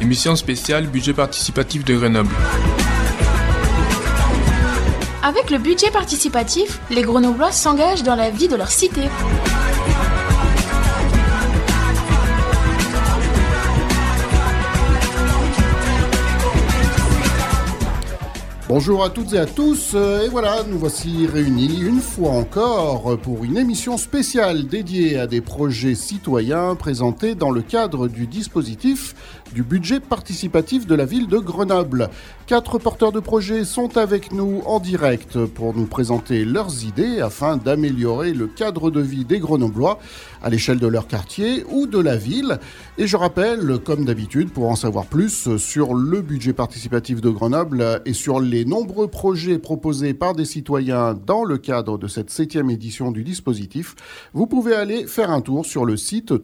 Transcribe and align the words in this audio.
Émission 0.00 0.36
spéciale 0.36 0.86
budget 0.86 1.12
participatif 1.12 1.84
de 1.84 1.96
Grenoble. 1.96 2.30
Avec 5.22 5.50
le 5.50 5.58
budget 5.58 5.90
participatif, 5.90 6.80
les 6.90 7.02
Grenoblois 7.02 7.52
s'engagent 7.52 8.02
dans 8.02 8.14
la 8.14 8.30
vie 8.30 8.48
de 8.48 8.56
leur 8.56 8.70
cité. 8.70 9.02
Bonjour 18.68 19.02
à 19.02 19.08
toutes 19.08 19.32
et 19.32 19.38
à 19.38 19.46
tous, 19.46 19.92
euh, 19.94 20.26
et 20.26 20.28
voilà, 20.28 20.62
nous 20.68 20.78
voici 20.78 21.26
réunis 21.26 21.80
une 21.80 22.02
fois 22.02 22.32
encore 22.32 23.18
pour 23.18 23.42
une 23.42 23.56
émission 23.56 23.96
spéciale 23.96 24.66
dédiée 24.66 25.18
à 25.18 25.26
des 25.26 25.40
projets 25.40 25.94
citoyens 25.94 26.74
présentés 26.74 27.34
dans 27.34 27.50
le 27.50 27.62
cadre 27.62 28.08
du 28.08 28.26
dispositif 28.26 29.14
du 29.52 29.62
budget 29.62 30.00
participatif 30.00 30.86
de 30.86 30.94
la 30.94 31.04
ville 31.04 31.26
de 31.26 31.38
Grenoble. 31.38 32.08
Quatre 32.46 32.78
porteurs 32.78 33.12
de 33.12 33.20
projets 33.20 33.64
sont 33.64 33.96
avec 33.96 34.32
nous 34.32 34.62
en 34.66 34.80
direct 34.80 35.44
pour 35.46 35.74
nous 35.74 35.86
présenter 35.86 36.44
leurs 36.44 36.84
idées 36.84 37.20
afin 37.20 37.56
d'améliorer 37.56 38.32
le 38.32 38.46
cadre 38.46 38.90
de 38.90 39.00
vie 39.00 39.24
des 39.24 39.38
Grenoblois 39.38 39.98
à 40.42 40.50
l'échelle 40.50 40.78
de 40.78 40.86
leur 40.86 41.06
quartier 41.06 41.64
ou 41.70 41.86
de 41.86 41.98
la 41.98 42.16
ville. 42.16 42.58
Et 42.96 43.06
je 43.06 43.16
rappelle, 43.16 43.78
comme 43.84 44.04
d'habitude, 44.04 44.50
pour 44.50 44.68
en 44.68 44.76
savoir 44.76 45.06
plus 45.06 45.56
sur 45.56 45.94
le 45.94 46.22
budget 46.22 46.52
participatif 46.52 47.20
de 47.20 47.30
Grenoble 47.30 48.02
et 48.06 48.12
sur 48.12 48.40
les 48.40 48.64
nombreux 48.64 49.08
projets 49.08 49.58
proposés 49.58 50.14
par 50.14 50.34
des 50.34 50.44
citoyens 50.44 51.14
dans 51.14 51.44
le 51.44 51.58
cadre 51.58 51.98
de 51.98 52.06
cette 52.06 52.30
septième 52.30 52.70
édition 52.70 53.10
du 53.10 53.24
dispositif, 53.24 53.94
vous 54.32 54.46
pouvez 54.46 54.74
aller 54.74 55.06
faire 55.06 55.30
un 55.30 55.40
tour 55.40 55.66
sur 55.66 55.84
le 55.84 55.96
site 55.96 56.38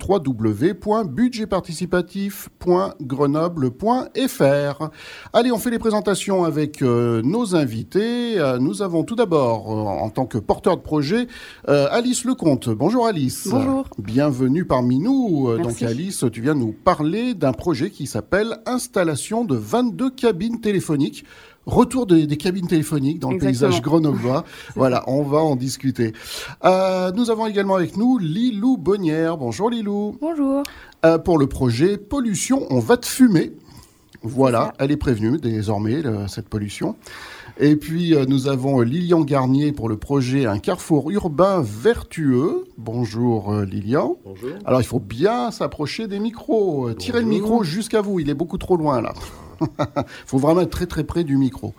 www.budgetparticipatif.grenoble.fr. 3.00 4.90
Allez, 5.32 5.52
on 5.52 5.58
fait 5.58 5.70
les 5.70 5.78
présentations 5.78 6.44
avec 6.44 6.82
euh, 6.82 7.22
nos 7.22 7.56
invités. 7.56 8.38
Euh, 8.38 8.58
nous 8.58 8.82
avons 8.82 9.04
tout 9.04 9.16
d'abord, 9.16 9.70
euh, 9.70 10.04
en 10.04 10.10
tant 10.10 10.26
que 10.26 10.38
porteur 10.38 10.76
de 10.76 10.82
projet, 10.82 11.26
Alice 11.66 12.24
Lecomte. 12.24 12.68
Bonjour 12.68 13.06
Alice. 13.06 13.48
Bonjour. 13.50 13.86
Bienvenue 13.98 14.64
parmi 14.64 14.98
nous. 14.98 15.56
Donc 15.58 15.82
Alice, 15.82 16.24
tu 16.32 16.40
viens 16.40 16.54
nous 16.54 16.72
parler 16.72 17.34
d'un 17.34 17.52
projet 17.52 17.90
qui 17.90 18.06
s'appelle 18.06 18.58
Installation 18.66 19.44
de 19.44 19.56
22 19.56 20.10
cabines 20.10 20.60
téléphoniques 20.60 21.24
retour 21.66 22.06
des 22.06 22.36
cabines 22.36 22.66
téléphoniques 22.66 23.18
dans 23.18 23.30
le 23.30 23.38
paysage 23.38 23.82
grenoblois. 23.82 24.44
voilà, 24.74 25.04
on 25.06 25.22
va 25.22 25.38
en 25.38 25.56
discuter. 25.56 26.12
Euh, 26.64 27.10
nous 27.12 27.30
avons 27.30 27.46
également 27.46 27.74
avec 27.74 27.96
nous 27.96 28.18
Lilou 28.18 28.76
Bonnière. 28.76 29.36
Bonjour 29.36 29.70
Lilou. 29.70 30.16
Bonjour. 30.20 30.62
Euh, 31.04 31.18
pour 31.18 31.38
le 31.38 31.46
projet 31.46 31.98
Pollution, 31.98 32.66
on 32.70 32.78
va 32.78 32.96
te 32.96 33.06
fumer. 33.06 33.52
Voilà, 34.22 34.72
elle 34.78 34.90
est 34.90 34.96
prévenue 34.96 35.36
désormais, 35.36 36.02
cette 36.28 36.48
pollution. 36.48 36.96
Et 37.60 37.76
puis 37.76 38.14
euh, 38.14 38.24
nous 38.26 38.48
avons 38.48 38.80
Lilian 38.80 39.20
Garnier 39.20 39.70
pour 39.70 39.88
le 39.88 39.96
projet 39.98 40.46
Un 40.46 40.58
carrefour 40.58 41.10
urbain 41.10 41.62
vertueux. 41.62 42.64
Bonjour 42.78 43.54
Lilian. 43.54 44.16
Bonjour. 44.24 44.50
Alors 44.64 44.80
il 44.80 44.86
faut 44.86 44.98
bien 44.98 45.50
s'approcher 45.50 46.08
des 46.08 46.20
micros. 46.20 46.94
Tirez 46.94 47.20
le 47.20 47.26
micro 47.26 47.62
jusqu'à 47.64 48.00
vous, 48.00 48.18
il 48.18 48.30
est 48.30 48.34
beaucoup 48.34 48.58
trop 48.58 48.76
loin 48.76 49.02
là. 49.02 49.12
Il 49.60 50.04
faut 50.26 50.38
vraiment 50.38 50.60
être 50.60 50.70
très 50.70 50.86
très 50.86 51.04
près 51.04 51.24
du 51.24 51.36
micro. 51.36 51.74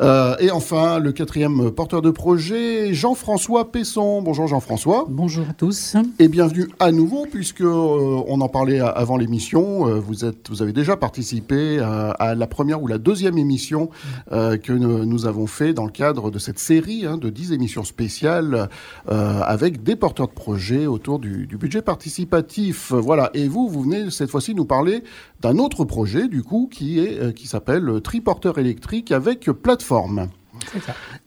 Euh, 0.00 0.36
et 0.38 0.50
enfin, 0.50 0.98
le 0.98 1.12
quatrième 1.12 1.70
porteur 1.70 2.02
de 2.02 2.10
projet, 2.10 2.92
Jean-François 2.94 3.70
Pesson. 3.70 4.22
Bonjour 4.22 4.46
Jean-François. 4.46 5.06
Bonjour 5.08 5.46
à 5.48 5.52
tous. 5.52 5.96
Et 6.18 6.28
bienvenue 6.28 6.68
à 6.78 6.92
nouveau, 6.92 7.26
puisque 7.30 7.62
euh, 7.62 8.22
on 8.26 8.40
en 8.40 8.48
parlait 8.48 8.80
avant 8.80 9.16
l'émission. 9.16 9.88
Euh, 9.88 9.94
vous, 9.98 10.24
êtes, 10.24 10.48
vous 10.48 10.62
avez 10.62 10.72
déjà 10.72 10.96
participé 10.96 11.78
à, 11.80 12.34
la 12.34 12.46
première 12.46 12.82
ou 12.82 12.86
la 12.86 12.98
deuxième 12.98 13.38
émission 13.38 13.90
que 14.30 14.72
nous, 14.72 15.26
avons 15.26 15.46
fait 15.46 15.72
dans 15.72 15.84
le 15.84 15.90
cadre 15.90 16.30
de 16.30 16.38
cette 16.38 16.58
série 16.58 17.06
hein, 17.06 17.16
de 17.16 17.30
10 17.30 17.52
émissions 17.52 17.84
spéciales 17.84 18.68
avec 19.08 19.82
des 19.82 19.96
porteurs 19.96 20.28
de 20.28 20.32
projets 20.32 20.86
autour 20.86 21.18
du, 21.18 21.46
du 21.46 21.56
budget 21.56 21.82
participatif. 21.82 22.92
Voilà. 22.92 23.30
Et 23.34 23.48
vous, 23.48 23.68
vous 23.68 23.82
venez 23.82 24.10
cette 24.10 24.30
fois-ci 24.30 24.54
nous 24.54 24.64
parler 24.64 25.02
d'un 25.40 25.58
autre 25.58 25.84
projet, 25.84 26.28
du 26.28 26.42
coup, 26.42 26.68
qui 26.72 26.98
est 26.98 27.15
euh, 27.16 27.32
qui 27.32 27.46
s'appelle 27.46 28.00
Triporteur 28.02 28.58
électrique 28.58 29.12
avec 29.12 29.50
plateforme. 29.50 30.28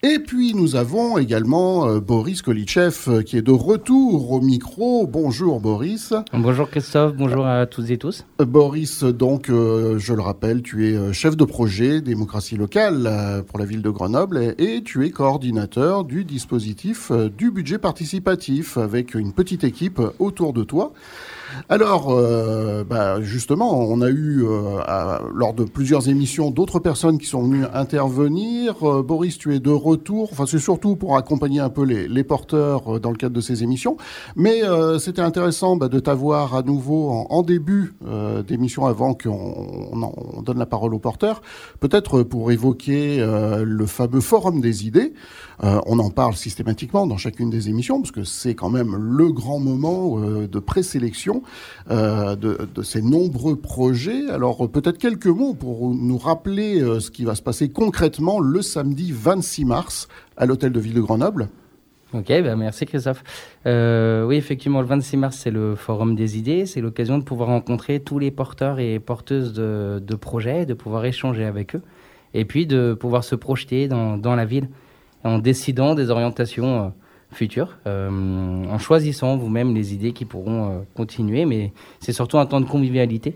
Et 0.02 0.20
puis 0.20 0.54
nous 0.54 0.76
avons 0.76 1.18
également 1.18 1.88
euh, 1.88 2.00
Boris 2.00 2.42
Kolitchev 2.42 2.96
euh, 3.08 3.22
qui 3.22 3.38
est 3.38 3.42
de 3.42 3.52
retour 3.52 4.32
au 4.32 4.42
micro. 4.42 5.08
Bonjour 5.08 5.60
Boris. 5.60 6.14
Bonjour 6.34 6.70
Christophe, 6.70 7.16
bonjour 7.16 7.46
à 7.46 7.66
toutes 7.66 7.90
et 7.90 7.98
tous. 7.98 8.26
Boris, 8.40 9.04
donc 9.04 9.48
je 9.48 10.14
le 10.14 10.22
rappelle, 10.22 10.62
tu 10.62 10.88
es 10.88 11.14
chef 11.14 11.38
de 11.38 11.46
projet 11.46 12.02
démocratie 12.02 12.58
locale 12.58 13.44
pour 13.48 13.60
la 13.60 13.66
ville 13.66 13.82
de 13.82 13.90
Grenoble 13.90 14.56
et, 14.58 14.82
tu 14.84 15.06
es 15.06 15.12
coordinateur 15.12 16.04
du 16.04 16.24
dispositif 16.24 17.12
du 17.12 17.52
budget 17.52 17.78
participatif 17.78 18.78
avec 18.78 19.14
une 19.14 19.34
petite 19.34 19.64
équipe 19.64 20.02
autour 20.20 20.54
de 20.54 20.64
toi. 20.64 20.94
Alors, 21.68 22.12
euh, 22.12 22.84
bah, 22.84 23.22
justement, 23.22 23.80
on 23.80 24.02
a 24.02 24.10
eu, 24.10 24.44
euh, 24.44 24.80
lors 25.34 25.54
de 25.54 25.64
plusieurs 25.64 26.10
émissions, 26.10 26.52
d'autres 26.52 26.80
personnes 26.80 27.18
qui 27.18 27.26
sont 27.26 27.44
venues 27.44 27.66
intervenir. 27.74 28.88
Euh, 28.88 29.04
Boris, 29.04 29.38
tu 29.38 29.56
es 29.56 29.60
de 29.60 29.70
retour. 29.70 30.30
Enfin, 30.32 30.46
c'est 30.46 30.60
surtout 30.60 30.96
pour 30.96 31.18
accompagner 31.18 31.60
un 31.60 31.70
peu 31.70 31.84
les, 31.84 32.24
porteurs 32.24 33.00
dans 33.00 33.12
le 33.12 33.18
cadre 33.18 33.34
de 33.36 33.42
ces 33.42 33.64
émissions. 33.64 33.98
Mais 34.36 34.62
c'était 35.00 35.22
intéressant 35.22 35.78
bah, 35.78 35.88
de 35.88 36.00
t'avoir 36.00 36.54
à 36.54 36.62
nouveau 36.62 37.26
en, 37.30 37.42
début 37.42 37.96
d'émission 38.46 38.86
avant 38.86 39.14
qu'on 39.14 40.42
donne 40.44 40.60
la 40.60 40.66
parole 40.66 40.94
aux 40.94 41.00
porteurs. 41.00 41.42
Peut-être 41.80 42.22
pour 42.24 42.52
évoquer 42.52 43.26
le 43.64 43.86
fameux 43.86 44.20
forum 44.20 44.62
des 44.62 44.86
idées. 44.86 45.14
On 45.62 46.00
en 46.00 46.10
parle 46.10 46.36
systématiquement 46.36 47.06
dans 47.06 47.18
chacune 47.18 47.50
des 47.50 47.70
émissions 47.70 48.02
parce 48.02 48.12
que 48.12 48.24
c'est 48.24 48.56
quand 48.56 48.70
même 48.70 48.96
le 48.96 49.32
grand 49.32 49.60
moment 49.60 50.20
de 50.20 50.60
présélection 50.60 51.44
euh, 51.90 52.36
de, 52.36 52.84
ces 52.84 53.02
nombreux 53.02 53.56
projets. 53.56 54.30
Alors 54.30 54.70
peut-être 54.70 54.98
quelques 54.98 55.28
mots 55.28 55.54
pour 55.54 55.94
nous 55.94 56.18
rappeler 56.18 56.82
euh, 56.82 57.00
ce 57.00 57.12
qui 57.12 57.26
va 57.26 57.36
se 57.36 57.42
passer 57.42 57.70
concrètement 57.70 58.40
le 58.40 58.62
samedi 58.62 59.12
26 59.12 59.66
mars 59.66 60.08
à 60.38 60.46
l'hôtel 60.46 60.72
de 60.72 60.80
ville 60.80 60.94
de 60.94 61.02
Grenoble. 61.02 61.50
Ok, 62.14 62.28
ben 62.28 62.56
merci 62.56 62.86
Christophe. 62.86 63.24
Euh, 63.68 64.26
oui, 64.26 64.36
effectivement, 64.36 64.82
le 64.82 64.88
26 64.88 65.18
mars, 65.18 65.38
c'est 65.38 65.52
le 65.52 65.76
Forum 65.76 66.16
des 66.16 66.40
idées. 66.40 66.66
C'est 66.66 66.82
l'occasion 66.82 67.20
de 67.20 67.24
pouvoir 67.24 67.50
rencontrer 67.50 68.00
tous 68.00 68.18
les 68.18 68.32
porteurs 68.32 68.80
et 68.80 69.00
porteuses 69.00 69.54
de, 69.54 70.16
projets, 70.16 70.66
de 70.66 70.74
pouvoir 70.74 71.06
échanger 71.06 71.46
avec 71.46 71.76
eux, 71.76 71.82
et 72.34 72.46
puis 72.46 72.66
de 72.66 72.96
pouvoir 73.00 73.24
se 73.24 73.36
projeter 73.36 73.88
dans 73.88 74.36
la 74.36 74.46
ville 74.46 74.70
en 75.24 75.40
décidant 75.40 75.96
des 75.96 76.10
orientations 76.10 76.94
futur, 77.32 77.78
euh, 77.88 78.10
en 78.10 78.78
choisissant 78.78 79.38
vous-même 79.38 79.76
les 79.76 79.94
idées 79.94 80.14
qui 80.14 80.26
pourront 80.26 80.66
euh, 80.66 80.80
continuer. 80.96 81.46
Mais 81.46 81.72
c'est 82.00 82.14
surtout 82.14 82.38
un 82.38 82.46
temps 82.46 82.62
de 82.62 82.66
convivialité 82.66 83.36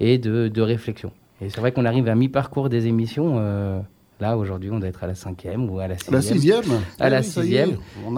et 0.00 0.18
de, 0.18 0.60
réflexion. 0.60 1.12
Et 1.40 1.50
c'est 1.50 1.60
vrai 1.60 1.72
qu'on 1.72 1.84
arrive 1.84 2.08
à 2.08 2.14
mi-parcours 2.14 2.68
des 2.68 2.86
émissions. 2.86 3.36
Euh, 3.38 3.80
là, 4.20 4.36
aujourd'hui, 4.36 4.70
on 4.70 4.78
doit 4.78 4.88
être 4.88 5.02
à 5.02 5.06
la 5.06 5.14
cinquième 5.14 5.68
ou 5.68 5.80
à 5.80 5.88
la 5.88 5.96
sixième. 5.96 6.14
La 6.14 6.22
sixième 6.22 6.80
À 7.00 7.10
la 7.10 7.22
sixième. 7.22 7.76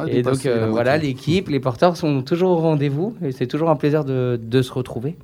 et 0.09 0.23
donc, 0.23 0.47
voilà, 0.47 0.99
l'équipe, 0.99 1.49
les 1.49 1.61
porteurs 1.61 1.97
sont 1.97 2.23
toujours 2.23 2.51
au 2.51 2.57
rendez-vous. 2.57 3.17
Et 3.23 3.33
c'est 3.33 3.47
toujours 3.47 3.71
un 3.71 3.77
plaisir 3.77 4.05
de, 4.05 4.39
de 4.43 4.63
se 4.63 4.73
retrouver 4.73 5.17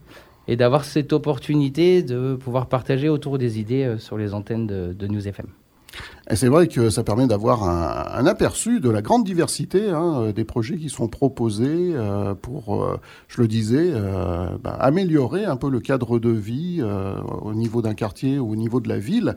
et 0.49 0.57
d'avoir 0.57 0.85
cette 0.85 1.13
opportunité 1.13 2.03
de 2.03 2.35
pouvoir 2.35 2.67
partager 2.67 3.09
autour 3.09 3.39
des 3.39 3.61
idées 3.61 3.97
sur 3.99 4.17
les 4.17 4.33
antennes 4.35 4.67
de, 4.67 4.95
de 4.99 5.07
News 5.07 5.29
FM. 5.29 5.47
Et 6.29 6.37
c'est 6.37 6.49
vrai 6.49 6.69
que 6.69 6.91
ça 6.91 7.03
permet 7.03 7.27
d'avoir 7.27 7.65
un, 7.65 8.27
aperçu 8.27 8.81
de 8.81 8.91
la 8.91 9.03
grande 9.03 9.25
diversité 9.25 9.91
hein, 9.91 10.33
des 10.35 10.45
projets 10.45 10.77
qui 10.77 10.89
sont 10.89 11.09
proposés 11.09 11.93
euh, 11.95 12.35
pour, 12.35 12.85
euh, 12.85 13.01
je 13.29 13.41
le 13.41 13.49
disais, 13.49 13.91
euh, 13.93 14.57
bah, 14.63 14.77
améliorer 14.79 15.45
un 15.45 15.57
peu 15.57 15.71
le 15.71 15.81
cadre 15.81 16.19
de 16.19 16.31
vie 16.31 16.83
au 17.43 17.55
niveau 17.55 17.83
d'un 17.83 17.95
quartier 17.95 18.39
ou 18.39 18.53
au 18.53 18.57
niveau 18.57 18.81
de 18.81 18.89
la 18.89 18.99
ville. 18.99 19.37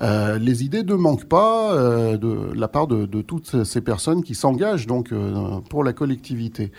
les 0.00 0.64
idées 0.64 0.82
ne 0.82 0.94
manquent 0.94 1.28
pas 1.28 1.74
de 2.16 2.52
la 2.54 2.68
part 2.68 2.86
de, 2.86 3.06
de, 3.06 3.22
toutes 3.22 3.64
ces 3.64 3.80
personnes 3.80 4.22
qui 4.22 4.34
s'engagent 4.34 4.86
donc 4.86 5.12
pour 5.70 5.84
la 5.84 5.92
collectivité. 5.92 6.72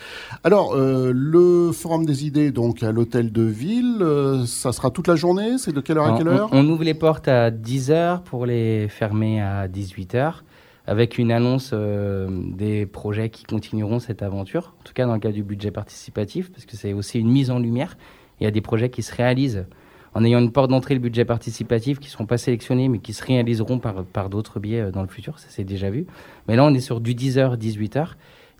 Alors, 0.43 0.75
le 0.75 1.71
forum 1.71 2.05
des 2.05 2.25
idées 2.25 2.51
donc 2.51 2.83
à 2.83 2.91
l'hôtel 2.91 3.31
de 3.31 3.43
ville, 3.43 4.05
ça 4.45 4.71
sera 4.71 4.91
toute 4.91 5.07
la 5.07 5.15
journée? 5.15 5.57
C'est 5.57 5.73
de 5.73 5.81
quelle 5.81 5.97
heure 5.97 6.13
à 6.13 6.17
quelle 6.17 6.27
heure? 6.27 6.49
on, 6.51 6.59
on, 6.59 6.69
ouvre 6.69 6.83
les 6.83 6.93
portes 6.93 7.27
à 7.27 7.51
10 7.51 7.91
heures 7.91 8.21
pour 8.21 8.45
les 8.45 8.87
fermer 8.89 9.41
à 9.41 9.44
18h, 9.67 10.41
avec 10.87 11.17
une 11.17 11.31
annonce 11.31 11.71
euh, 11.73 12.27
des 12.29 12.85
projets 12.85 13.29
qui 13.29 13.43
continueront 13.43 13.99
cette 13.99 14.21
aventure, 14.21 14.75
en 14.79 14.83
tout 14.83 14.93
cas 14.93 15.05
dans 15.05 15.13
le 15.13 15.19
cas 15.19 15.31
du 15.31 15.43
budget 15.43 15.71
participatif, 15.71 16.51
parce 16.51 16.65
que 16.65 16.75
c'est 16.75 16.93
aussi 16.93 17.19
une 17.19 17.31
mise 17.31 17.51
en 17.51 17.59
lumière. 17.59 17.97
Il 18.39 18.43
y 18.43 18.47
a 18.47 18.51
des 18.51 18.61
projets 18.61 18.89
qui 18.89 19.01
se 19.01 19.13
réalisent 19.13 19.65
en 20.13 20.23
ayant 20.23 20.39
une 20.39 20.51
porte 20.51 20.69
d'entrée, 20.69 20.93
le 20.93 21.01
budget 21.01 21.25
participatif, 21.25 21.99
qui 21.99 22.07
ne 22.07 22.11
seront 22.11 22.25
pas 22.25 22.37
sélectionnés, 22.37 22.87
mais 22.87 22.99
qui 22.99 23.13
se 23.13 23.23
réaliseront 23.23 23.79
par, 23.79 24.05
par 24.05 24.29
d'autres 24.29 24.59
biais 24.59 24.81
euh, 24.81 24.91
dans 24.91 25.01
le 25.01 25.07
futur, 25.07 25.39
ça 25.39 25.47
c'est 25.49 25.65
déjà 25.65 25.89
vu. 25.89 26.05
Mais 26.47 26.55
là, 26.55 26.63
on 26.63 26.73
est 26.73 26.79
sur 26.79 27.01
du 27.01 27.13
10h, 27.13 27.57
18h. 27.57 28.09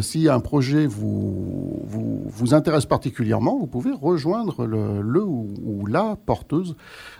si 0.02 0.30
un 0.30 0.40
projet 0.40 0.86
vous, 0.86 1.82
vous, 1.86 2.24
vous, 2.26 2.54
intéresse 2.54 2.86
particulièrement, 2.86 3.60
vous 3.60 3.68
pouvez 3.68 3.92
rejoindre 3.92 4.66
le, 4.66 5.02
le 5.02 5.22
ou, 5.24 5.50
ou, 5.64 5.86
la 5.86 6.16
porteuse 6.26 6.78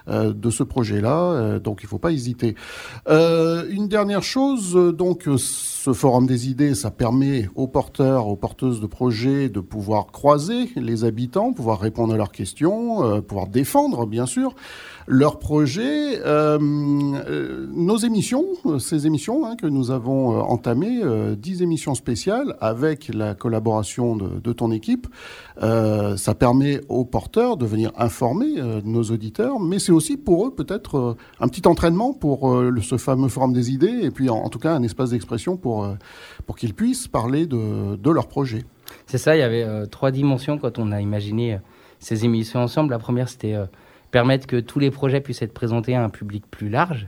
de 0.08 0.50
ce 0.50 0.64
projet-là. 0.64 1.60
donc 1.60 1.82
il 1.82 1.86
ne 1.86 1.90
faut 1.90 2.00
pas 2.00 2.13
hésiter. 2.14 2.56
Euh, 3.08 3.68
une 3.70 3.88
dernière 3.88 4.24
chose, 4.24 4.74
donc 4.74 5.28
ce 5.38 5.94
forum 5.94 6.26
des 6.26 6.50
idées, 6.50 6.76
ça 6.76 6.92
permet 6.92 7.50
aux 7.56 7.68
porteurs, 7.68 8.28
aux 8.28 8.36
porteuses 8.36 8.80
de 8.80 8.88
projets 8.88 9.50
de 9.50 9.60
pouvoir 9.60 10.08
croiser 10.08 10.70
les 10.76 11.04
habitants, 11.04 11.52
pouvoir 11.52 11.80
répondre 11.80 12.14
à 12.14 12.18
leurs 12.18 12.32
questions, 12.32 13.04
euh, 13.04 13.22
pouvoir 13.22 13.48
défendre, 13.48 14.06
bien 14.06 14.26
sûr, 14.26 14.56
leurs 15.08 15.40
projets. 15.40 16.20
Euh, 16.26 16.58
euh 16.62 17.68
nos 17.74 17.98
émissions, 17.98 18.46
ces 18.80 19.08
émissions 19.08 19.46
hein, 19.46 19.56
que 19.56 19.68
nous 19.68 19.92
avons 19.92 20.38
euh, 20.38 20.42
entamées, 20.42 21.02
euh, 21.04 21.36
10 21.36 21.62
émissions 21.62 21.96
spéciales 21.96 22.56
avec 22.62 23.14
la 23.14 23.36
collaboration 23.36 24.16
de, 24.16 24.54
ton 24.54 24.72
équipe, 24.72 25.08
ça 25.60 26.36
permet 26.36 26.82
aux 26.90 27.06
porteurs 27.06 27.58
de 27.58 27.66
venir 27.66 27.92
informer 27.98 28.62
nos 28.84 29.04
auditeurs, 29.04 29.60
mais 29.60 29.80
c'est 29.80 29.92
aussi 29.92 30.18
pour 30.18 30.48
eux 30.48 30.54
peut-être 30.54 31.16
un 31.40 31.48
petit 31.48 31.68
entraînement 31.68 32.14
pour 32.14 32.56
ce 32.82 32.98
fameux 32.98 33.30
forum 33.30 33.54
des 33.54 33.72
idées, 33.72 34.02
et 34.04 34.12
puis 34.12 34.30
en, 34.30 34.50
tout 34.50 34.60
cas 34.60 34.76
un 34.76 34.84
espace 34.84 35.10
d'expression 35.10 35.58
pour 35.58 35.88
pour, 36.46 36.56
qu'ils 36.56 36.74
puissent 36.74 37.08
parler 37.08 37.48
de, 37.48 37.96
de 37.96 38.12
leur 38.12 38.28
projet. 38.28 38.66
C'est 39.08 39.18
ça, 39.18 39.36
il 39.36 39.40
y 39.40 39.44
avait 39.44 39.88
trois 39.88 40.12
dimensions 40.12 40.58
quand 40.58 40.78
on 40.78 40.92
a 40.92 41.02
imaginé 41.02 41.60
ces 42.00 42.26
émissions 42.26 42.60
ensemble. 42.60 42.92
La 42.92 43.00
première, 43.00 43.30
c'était 43.30 43.56
permettre 44.14 44.46
que 44.46 44.60
tous 44.60 44.78
les 44.78 44.92
projets 44.92 45.22
puissent 45.22 45.42
être 45.42 45.56
présentés 45.56 45.96
à 45.96 46.04
un 46.04 46.10
public 46.10 46.46
plus 46.52 46.70
large. 46.70 47.08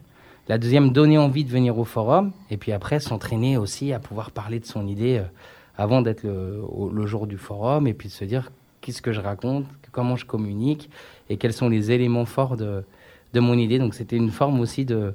La 0.50 0.58
deuxième, 0.58 0.90
donner 0.92 1.20
envie 1.20 1.46
de 1.46 1.52
venir 1.52 1.78
au 1.78 1.86
forum. 1.86 2.32
Et 2.50 2.58
puis 2.58 2.72
après, 2.72 3.00
s'entraîner 3.00 3.58
aussi 3.58 3.94
à 3.94 4.00
pouvoir 4.00 4.32
parler 4.32 4.60
de 4.60 4.66
son 4.66 4.88
idée 4.88 5.22
avant 5.78 6.02
d'être 6.02 6.24
le, 6.24 7.06
jour 7.06 7.28
du 7.28 7.38
forum. 7.38 7.86
Et 7.86 7.94
puis 7.94 8.10
de 8.10 8.14
se 8.14 8.26
dire 8.26 8.52
qu'est-ce 8.82 9.04
que 9.04 9.12
je 9.12 9.22
raconte, 9.22 9.66
comment 9.92 10.16
je 10.16 10.26
communique 10.26 10.90
et 11.30 11.38
quels 11.38 11.54
sont 11.54 11.70
les 11.70 11.92
éléments 11.92 12.26
forts 12.26 12.58
de, 12.58 12.84
mon 13.36 13.56
idée. 13.56 13.78
Donc 13.78 13.94
c'était 13.94 14.18
une 14.18 14.32
forme 14.32 14.60
aussi 14.60 14.84
de, 14.84 15.14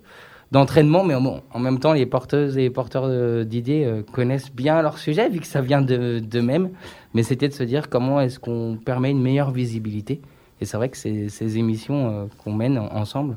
d'entraînement, 0.53 1.03
mais 1.03 1.17
en, 1.17 1.59
même 1.59 1.81
temps, 1.81 1.93
les 1.93 2.07
porteuses 2.07 2.57
et 2.57 2.63
les 2.63 2.71
porteurs 2.71 3.45
d'idées 3.45 3.85
euh, 3.85 4.03
connaissent 4.03 4.53
bien 4.53 4.81
leur 4.81 4.99
sujet, 4.99 5.29
vu 5.29 5.41
que 5.41 5.47
ça 5.47 5.61
vient 5.61 5.83
d'eux-mêmes. 5.83 6.71
Mais 7.15 7.25
c'était 7.25 7.49
de 7.49 7.55
se 7.55 7.65
dire 7.65 7.89
comment 7.89 8.21
est-ce 8.21 8.39
qu'on 8.39 8.79
permet 8.85 9.11
une 9.11 9.23
meilleure 9.23 9.51
visibilité. 9.51 10.21
Et 10.61 10.65
c'est 10.67 10.77
vrai 10.77 10.89
que 10.89 10.97
ces, 10.97 11.59
émissions 11.59 12.11
euh, 12.11 12.25
qu'on 12.43 12.53
mène 12.53 12.79
ensemble 12.79 13.37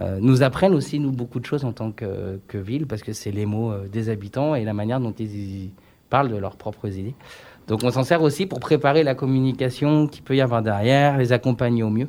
euh, 0.00 0.18
nous 0.20 0.42
apprennent 0.42 0.74
aussi, 0.74 0.98
nous, 0.98 1.12
beaucoup 1.12 1.40
de 1.40 1.46
choses 1.46 1.64
en 1.64 1.72
tant 1.72 1.92
que, 1.92 2.40
ville, 2.54 2.86
parce 2.86 3.02
que 3.02 3.12
c'est 3.12 3.30
les 3.30 3.46
mots 3.46 3.74
des 3.90 4.08
habitants 4.08 4.54
et 4.54 4.64
la 4.64 4.72
manière 4.72 5.00
dont 5.00 5.12
ils 5.12 5.70
parlent 6.08 6.30
de 6.30 6.36
leurs 6.36 6.56
propres 6.56 6.88
idées. 6.96 7.14
Donc 7.68 7.80
on 7.84 7.90
s'en 7.90 8.02
sert 8.02 8.22
aussi 8.22 8.46
pour 8.46 8.60
préparer 8.60 9.02
la 9.02 9.14
communication 9.14 10.06
qu'il 10.06 10.22
peut 10.22 10.36
y 10.36 10.40
avoir 10.40 10.62
derrière, 10.62 11.18
les 11.18 11.32
accompagner 11.32 11.82
au 11.82 11.90
mieux. 11.90 12.08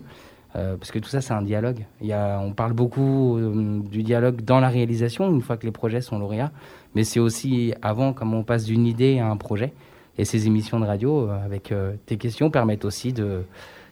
Euh, 0.55 0.77
parce 0.77 0.91
que 0.91 0.99
tout 0.99 1.09
ça, 1.09 1.21
c'est 1.21 1.33
un 1.33 1.41
dialogue. 1.41 1.85
On 2.01 2.53
parle 2.53 2.73
beaucoup 2.73 3.37
euh, 3.37 3.79
du 3.79 4.03
dialogue 4.03 4.41
dans 4.41 4.59
la 4.59 4.69
réalisation, 4.69 5.29
une 5.31 5.41
fois 5.41 5.57
que 5.57 5.65
les 5.65 5.71
projets 5.71 6.01
sont 6.01 6.19
lauréats, 6.19 6.51
mais 6.95 7.03
c'est 7.03 7.19
aussi 7.19 7.73
avant 7.81 8.13
comment 8.13 8.39
on 8.39 8.43
passe 8.43 8.65
d'une 8.65 8.85
idée 8.85 9.19
à 9.19 9.27
un 9.27 9.37
projet. 9.37 9.73
Et 10.19 10.25
ces 10.25 10.45
émissions 10.45 10.79
de 10.79 10.85
radio, 10.85 11.27
euh, 11.27 11.43
avec 11.43 11.73
tes 12.05 12.17
questions, 12.17 12.51
permettent 12.51 12.85
aussi 12.85 13.13
de, 13.13 13.43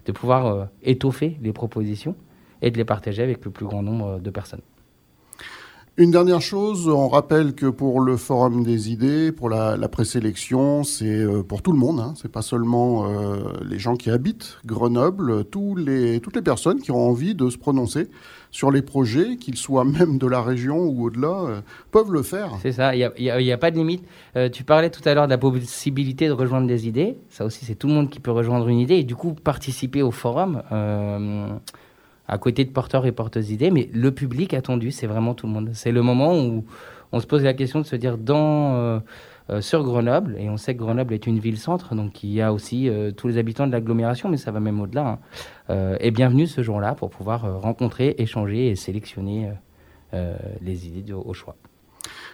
de 0.05 0.11
pouvoir 0.11 0.69
étoffer 0.81 1.37
les 1.41 1.53
propositions 1.53 2.15
et 2.61 2.71
de 2.71 2.77
les 2.77 2.85
partager 2.85 3.23
avec 3.23 3.43
le 3.45 3.51
plus 3.51 3.65
grand 3.65 3.83
nombre 3.83 4.19
de 4.19 4.29
personnes. 4.29 4.61
Une 5.97 6.09
dernière 6.09 6.39
chose, 6.39 6.87
on 6.87 7.09
rappelle 7.09 7.53
que 7.53 7.65
pour 7.65 7.99
le 7.99 8.15
Forum 8.15 8.63
des 8.63 8.89
idées, 8.89 9.33
pour 9.33 9.49
la, 9.49 9.77
présélection, 9.89 10.85
c'est 10.85 11.05
euh, 11.05 11.43
pour 11.43 11.61
tout 11.61 11.73
le 11.73 11.77
monde. 11.77 11.99
Hein. 11.99 12.13
C'est 12.15 12.31
pas 12.31 12.41
seulement 12.41 13.09
euh, 13.09 13.39
les 13.69 13.77
gens 13.77 13.97
qui 13.97 14.09
habitent 14.09 14.57
Grenoble, 14.65 15.43
toutes 15.43 15.85
les 15.85 16.21
personnes 16.41 16.79
qui 16.79 16.91
ont 16.91 17.09
envie 17.09 17.35
de 17.35 17.49
se 17.49 17.57
prononcer 17.57 18.07
sur 18.51 18.71
les 18.71 18.81
projets, 18.81 19.35
qu'ils 19.35 19.57
soient 19.57 19.83
même 19.85 20.17
de 20.17 20.27
la 20.27 20.41
région 20.41 20.77
ou 20.77 21.07
au-delà, 21.07 21.43
euh, 21.43 21.61
peuvent 21.91 22.13
le 22.13 22.23
faire. 22.23 22.51
C'est 22.61 22.71
ça, 22.71 22.95
il 22.95 23.11
n'y 23.19 23.51
a, 23.51 23.57
pas 23.57 23.69
de 23.69 23.75
limite. 23.75 24.05
Tu 24.53 24.63
parlais 24.63 24.91
tout 24.91 25.01
à 25.03 25.13
l'heure 25.13 25.25
de 25.25 25.31
la 25.31 25.37
possibilité 25.37 26.29
de 26.29 26.33
rejoindre 26.33 26.67
des 26.67 26.87
idées. 26.87 27.17
Ça 27.27 27.43
aussi, 27.43 27.65
c'est 27.65 27.75
tout 27.75 27.87
le 27.87 27.93
monde 27.93 28.09
qui 28.09 28.21
peut 28.21 28.31
rejoindre 28.31 28.69
une 28.69 28.79
idée 28.79 28.95
et 28.95 29.03
du 29.03 29.17
coup 29.17 29.33
participer 29.33 30.01
au 30.01 30.11
forum. 30.11 30.63
À 32.27 32.37
côté 32.37 32.63
de 32.63 32.69
porteurs 32.69 33.05
et 33.05 33.11
porteuses 33.11 33.47
d'idées, 33.47 33.71
mais 33.71 33.89
le 33.93 34.11
public 34.11 34.53
attendu, 34.53 34.91
c'est 34.91 35.07
vraiment 35.07 35.33
tout 35.33 35.47
le 35.47 35.53
monde. 35.53 35.71
C'est 35.73 35.91
le 35.91 36.01
moment 36.01 36.37
où 36.37 36.63
on 37.11 37.19
se 37.19 37.27
pose 37.27 37.43
la 37.43 37.53
question 37.53 37.81
de 37.81 37.85
se 37.85 37.95
dire 37.95 38.17
dans 38.17 38.75
euh, 38.75 38.99
euh, 39.51 39.59
sur 39.59 39.83
Grenoble, 39.83 40.37
et 40.39 40.49
on 40.49 40.55
sait 40.55 40.75
que 40.75 40.79
Grenoble 40.79 41.13
est 41.13 41.27
une 41.27 41.39
ville-centre, 41.39 41.93
donc 41.93 42.23
il 42.23 42.31
y 42.31 42.41
a 42.41 42.53
aussi 42.53 42.87
euh, 42.87 43.11
tous 43.11 43.27
les 43.27 43.37
habitants 43.37 43.67
de 43.67 43.71
l'agglomération, 43.71 44.29
mais 44.29 44.37
ça 44.37 44.51
va 44.51 44.61
même 44.61 44.79
au-delà. 44.79 45.07
Hein, 45.07 45.19
euh, 45.69 45.97
et 45.99 46.11
bienvenue 46.11 46.47
ce 46.47 46.63
jour-là 46.63 46.95
pour 46.95 47.09
pouvoir 47.09 47.59
rencontrer, 47.61 48.15
échanger 48.17 48.69
et 48.69 48.75
sélectionner 48.75 49.51
les 50.61 50.87
idées 50.87 51.13
au 51.13 51.33
choix. 51.33 51.55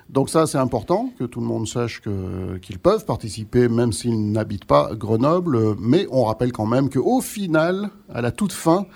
Donc 0.10 0.30
ça, 0.30 0.48
c'est 0.48 0.58
important 0.58 1.12
que 1.20 1.26
tout 1.26 1.42
le 1.42 1.46
monde 1.46 1.68
sache 1.68 2.02
qu'ils 2.02 2.80
peuvent 2.80 3.06
participer, 3.06 3.68
même 3.68 3.92
s'ils 3.92 4.32
n'habitent 4.32 4.66
pas 4.66 4.96
Grenoble. 4.96 5.76
Mais 5.80 6.08
on 6.10 6.24
rappelle 6.24 6.52
quand 6.52 6.66
même 6.66 6.90
qu'au 6.90 7.22
final, 7.22 7.90
à 8.12 8.22
la 8.22 8.32
toute 8.32 8.52
fin, 8.52 8.88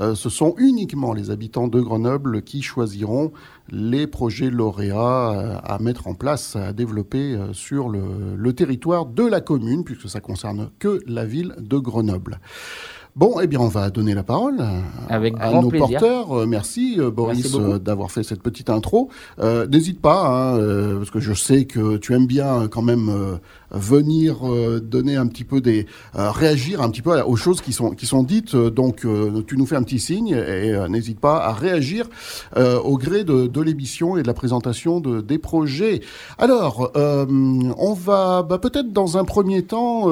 euh, 0.00 0.14
ce 0.14 0.28
sont 0.28 0.54
uniquement 0.58 1.12
les 1.12 1.30
habitants 1.30 1.68
de 1.68 1.80
Grenoble 1.80 2.42
qui 2.42 2.62
choisiront 2.62 3.32
les 3.70 4.06
projets 4.06 4.50
lauréats 4.50 5.32
euh, 5.32 5.56
à 5.64 5.78
mettre 5.80 6.06
en 6.06 6.14
place, 6.14 6.56
à 6.56 6.72
développer 6.72 7.34
euh, 7.34 7.52
sur 7.52 7.88
le, 7.88 8.00
le 8.36 8.52
territoire 8.52 9.06
de 9.06 9.24
la 9.26 9.40
commune, 9.40 9.84
puisque 9.84 10.08
ça 10.08 10.20
concerne 10.20 10.70
que 10.78 11.00
la 11.06 11.24
ville 11.24 11.54
de 11.58 11.78
Grenoble. 11.78 12.40
Bon, 13.16 13.40
eh 13.40 13.48
bien, 13.48 13.58
on 13.58 13.66
va 13.66 13.90
donner 13.90 14.14
la 14.14 14.22
parole 14.22 14.58
Avec 15.08 15.34
à 15.40 15.60
nos 15.60 15.68
plaisir. 15.68 15.98
porteurs. 15.98 16.46
Merci, 16.46 16.96
Boris, 17.12 17.56
d'avoir 17.80 18.12
fait 18.12 18.22
cette 18.22 18.40
petite 18.40 18.70
intro. 18.70 19.10
Euh, 19.40 19.66
N'hésite 19.66 20.00
pas, 20.00 20.28
hein, 20.28 20.96
parce 20.96 21.10
que 21.10 21.18
je 21.18 21.32
sais 21.34 21.64
que 21.64 21.96
tu 21.96 22.14
aimes 22.14 22.28
bien 22.28 22.68
quand 22.68 22.82
même 22.82 23.10
venir 23.72 24.48
euh, 24.48 24.80
donner 24.80 25.16
un 25.16 25.26
petit 25.26 25.44
peu 25.44 25.60
des... 25.60 25.86
euh, 26.16 26.30
réagir 26.30 26.82
un 26.82 26.90
petit 26.90 27.02
peu 27.02 27.20
aux 27.20 27.36
choses 27.36 27.60
qui 27.60 27.72
sont, 27.72 27.90
qui 27.90 28.06
sont 28.06 28.22
dites. 28.22 28.54
Euh, 28.54 28.70
Donc, 28.70 29.06
tu 29.46 29.56
nous 29.56 29.66
fais 29.66 29.76
un 29.76 29.82
petit 29.82 29.98
signe 29.98 30.28
et 30.28 30.72
n'hésite 30.88 31.20
pas 31.20 31.38
à 31.44 31.52
réagir 31.52 32.06
au 32.56 32.96
gré 32.98 33.24
de, 33.24 33.60
l'émission 33.60 34.16
et 34.16 34.22
de 34.22 34.26
la 34.26 34.34
présentation 34.34 35.00
de, 35.00 35.20
des 35.20 35.38
projets. 35.38 36.00
Alors, 36.38 36.90
on 36.94 37.92
va 37.94 38.42
bah, 38.42 38.58
peut-être 38.58 38.92
dans 38.92 39.18
un 39.18 39.24
premier 39.24 39.62
temps, 39.62 40.06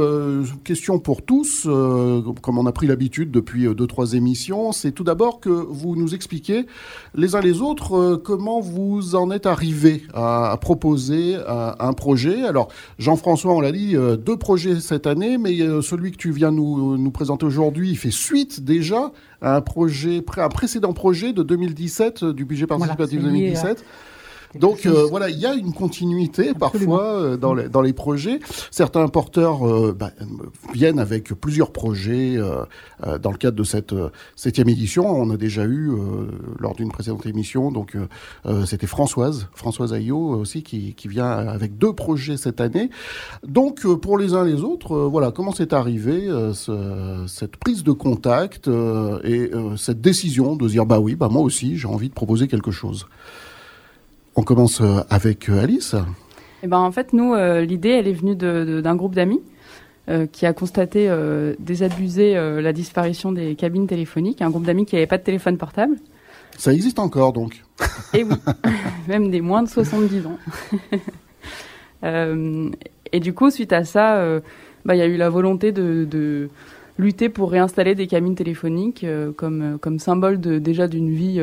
question 0.65 0.99
pour 0.99 1.23
tous, 1.23 1.65
comme 1.65 2.59
on 2.59 2.67
a 2.67 2.73
pris 2.73 2.87
l'habitude 2.87 3.31
depuis 3.31 3.73
deux, 3.75 3.87
trois 3.87 4.15
émissions, 4.15 4.73
c'est 4.73 4.93
tout 4.93 5.05
d'abord 5.05 5.41
que 5.41 5.51
vous 5.51 5.97
nous 5.97 6.15
expliquiez 6.15 6.67
les 7.15 7.35
uns 7.35 7.41
les 7.41 7.61
autres 7.61 8.17
comment 8.17 8.61
vous 8.61 9.15
en 9.15 9.31
êtes 9.31 9.47
arrivés 9.47 10.03
à, 10.15 10.51
à 10.51 10.57
proposer 10.57 11.37
un 11.47 11.93
projet. 11.93 12.45
Alors, 12.45 12.69
Jean-François, 12.99 13.48
on 13.57 13.61
l'a 13.61 13.73
dit, 13.73 13.97
euh, 13.97 14.17
deux 14.17 14.37
projets 14.37 14.81
cette 14.81 15.07
année, 15.07 15.39
mais 15.39 15.61
euh, 15.61 15.83
celui 15.83 16.11
que 16.13 16.17
tu 16.17 16.31
viens 16.31 16.51
nous, 16.51 16.97
nous 16.97 17.11
présenter 17.11 17.45
aujourd'hui, 17.47 17.91
il 17.91 17.97
fait 17.97 18.11
suite 18.11 18.65
déjà 18.65 19.13
à 19.41 19.57
un 19.57 19.61
projet, 19.61 20.23
un 20.37 20.49
précédent 20.49 20.93
projet 20.93 21.33
de 21.33 21.43
2017, 21.43 22.23
euh, 22.23 22.33
du 22.33 22.45
budget 22.45 22.67
participatif 22.67 23.21
c'est 23.21 23.27
lié 23.29 23.49
à- 23.57 23.63
2017. 23.65 23.85
Donc 24.55 24.87
euh, 24.87 25.07
voilà, 25.09 25.29
il 25.29 25.39
y 25.39 25.47
a 25.47 25.55
une 25.55 25.73
continuité 25.73 26.55
parfois 26.55 27.05
euh, 27.05 27.37
dans, 27.37 27.55
les, 27.55 27.69
dans 27.69 27.83
les 27.83 27.93
projets. 27.93 28.41
Certains 28.71 29.07
porteurs 29.09 29.67
euh, 29.69 29.95
bah, 29.99 30.11
viennent 30.73 30.99
avec 30.99 31.35
plusieurs 31.35 31.73
projets 31.73 32.37
dans 33.23 33.31
le 33.31 33.37
cadre 33.37 33.57
de 33.57 33.65
cette 33.65 33.95
septième 34.37 34.69
édition. 34.69 35.07
On 35.09 35.31
a 35.31 35.37
déjà 35.37 35.65
eu 35.65 35.93
lors 36.59 36.75
d'une 36.75 36.91
précédente 36.91 37.27
émission, 37.27 37.71
donc 37.71 37.97
c'était 38.67 38.87
Françoise, 38.87 39.49
Françoise 39.55 39.93
Ayot 39.93 40.31
aussi 40.31 40.63
qui, 40.63 40.95
qui 40.95 41.09
vient 41.09 41.31
avec 41.31 41.79
deux 41.79 41.93
projets 41.93 42.37
cette 42.37 42.61
année. 42.61 42.91
Donc 43.47 43.87
pour 43.97 44.19
les 44.19 44.35
uns 44.35 44.45
les 44.45 44.63
autres, 44.63 44.97
voilà 44.97 45.31
comment 45.31 45.53
c'est 45.53 45.73
arrivé 45.73 46.29
ce, 46.55 47.25
cette 47.27 47.57
prise 47.57 47.85
de 47.85 47.93
contact 47.93 48.69
et 49.25 49.51
cette 49.77 50.01
décision 50.01 50.57
de 50.57 50.69
dire 50.69 50.87
bah 50.87 51.01
oui, 51.01 51.15
bah 51.15 51.29
moi 51.31 51.43
aussi 51.43 51.77
j'ai 51.77 51.89
envie 51.89 52.09
de 52.09 52.15
proposer 52.15 52.49
quelque 52.49 52.71
chose? 52.71 53.07
On 54.37 54.43
commence 54.43 54.81
euh, 54.81 55.01
avec 55.11 55.49
euh, 55.49 55.63
Alice. 55.63 55.95
Eh 56.63 56.67
ben, 56.67 56.79
en 56.79 56.93
fait, 56.93 57.13
nous, 57.13 57.35
euh, 57.35 57.63
l'idée, 57.63 57.91
elle 57.91 58.09
est 58.09 58.13
venue 58.13 58.37
d'un 58.37 58.97
groupe 58.97 59.15
d'amis 59.15 59.41
qui 60.33 60.47
a 60.47 60.55
constaté 60.55 61.15
désabuser 61.59 62.33
la 62.33 62.73
disparition 62.73 63.31
des 63.31 63.55
cabines 63.57 63.87
téléphoniques. 63.87 64.41
Un 64.41 64.49
groupe 64.49 64.65
d'amis 64.65 64.87
qui 64.87 64.95
n'avait 64.95 65.07
pas 65.07 65.19
de 65.19 65.23
téléphone 65.23 65.59
portable. 65.59 65.97
Ça 66.57 66.73
existe 66.73 66.99
encore, 66.99 67.35
donc 67.35 67.63
Et 68.15 68.21
eh 68.21 68.25
oui, 68.25 68.35
même 69.07 69.31
des 69.31 69.43
moins 69.43 69.63
de 69.63 69.69
70 69.69 70.23
ans. 70.25 70.39
et 73.13 73.21
du 73.21 73.35
coup, 73.35 73.51
suite 73.51 73.75
à 73.75 73.85
ça, 73.85 74.41
bah, 74.87 74.95
il 74.95 74.99
y 74.99 75.03
a 75.03 75.07
eu 75.07 75.19
la 75.19 75.29
volonté 75.29 75.73
de, 75.73 76.49
lutter 76.97 77.29
pour 77.29 77.51
réinstaller 77.51 77.95
des 77.95 78.07
cabines 78.07 78.35
téléphoniques 78.35 79.05
comme, 79.37 79.77
comme 79.79 79.99
symbole 79.99 80.41
de, 80.41 80.59
déjà 80.59 80.89
d'une 80.89 81.11
vie 81.11 81.39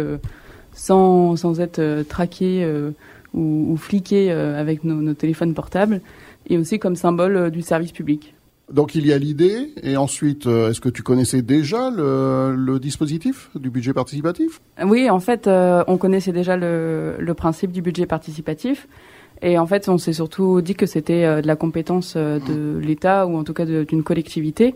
sans, 0.75 1.35
sans 1.35 1.59
être 1.59 1.79
euh, 1.79 2.03
traqué 2.03 2.63
euh, 2.63 2.91
ou, 3.33 3.71
ou, 3.71 3.77
fliqué 3.77 4.31
euh, 4.31 4.59
avec 4.59 4.83
nos, 4.83 4.95
nos, 4.95 5.13
téléphones 5.15 5.55
portables, 5.55 6.01
et 6.47 6.57
aussi 6.59 6.77
comme 6.77 6.95
symbole 6.95 7.49
du 7.49 7.63
service 7.63 7.91
public. 7.91 8.35
Donc 8.71 8.93
il 8.95 9.05
y 9.05 9.13
a 9.13 9.17
l'idée, 9.17 9.73
et 9.83 9.95
ensuite, 9.95 10.47
est-ce 10.47 10.81
que 10.81 10.89
tu 10.89 11.03
connaissais 11.03 11.43
déjà 11.43 11.91
le, 11.91 12.55
le, 12.55 12.79
dispositif 12.79 13.51
du 13.55 13.69
budget 13.69 13.93
participatif? 13.93 14.59
Oui, 14.83 15.09
en 15.09 15.19
fait, 15.19 15.47
on 15.47 15.97
connaissait 15.97 16.31
déjà 16.31 16.57
le, 16.57 17.15
le, 17.19 17.33
principe 17.35 17.71
du 17.71 17.83
budget 17.83 18.07
participatif. 18.07 18.87
Et 19.43 19.59
en 19.59 19.67
fait, 19.67 19.87
on 19.87 19.99
s'est 19.99 20.13
surtout 20.13 20.61
dit 20.61 20.73
que 20.73 20.87
c'était 20.87 21.43
de 21.43 21.47
la 21.47 21.55
compétence 21.55 22.17
de 22.17 22.79
l'État 22.79 23.27
ou 23.27 23.37
en 23.37 23.43
tout 23.43 23.53
cas 23.53 23.65
d'une 23.65 24.01
collectivité 24.01 24.73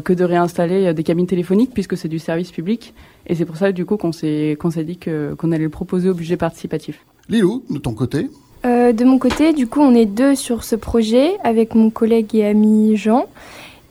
que 0.00 0.12
de 0.12 0.24
réinstaller 0.24 0.86
euh, 0.86 0.92
des 0.92 1.02
cabines 1.02 1.26
téléphoniques 1.26 1.72
puisque 1.72 1.96
c'est 1.96 2.08
du 2.08 2.18
service 2.18 2.50
public. 2.50 2.94
Et 3.26 3.34
c'est 3.34 3.44
pour 3.44 3.56
ça 3.56 3.72
du 3.72 3.84
coup 3.84 3.96
qu'on 3.96 4.12
s'est 4.12 4.56
qu'on 4.60 4.70
s'est 4.70 4.84
dit 4.84 4.98
que 4.98 5.34
qu'on 5.34 5.52
allait 5.52 5.64
le 5.64 5.70
proposer 5.70 6.08
au 6.08 6.14
budget 6.14 6.36
participatif. 6.36 7.04
Lilou, 7.28 7.62
de 7.70 7.78
ton 7.78 7.92
côté 7.92 8.30
euh, 8.64 8.92
De 8.92 9.04
mon 9.04 9.18
côté, 9.18 9.52
du 9.52 9.66
coup, 9.66 9.80
on 9.80 9.94
est 9.94 10.06
deux 10.06 10.34
sur 10.34 10.64
ce 10.64 10.76
projet 10.76 11.36
avec 11.44 11.74
mon 11.74 11.90
collègue 11.90 12.34
et 12.34 12.46
ami 12.46 12.96
Jean. 12.96 13.26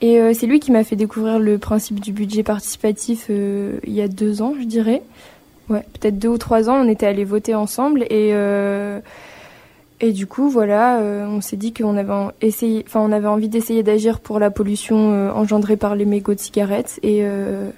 Et 0.01 0.19
c'est 0.35 0.45
lui 0.45 0.59
qui 0.59 0.71
m'a 0.71 0.83
fait 0.83 0.95
découvrir 0.95 1.39
le 1.39 1.57
principe 1.57 1.99
du 1.99 2.11
budget 2.11 2.43
participatif 2.43 3.29
il 3.29 3.93
y 3.93 4.01
a 4.01 4.07
deux 4.07 4.43
ans, 4.43 4.53
je 4.59 4.63
dirais. 4.63 5.01
Ouais, 5.69 5.83
peut-être 5.93 6.19
deux 6.19 6.27
ou 6.27 6.37
trois 6.37 6.69
ans, 6.69 6.75
on 6.75 6.87
était 6.87 7.07
allés 7.07 7.23
voter 7.23 7.55
ensemble 7.55 8.03
et 8.11 8.31
et 9.99 10.11
du 10.11 10.27
coup, 10.27 10.49
voilà, 10.49 10.99
euh, 10.99 11.25
on 11.25 11.41
s'est 11.41 11.57
dit 11.57 11.73
qu'on 11.73 11.97
avait 11.97 12.31
essayé, 12.41 12.83
enfin, 12.85 12.99
on 12.99 13.11
avait 13.11 13.27
envie 13.27 13.49
d'essayer 13.49 13.81
d'agir 13.81 14.19
pour 14.19 14.39
la 14.39 14.51
pollution 14.51 15.11
euh, 15.11 15.31
engendrée 15.31 15.75
par 15.75 15.95
les 15.95 16.05
mégots 16.05 16.35
de 16.35 16.39
cigarettes 16.39 16.99
et 17.01 17.19
euh, 17.23 17.69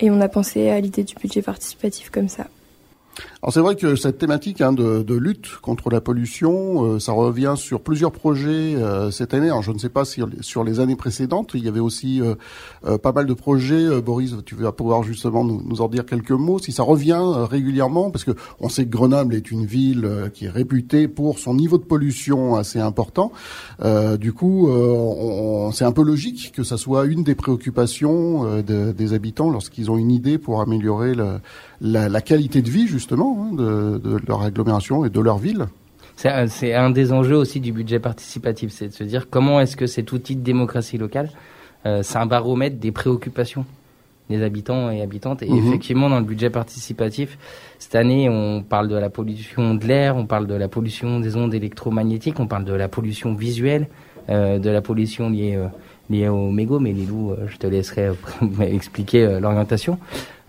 et 0.00 0.10
on 0.10 0.20
a 0.20 0.28
pensé 0.28 0.70
à 0.70 0.80
l'idée 0.80 1.04
du 1.04 1.14
budget 1.16 1.42
participatif 1.42 2.10
comme 2.10 2.28
ça. 2.28 2.46
Alors 3.40 3.52
c'est 3.52 3.60
vrai 3.60 3.76
que 3.76 3.94
cette 3.94 4.18
thématique 4.18 4.60
hein, 4.60 4.72
de, 4.72 5.04
de, 5.04 5.14
lutte 5.14 5.58
contre 5.62 5.90
la 5.90 6.00
pollution, 6.00 6.84
euh, 6.84 6.98
ça 6.98 7.12
revient 7.12 7.54
sur 7.56 7.80
plusieurs 7.80 8.10
projets 8.10 8.74
euh, 8.74 9.12
cette 9.12 9.32
année. 9.32 9.46
Alors 9.46 9.62
je 9.62 9.70
ne 9.70 9.78
sais 9.78 9.90
pas 9.90 10.04
si 10.04 10.20
sur 10.40 10.64
les 10.64 10.80
années 10.80 10.96
précédentes, 10.96 11.52
il 11.54 11.64
y 11.64 11.68
avait 11.68 11.78
aussi 11.78 12.20
euh, 12.20 12.98
pas 12.98 13.12
mal 13.12 13.26
de 13.26 13.34
projets. 13.34 14.00
Boris, 14.00 14.34
tu 14.44 14.56
vas 14.56 14.72
pouvoir 14.72 15.04
justement 15.04 15.44
nous, 15.44 15.62
nous, 15.64 15.80
en 15.80 15.88
dire 15.88 16.04
quelques 16.04 16.32
mots. 16.32 16.58
Si 16.58 16.72
ça 16.72 16.82
revient 16.82 17.22
régulièrement, 17.48 18.10
parce 18.10 18.24
que 18.24 18.32
on 18.58 18.68
sait 18.68 18.84
que 18.86 18.90
Grenoble 18.90 19.36
est 19.36 19.52
une 19.52 19.66
ville 19.66 20.30
qui 20.34 20.46
est 20.46 20.50
réputée 20.50 21.06
pour 21.06 21.38
son 21.38 21.54
niveau 21.54 21.78
de 21.78 21.84
pollution 21.84 22.56
assez 22.56 22.80
important. 22.80 23.30
du 24.18 24.32
coup, 24.32 24.68
c'est 25.72 25.84
un 25.84 25.92
peu 25.92 26.02
logique 26.02 26.52
que 26.56 26.64
ça 26.64 26.76
soit 26.76 27.06
une 27.06 27.22
des 27.22 27.36
préoccupations 27.36 28.62
de, 28.62 28.90
des 28.90 29.12
habitants 29.12 29.50
lorsqu'ils 29.50 29.90
ont 29.90 29.96
une 29.96 30.10
idée 30.10 30.38
pour 30.38 30.60
améliorer 30.60 31.14
la, 31.14 31.40
la, 31.80 32.20
qualité 32.20 32.62
de 32.62 32.70
vie 32.70 32.86
justement 32.86 33.27
hein, 33.36 33.54
de, 33.54 33.98
de, 33.98 34.18
leur 34.26 34.42
agglomération 34.42 35.04
et 35.04 35.10
de 35.10 35.20
leur 35.20 35.38
ville. 35.38 35.66
C'est 36.16 36.74
un 36.74 36.90
des 36.90 37.12
enjeux 37.12 37.36
aussi 37.36 37.60
du 37.60 37.72
budget 37.72 38.00
participatif, 38.00 38.72
c'est 38.72 38.88
de 38.88 38.92
se 38.92 39.04
dire 39.04 39.30
comment 39.30 39.60
est-ce 39.60 39.76
que 39.76 39.86
cet 39.86 40.10
outil 40.10 40.34
de 40.34 40.42
démocratie 40.42 40.98
locale, 40.98 41.30
euh, 41.86 42.02
c'est 42.02 42.18
un 42.18 42.26
baromètre 42.26 42.78
des 42.78 42.90
préoccupations 42.90 43.64
des 44.28 44.42
habitants 44.42 44.90
et 44.90 45.00
habitantes. 45.02 45.42
Et 45.42 45.48
mhm. 45.48 45.66
effectivement, 45.66 46.10
dans 46.10 46.18
le 46.18 46.24
budget 46.24 46.50
participatif, 46.50 47.38
cette 47.78 47.94
année, 47.94 48.28
on 48.28 48.62
parle 48.62 48.88
de 48.88 48.96
la 48.96 49.10
pollution 49.10 49.74
de 49.74 49.86
l'air, 49.86 50.16
on 50.16 50.26
parle 50.26 50.46
de 50.46 50.54
la 50.54 50.68
pollution 50.68 51.20
des 51.20 51.36
ondes 51.36 51.54
électromagnétiques, 51.54 52.38
on 52.40 52.46
parle 52.46 52.64
de 52.64 52.74
la 52.74 52.88
pollution 52.88 53.34
visuelle, 53.34 53.88
euh, 54.28 54.58
de 54.58 54.70
la 54.70 54.82
pollution 54.82 55.30
liée, 55.30 55.54
euh, 55.56 55.68
liée 56.10 56.28
au 56.28 56.50
mégot. 56.50 56.80
Mais 56.80 56.92
Lilou, 56.92 57.32
euh, 57.32 57.46
je 57.48 57.56
te 57.56 57.66
laisserai 57.66 58.10
expliquer 58.60 59.38
l'orientation. 59.40 59.98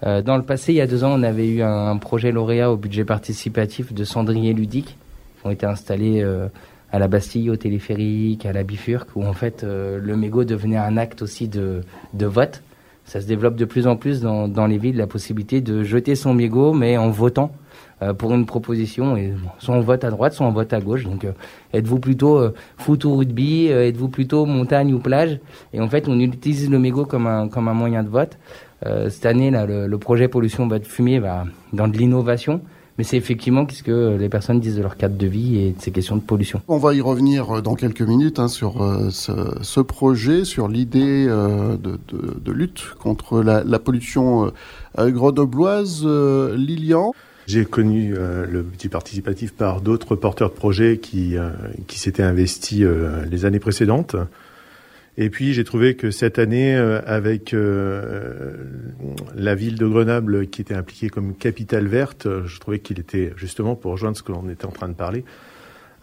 Euh, 0.05 0.21
dans 0.21 0.37
le 0.37 0.43
passé, 0.43 0.71
il 0.71 0.75
y 0.75 0.81
a 0.81 0.87
deux 0.87 1.03
ans, 1.03 1.13
on 1.19 1.23
avait 1.23 1.47
eu 1.47 1.61
un, 1.61 1.97
projet 1.97 2.31
lauréat 2.31 2.71
au 2.71 2.77
budget 2.77 3.03
participatif 3.03 3.93
de 3.93 4.03
cendriers 4.03 4.53
ludiques 4.53 4.95
qui 5.39 5.47
ont 5.47 5.51
été 5.51 5.65
installés 5.65 6.21
euh, 6.23 6.47
à 6.91 6.99
la 6.99 7.07
Bastille, 7.07 7.49
au 7.49 7.55
téléphérique, 7.55 8.45
à 8.45 8.53
la 8.53 8.63
Bifurque, 8.63 9.09
où 9.15 9.25
en 9.25 9.33
fait 9.33 9.63
euh, 9.63 9.99
le 10.01 10.15
mégot 10.15 10.43
devenait 10.43 10.77
un 10.77 10.97
acte 10.97 11.21
aussi 11.21 11.47
de, 11.47 11.81
de 12.13 12.25
vote. 12.25 12.61
Ça 13.05 13.19
se 13.19 13.25
développe 13.25 13.55
de 13.55 13.65
plus 13.65 13.87
en 13.87 13.95
plus 13.95 14.21
dans, 14.21 14.47
dans 14.47 14.67
les 14.67 14.77
villes, 14.77 14.97
la 14.97 15.07
possibilité 15.07 15.61
de 15.61 15.83
jeter 15.83 16.15
son 16.15 16.33
mégot, 16.33 16.73
mais 16.73 16.97
en 16.97 17.09
votant 17.09 17.51
pour 18.17 18.33
une 18.33 18.45
proposition. 18.45 19.17
Et 19.17 19.33
soit 19.57 19.75
on 19.75 19.81
vote 19.81 20.03
à 20.03 20.09
droite, 20.09 20.33
soit 20.33 20.45
on 20.45 20.51
vote 20.51 20.71
à 20.73 20.79
gauche. 20.79 21.03
Donc, 21.03 21.25
êtes-vous 21.73 21.99
plutôt 21.99 22.41
foot 22.77 23.03
ou 23.05 23.17
rugby 23.17 23.67
Êtes-vous 23.67 24.09
plutôt 24.09 24.45
montagne 24.45 24.93
ou 24.93 24.99
plage? 24.99 25.39
Et 25.73 25.81
en 25.81 25.89
fait, 25.89 26.07
on 26.07 26.19
utilise 26.19 26.69
le 26.69 26.79
mégot 26.79 27.05
comme 27.05 27.27
un, 27.27 27.47
comme 27.47 27.67
un 27.67 27.73
moyen 27.73 28.03
de 28.03 28.09
vote. 28.09 28.37
Euh, 28.85 29.09
cette 29.09 29.25
année, 29.25 29.51
là, 29.51 29.65
le, 29.65 29.97
projet 29.97 30.27
pollution 30.27 30.65
bas 30.65 30.79
de 30.79 30.85
fumier 30.85 31.19
va 31.19 31.45
dans 31.73 31.87
de 31.87 31.97
l'innovation. 31.97 32.61
Mais 32.97 33.05
c'est 33.05 33.15
effectivement 33.15 33.65
ce 33.69 33.81
que 33.81 34.17
les 34.17 34.27
personnes 34.27 34.59
disent 34.59 34.75
de 34.75 34.81
leur 34.81 34.97
cadre 34.97 35.17
de 35.17 35.25
vie 35.25 35.57
et 35.57 35.71
de 35.71 35.81
ces 35.81 35.91
questions 35.91 36.17
de 36.17 36.21
pollution. 36.21 36.61
On 36.67 36.77
va 36.77 36.93
y 36.93 36.99
revenir 36.99 37.57
euh, 37.57 37.61
dans 37.61 37.75
quelques 37.75 38.01
minutes 38.01 38.39
hein, 38.39 38.49
sur 38.49 38.81
euh, 38.83 39.09
ce, 39.09 39.79
projet, 39.79 40.43
sur 40.43 40.67
l'idée 40.67 41.25
de, 41.27 42.51
lutte 42.51 42.95
contre 42.99 43.41
la, 43.41 43.79
pollution 43.79 44.51
grenobloise. 44.97 46.05
Lilian? 46.05 47.13
J'ai 47.49 47.65
connu 47.65 48.13
le 48.13 48.63
petit 48.63 48.89
participatif 48.89 49.53
par 49.53 49.81
d'autres 49.81 50.15
porteurs 50.15 50.49
de 50.49 50.55
projets 50.55 50.97
qui, 50.97 51.35
qui 51.87 51.99
s'étaient 51.99 52.23
investis 52.23 52.85
les 53.29 53.45
années 53.45 53.59
précédentes. 53.59 54.15
Et 55.21 55.29
puis 55.29 55.53
j'ai 55.53 55.65
trouvé 55.65 55.97
que 55.97 56.11
cette 56.11 56.39
année, 56.39 56.77
euh, 56.77 57.01
avec 57.05 57.53
euh, 57.53 58.53
la 59.35 59.53
ville 59.53 59.77
de 59.77 59.85
Grenoble 59.85 60.47
qui 60.47 60.61
était 60.61 60.73
impliquée 60.73 61.09
comme 61.09 61.35
capitale 61.35 61.87
verte, 61.87 62.25
je 62.45 62.59
trouvais 62.59 62.79
qu'il 62.79 63.01
était 63.01 63.33
justement, 63.35 63.75
pour 63.75 63.91
rejoindre 63.91 64.15
ce 64.15 64.23
que 64.23 64.31
l'on 64.31 64.47
était 64.49 64.65
en 64.65 64.71
train 64.71 64.87
de 64.87 64.93
parler, 64.93 65.25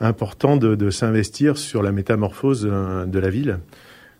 important 0.00 0.59
de, 0.59 0.75
de 0.75 0.91
s'investir 0.91 1.57
sur 1.57 1.83
la 1.83 1.93
métamorphose 1.93 2.69
euh, 2.71 3.07
de 3.07 3.19
la 3.19 3.31
ville, 3.31 3.59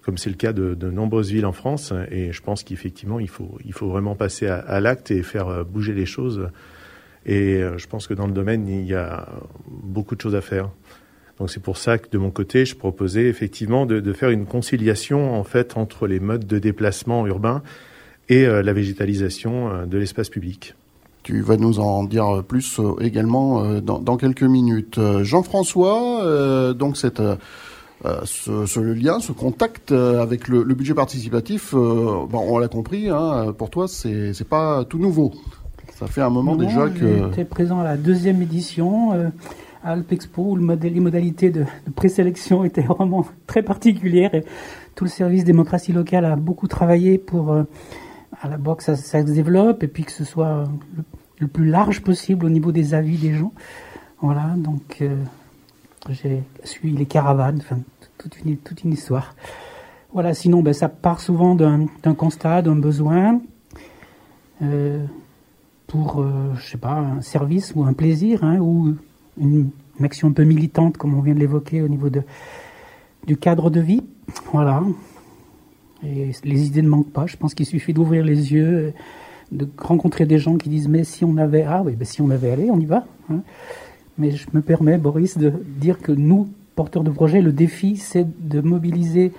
comme 0.00 0.16
c'est 0.16 0.30
le 0.30 0.37
cas 0.37 0.54
de, 0.54 0.73
de, 0.73 0.90
nombreuses 0.90 1.30
villes 1.30 1.45
en 1.45 1.52
France. 1.52 1.92
Et 2.11 2.33
je 2.33 2.40
pense 2.40 2.64
qu'effectivement, 2.64 3.21
il 3.21 3.28
faut, 3.28 3.59
il 3.66 3.75
faut 3.75 3.90
vraiment 3.90 4.14
passer 4.14 4.47
à 4.47 4.80
l'acte 4.80 5.11
et 5.11 5.23
faire 5.23 5.62
bouger 5.66 5.92
les 5.92 6.06
choses. 6.06 6.49
Et 7.26 7.61
je 7.76 7.87
pense 7.88 8.06
que 8.06 8.14
dans 8.14 8.28
le 8.28 8.33
domaine, 8.33 8.68
il 8.68 8.87
y 8.87 8.95
a 8.95 9.26
beaucoup 9.66 10.14
de 10.14 10.21
choses 10.21 10.37
à 10.37 10.40
faire. 10.40 10.71
Donc 11.38 11.50
c'est 11.50 11.62
pour 11.62 11.76
ça 11.76 11.99
que 11.99 12.09
de 12.11 12.18
mon 12.18 12.30
côté, 12.30 12.64
je 12.64 12.75
proposais 12.75 13.25
effectivement 13.25 13.85
de, 13.85 14.12
faire 14.12 14.30
une 14.30 14.47
conciliation 14.47 15.35
en 15.35 15.45
fait 15.45 15.76
entre 15.76 16.06
les 16.06 16.21
modes 16.21 16.47
de 16.47 16.59
déplacement 16.59 17.26
urbain 17.26 17.62
et 18.28 18.47
euh, 18.47 18.62
la 18.62 18.73
végétalisation 18.73 19.68
euh, 19.68 19.87
de 19.87 19.99
l'espace 19.99 20.30
public. 20.30 20.75
Tu 21.23 21.42
vas 21.42 21.56
nous 21.56 21.80
en 21.80 22.04
dire 22.04 22.42
plus 22.47 22.78
euh, 22.78 22.95
également 23.00 23.80
dans, 23.80 24.16
quelques 24.16 24.42
minutes. 24.42 24.99
Jean-François, 25.23 26.73
donc 26.75 26.97
cette 26.97 27.23
ce, 28.25 28.80
lien, 28.80 29.21
ce 29.21 29.33
contact 29.33 29.92
avec 29.92 30.49
le, 30.49 30.62
budget 30.62 30.95
participatif, 30.95 31.75
bon, 31.75 32.28
on 32.33 32.59
l'a 32.59 32.68
compris, 32.68 33.11
hein, 33.11 33.52
pour 33.59 33.71
toi, 33.71 33.88
c'est 33.88 34.49
pas 34.49 34.85
tout 34.85 34.99
nouveau. 34.99 35.33
Ça 35.96 36.06
fait 36.06 36.20
un 36.20 36.28
moment 36.28 36.56
déjà 36.56 36.90
que. 36.90 37.30
J'étais 37.30 37.46
présent 37.46 37.80
à 37.80 37.84
la 37.84 37.96
deuxième 37.96 38.42
édition. 38.42 39.12
Alpexpo 39.82 40.42
où 40.42 40.56
le 40.56 40.74
les 40.74 41.00
modalités 41.00 41.50
de, 41.50 41.64
présélection 41.94 42.64
étaient 42.64 42.82
vraiment 42.82 43.24
très 43.46 43.62
particulières. 43.62 44.34
Et 44.34 44.44
tout 44.94 45.04
le 45.04 45.10
service 45.10 45.44
démocratie 45.44 45.92
locale 45.92 46.24
a 46.26 46.36
beaucoup 46.36 46.66
travaillé 46.66 47.16
pour 47.16 47.52
euh, 47.52 47.62
à 48.42 48.48
la 48.48 48.58
boxe 48.58 48.86
ça, 48.86 48.96
ça, 48.96 49.20
se 49.20 49.32
développe 49.32 49.82
et 49.84 49.88
puis 49.88 50.04
que 50.04 50.12
ce 50.12 50.24
soit 50.24 50.64
le, 51.38 51.46
plus 51.46 51.66
large 51.66 52.02
possible 52.02 52.44
au 52.44 52.50
niveau 52.50 52.72
des 52.72 52.92
avis 52.92 53.16
des 53.16 53.32
gens. 53.32 53.52
Voilà, 54.20 54.54
donc 54.56 55.02
j'ai 56.08 56.42
suivi 56.64 56.96
les 56.96 57.06
caravanes, 57.06 57.58
enfin, 57.60 57.78
toute 58.18 58.38
une, 58.44 58.56
toute 58.56 58.84
une 58.84 58.92
histoire. 58.92 59.34
Voilà, 60.12 60.34
sinon, 60.34 60.62
ben, 60.62 60.72
ça 60.72 60.88
part 60.88 61.20
souvent 61.20 61.54
d'un 61.54 62.14
constat, 62.14 62.62
d'un 62.62 62.76
besoin 62.76 63.40
pour, 65.87 66.25
je 66.59 66.66
sais 66.66 66.78
pas, 66.78 66.99
un 66.99 67.21
service 67.21 67.73
ou 67.75 67.85
un 67.85 67.93
plaisir, 67.93 68.43
hein, 68.43 68.59
ou 68.59 68.97
une, 69.38 69.71
une, 69.99 70.05
action 70.05 70.28
un 70.28 70.33
peu 70.33 70.45
militante, 70.45 70.97
comme 70.97 71.14
on 71.14 71.21
vient 71.21 71.35
de 71.35 71.38
l'évoquer 71.38 71.81
au 71.83 71.88
niveau 71.88 72.11
de, 72.11 72.23
du 73.26 73.37
cadre 73.37 73.71
de 73.71 73.81
vie. 73.81 74.02
Voilà. 74.52 74.83
Et 76.05 76.33
les 76.45 76.66
idées 76.66 76.83
ne 76.83 76.88
manquent 76.88 77.12
pas. 77.12 77.26
Je 77.26 77.37
pense 77.37 77.55
qu'il 77.55 77.66
suffit 77.66 77.93
d'ouvrir 77.93 78.25
les 78.25 78.52
yeux, 78.52 78.93
de 79.52 79.69
rencontrer 79.78 80.26
des 80.26 80.38
gens 80.38 80.57
qui 80.57 80.69
disent 80.69 80.88
mais 80.88 81.05
si 81.05 81.25
on 81.25 81.37
avait 81.37 81.62
ah 81.62 81.83
oui 81.85 81.95
ben 81.95 82.05
si 82.05 82.21
on 82.21 82.31
avait 82.31 82.50
allé 82.50 82.71
on 82.71 82.78
y 82.78 82.85
va. 82.85 83.07
Hein. 83.31 83.40
Mais 84.19 84.31
je 84.33 84.47
me 84.52 84.61
permets 84.61 84.99
Boris 84.99 85.38
de 85.38 85.52
dire 85.66 86.00
que 86.00 86.12
nous 86.12 86.49
porteurs 86.75 87.05
de 87.05 87.11
projet 87.11 87.40
le 87.40 87.52
défi 87.52 87.97
c'est 87.97 88.26
de 88.49 88.61
mobiliser 88.61 89.33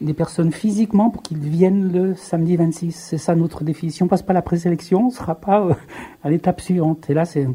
des 0.00 0.14
personnes 0.14 0.52
physiquement 0.52 1.10
pour 1.10 1.22
qu'ils 1.22 1.38
viennent 1.38 1.92
le 1.92 2.14
samedi 2.14 2.56
26. 2.56 2.92
C'est 2.92 3.18
ça 3.18 3.34
notre 3.34 3.64
défi. 3.64 3.90
Si 3.90 4.02
on 4.02 4.08
passe 4.08 4.22
pas 4.22 4.32
la 4.32 4.42
présélection, 4.42 5.04
on 5.04 5.06
ne 5.06 5.12
sera 5.12 5.34
pas 5.34 5.64
euh, 5.64 5.74
à 6.22 6.30
l'étape 6.30 6.60
suivante. 6.60 7.08
Et 7.10 7.14
là 7.14 7.24
c'est 7.24 7.48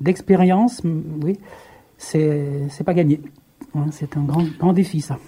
d'expérience, 0.00 0.82
oui, 0.84 1.38
c'est 1.96 2.68
pas 2.84 2.94
gagné. 2.94 3.20
Hein, 3.74 3.86
c'est 3.90 4.16
un 4.16 4.22
grand 4.22 4.44
grand 4.58 4.72
défi 4.72 5.00
ça. 5.00 5.18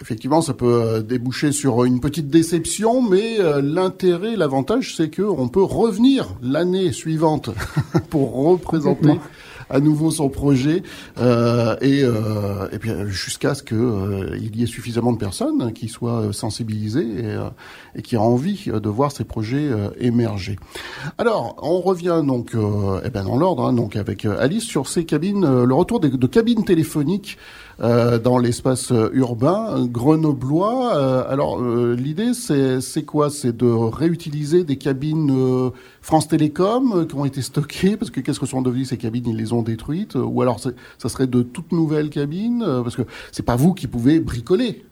Effectivement, 0.00 0.42
ça 0.42 0.52
peut 0.52 0.82
euh, 0.82 1.00
déboucher 1.00 1.52
sur 1.52 1.84
une 1.84 2.00
petite 2.00 2.28
déception, 2.28 3.00
mais 3.00 3.40
euh, 3.40 3.62
l'intérêt, 3.62 4.36
l'avantage, 4.36 4.94
c'est 4.94 5.14
qu'on 5.14 5.48
peut 5.48 5.62
revenir 5.62 6.34
l'année 6.42 6.92
suivante 6.92 7.50
pour 8.10 8.34
représenter 8.34 9.18
à 9.70 9.80
nouveau 9.80 10.10
son 10.10 10.28
projet 10.28 10.82
euh, 11.18 11.76
et, 11.80 12.02
euh, 12.02 12.68
et 12.72 12.78
puis 12.78 12.90
jusqu'à 13.06 13.54
ce 13.54 13.62
qu'il 13.62 13.76
euh, 13.76 14.38
y 14.38 14.62
ait 14.62 14.66
suffisamment 14.66 15.12
de 15.12 15.18
personnes 15.18 15.72
qui 15.72 15.88
soient 15.88 16.32
sensibilisées 16.32 17.06
et, 17.06 17.36
et 17.96 18.02
qui 18.02 18.14
aient 18.14 18.18
envie 18.18 18.70
de 18.72 18.88
voir 18.88 19.12
ces 19.12 19.24
projets 19.24 19.68
émerger. 19.98 20.58
Alors, 21.18 21.56
on 21.62 21.80
revient 21.80 22.22
donc 22.24 22.52
eh 22.54 23.10
ben 23.10 23.24
dans 23.24 23.36
l'ordre, 23.36 23.66
hein, 23.66 23.72
donc 23.72 23.96
avec 23.96 24.24
Alice 24.24 24.64
sur 24.64 24.88
ces 24.88 25.04
cabines, 25.04 25.64
le 25.64 25.74
retour 25.74 26.00
de 26.00 26.26
cabines 26.26 26.64
téléphoniques 26.64 27.38
euh, 27.82 28.18
dans 28.18 28.38
l'espace 28.38 28.90
urbain 29.12 29.86
grenoblois. 29.86 30.96
Euh, 30.96 31.24
alors 31.28 31.60
euh, 31.60 31.94
l'idée 31.94 32.32
c'est 32.32 33.02
quoi? 33.04 33.28
C'est 33.28 33.54
de 33.54 33.66
réutiliser 33.66 34.64
des 34.64 34.76
cabines 34.76 35.70
France 36.00 36.28
Télécom 36.28 37.06
qui 37.06 37.14
ont 37.14 37.26
été 37.26 37.42
stockées 37.42 37.98
parce 37.98 38.10
que 38.10 38.20
qu'est-ce 38.20 38.40
que 38.40 38.46
sont 38.46 38.62
devenues 38.62 38.86
ces 38.86 38.96
cabines? 38.96 39.24
Ils 39.26 39.36
les 39.36 39.52
ont 39.52 39.62
détruites 39.62 40.14
ou 40.14 40.40
alors 40.40 40.58
ça 40.58 41.08
serait 41.08 41.26
de 41.26 41.42
toutes 41.42 41.72
nouvelles 41.72 42.08
cabines 42.08 42.64
parce 42.82 42.96
que 42.96 43.02
c'est 43.30 43.44
pas 43.44 43.56
vous 43.56 43.74
qui 43.74 43.88
pouvez 43.88 44.20
bricoler 44.20 44.84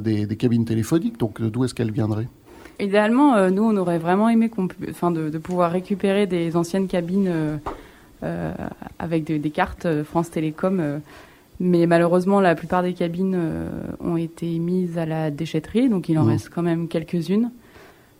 des, 0.00 0.36
cabines 0.38 0.64
téléphoniques. 0.64 1.18
Donc 1.18 1.42
d'où 1.42 1.64
est-ce 1.64 1.74
qu'elles 1.74 1.92
viendraient? 1.92 2.28
Idéalement, 2.80 3.50
nous, 3.50 3.62
on 3.62 3.76
aurait 3.76 3.98
vraiment 3.98 4.30
aimé 4.30 4.50
de, 4.50 5.38
pouvoir 5.38 5.70
récupérer 5.70 6.26
des 6.26 6.56
anciennes 6.56 6.88
cabines 6.88 7.60
euh, 8.24 8.52
avec 9.00 9.24
des 9.24 9.50
cartes 9.50 9.86
France 10.04 10.30
Télécom 10.30 11.00
mais 11.60 11.86
malheureusement, 11.86 12.40
la 12.40 12.54
plupart 12.54 12.82
des 12.82 12.92
cabines 12.92 13.36
euh, 13.36 13.68
ont 14.00 14.16
été 14.16 14.58
mises 14.58 14.98
à 14.98 15.06
la 15.06 15.30
déchetterie, 15.30 15.88
donc 15.88 16.08
il 16.08 16.18
en 16.18 16.24
mmh. 16.24 16.28
reste 16.28 16.50
quand 16.52 16.62
même 16.62 16.88
quelques-unes, 16.88 17.50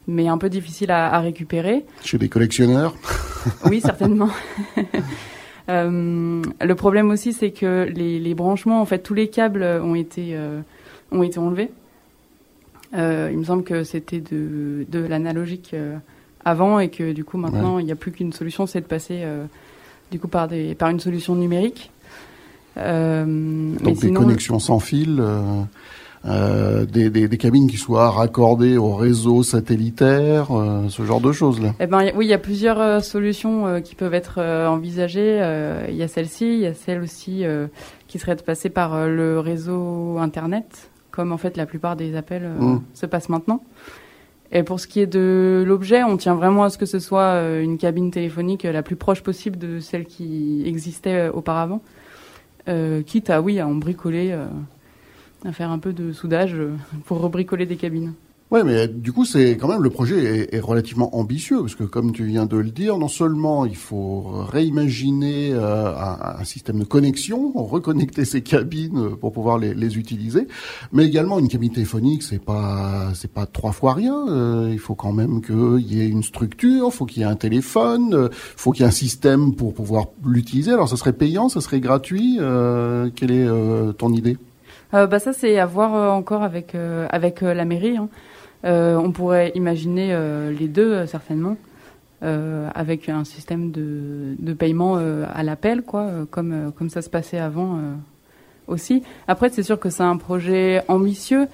mais 0.06 0.28
un 0.28 0.38
peu 0.38 0.48
difficiles 0.48 0.90
à, 0.90 1.18
récupérer. 1.20 1.84
Chez 2.02 2.18
des 2.18 2.28
collectionneurs? 2.28 2.94
Oui, 3.68 3.80
certainement. 3.80 4.28
euh, 5.68 6.42
le 6.60 6.74
problème 6.76 7.10
aussi, 7.10 7.32
c'est 7.32 7.50
que 7.50 7.90
les, 7.92 8.20
les, 8.20 8.34
branchements, 8.34 8.80
en 8.80 8.84
fait, 8.84 9.00
tous 9.00 9.14
les 9.14 9.30
câbles 9.30 9.64
ont 9.64 9.96
été, 9.96 10.36
euh, 10.36 10.60
ont 11.10 11.24
été 11.24 11.40
enlevés. 11.40 11.72
Il 12.92 13.36
me 13.36 13.42
semble 13.42 13.64
que 13.64 13.82
c'était 13.82 14.20
de, 14.20 14.86
de 14.88 15.00
l'analogique 15.00 15.74
avant 16.44 16.78
et 16.78 16.88
que 16.88 17.12
du 17.12 17.24
coup 17.24 17.38
maintenant 17.38 17.78
il 17.78 17.86
n'y 17.86 17.90
a 17.90 17.96
plus 17.96 18.12
qu'une 18.12 18.34
solution, 18.34 18.66
c'est 18.66 18.82
de 18.82 18.86
passer 18.86 19.24
du 20.10 20.20
coup 20.20 20.28
par, 20.28 20.46
des, 20.46 20.74
par 20.74 20.90
une 20.90 21.00
solution 21.00 21.34
numérique. 21.34 21.91
Euh, 22.76 23.74
Donc 23.82 23.98
des 23.98 24.12
connexions 24.12 24.58
sans 24.58 24.80
fil. 24.80 25.18
Euh, 25.20 25.62
euh, 26.24 26.84
des, 26.86 27.10
des, 27.10 27.26
des, 27.26 27.36
cabines 27.36 27.68
qui 27.68 27.78
soient 27.78 28.08
raccordées 28.08 28.76
au 28.76 28.94
réseau 28.94 29.42
satellitaire, 29.42 30.50
ce 30.88 31.02
genre 31.02 31.20
de 31.20 31.32
choses 31.32 31.60
là. 31.60 31.74
Eh 31.80 31.88
ben 31.88 32.12
oui, 32.14 32.26
il 32.26 32.28
y 32.28 32.32
a 32.32 32.38
plusieurs 32.38 33.02
solutions 33.02 33.80
qui 33.80 33.96
peuvent 33.96 34.14
être 34.14 34.40
envisagées. 34.40 35.38
Il 35.88 35.96
y 35.96 36.02
a 36.04 36.06
celle-ci, 36.06 36.44
il 36.44 36.60
y 36.60 36.66
a 36.66 36.74
celle 36.74 37.02
aussi 37.02 37.42
qui 38.06 38.20
serait 38.20 38.36
de 38.36 38.42
passer 38.42 38.70
par 38.70 39.08
le 39.08 39.40
réseau 39.40 40.18
internet, 40.18 40.90
comme 41.10 41.32
en 41.32 41.38
fait 41.38 41.56
la 41.56 41.66
plupart 41.66 41.96
des 41.96 42.14
appels 42.14 42.48
mmh. 42.56 42.82
se 42.94 43.06
passent 43.06 43.28
maintenant. 43.28 43.64
Et 44.52 44.62
pour 44.62 44.78
ce 44.78 44.86
qui 44.86 45.00
est 45.00 45.08
de 45.08 45.64
l'objet, 45.66 46.04
on 46.04 46.16
tient 46.16 46.36
vraiment 46.36 46.62
à 46.62 46.70
ce 46.70 46.78
que 46.78 46.86
ce 46.86 47.00
soit 47.00 47.58
une 47.58 47.78
cabine 47.78 48.12
téléphonique 48.12 48.62
la 48.62 48.84
plus 48.84 48.96
proche 48.96 49.24
possible 49.24 49.58
de 49.58 49.80
celle 49.80 50.04
qui 50.04 50.62
existait 50.66 51.30
auparavant. 51.30 51.80
Euh, 52.68 53.02
quitte 53.02 53.30
à, 53.30 53.40
oui, 53.42 53.58
à 53.58 53.66
en 53.66 53.74
bricoler, 53.74 54.30
euh, 54.32 54.46
à 55.44 55.52
faire 55.52 55.70
un 55.70 55.78
peu 55.78 55.92
de 55.92 56.12
soudage 56.12 56.54
euh, 56.54 56.74
pour 57.06 57.20
rebricoler 57.20 57.66
des 57.66 57.76
cabines. 57.76 58.14
Ouais, 58.52 58.64
mais 58.64 58.86
du 58.86 59.12
coup, 59.12 59.24
c'est 59.24 59.56
quand 59.56 59.66
même 59.66 59.82
le 59.82 59.88
projet 59.88 60.54
est, 60.54 60.60
relativement 60.60 61.16
ambitieux 61.16 61.60
parce 61.60 61.74
que, 61.74 61.84
comme 61.84 62.12
tu 62.12 62.24
viens 62.24 62.44
de 62.44 62.58
le 62.58 62.70
dire, 62.70 62.98
non 62.98 63.08
seulement 63.08 63.64
il 63.64 63.76
faut 63.76 64.24
réimaginer 64.46 65.54
euh, 65.54 65.94
un, 65.96 66.44
système 66.44 66.80
de 66.80 66.84
connexion, 66.84 67.50
reconnecter 67.54 68.26
ces 68.26 68.42
cabines 68.42 69.16
pour 69.16 69.32
pouvoir 69.32 69.56
les, 69.56 69.72
les 69.72 69.96
utiliser, 69.96 70.48
mais 70.92 71.06
également 71.06 71.38
une 71.38 71.48
cabine 71.48 71.72
téléphonique, 71.72 72.22
c'est 72.22 72.44
pas 72.44 73.12
c'est 73.14 73.32
pas 73.32 73.46
trois 73.46 73.72
fois 73.72 73.94
rien. 73.94 74.26
Euh, 74.28 74.68
il 74.70 74.78
faut 74.78 74.96
quand 74.96 75.14
même 75.14 75.40
qu'il 75.40 75.90
y 75.90 76.02
ait 76.02 76.08
une 76.08 76.22
structure, 76.22 76.92
faut 76.92 77.06
qu'il 77.06 77.22
y 77.22 77.24
ait 77.24 77.28
un 77.30 77.36
téléphone, 77.36 78.12
euh, 78.12 78.28
faut 78.32 78.72
qu'il 78.72 78.82
y 78.82 78.84
ait 78.84 78.88
un 78.88 78.90
système 78.90 79.54
pour 79.54 79.72
pouvoir 79.72 80.08
l'utiliser. 80.26 80.72
Alors, 80.72 80.90
ça 80.90 80.98
serait 80.98 81.14
payant, 81.14 81.48
ça 81.48 81.62
serait 81.62 81.80
gratuit. 81.80 82.36
quelle 83.16 83.30
est 83.30 83.48
ton 83.96 84.12
idée? 84.12 84.36
Bah 84.92 85.18
ça 85.18 85.32
c'est 85.32 85.58
à 85.58 85.64
voir 85.64 86.14
encore 86.14 86.42
avec 86.42 86.74
avec 86.74 87.40
la 87.40 87.64
mairie. 87.64 87.96
Hein. 87.96 88.10
Euh, 88.64 88.96
on 88.96 89.10
pourrait 89.10 89.52
imaginer 89.54 90.10
euh, 90.12 90.52
les 90.52 90.68
deux 90.68 90.92
euh, 90.92 91.06
certainement. 91.06 91.56
avec 92.74 93.08
un 93.08 93.24
système 93.24 93.72
de, 93.72 94.36
de 94.38 94.52
paiement 94.52 94.94
à 94.94 95.42
l'appel, 95.42 95.82
quoi, 95.82 96.08
comme, 96.30 96.70
ça 96.88 97.02
se 97.02 97.10
passait 97.10 97.40
avant 97.40 97.80
aussi. 98.68 99.02
Après, 99.26 99.48
c'est 99.50 99.64
sûr 99.64 99.80
que 99.80 99.90
c'est 99.90 100.04
un 100.04 100.16
projet 100.16 100.84
ambitieux, 100.86 101.48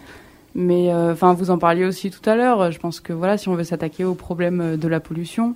mais 0.54 0.92
vous 1.38 1.50
en 1.50 1.56
parliez 1.56 1.86
aussi 1.86 2.10
tout 2.10 2.28
à 2.28 2.36
l'heure. 2.36 2.70
Je 2.70 2.78
pense 2.78 3.00
que 3.00 3.14
voilà, 3.14 3.38
si 3.38 3.48
on 3.48 3.54
veut 3.54 3.64
s'attaquer 3.64 4.04
au 4.04 4.12
problème 4.12 4.76
de 4.76 4.88
la 4.88 5.00
pollution, 5.00 5.54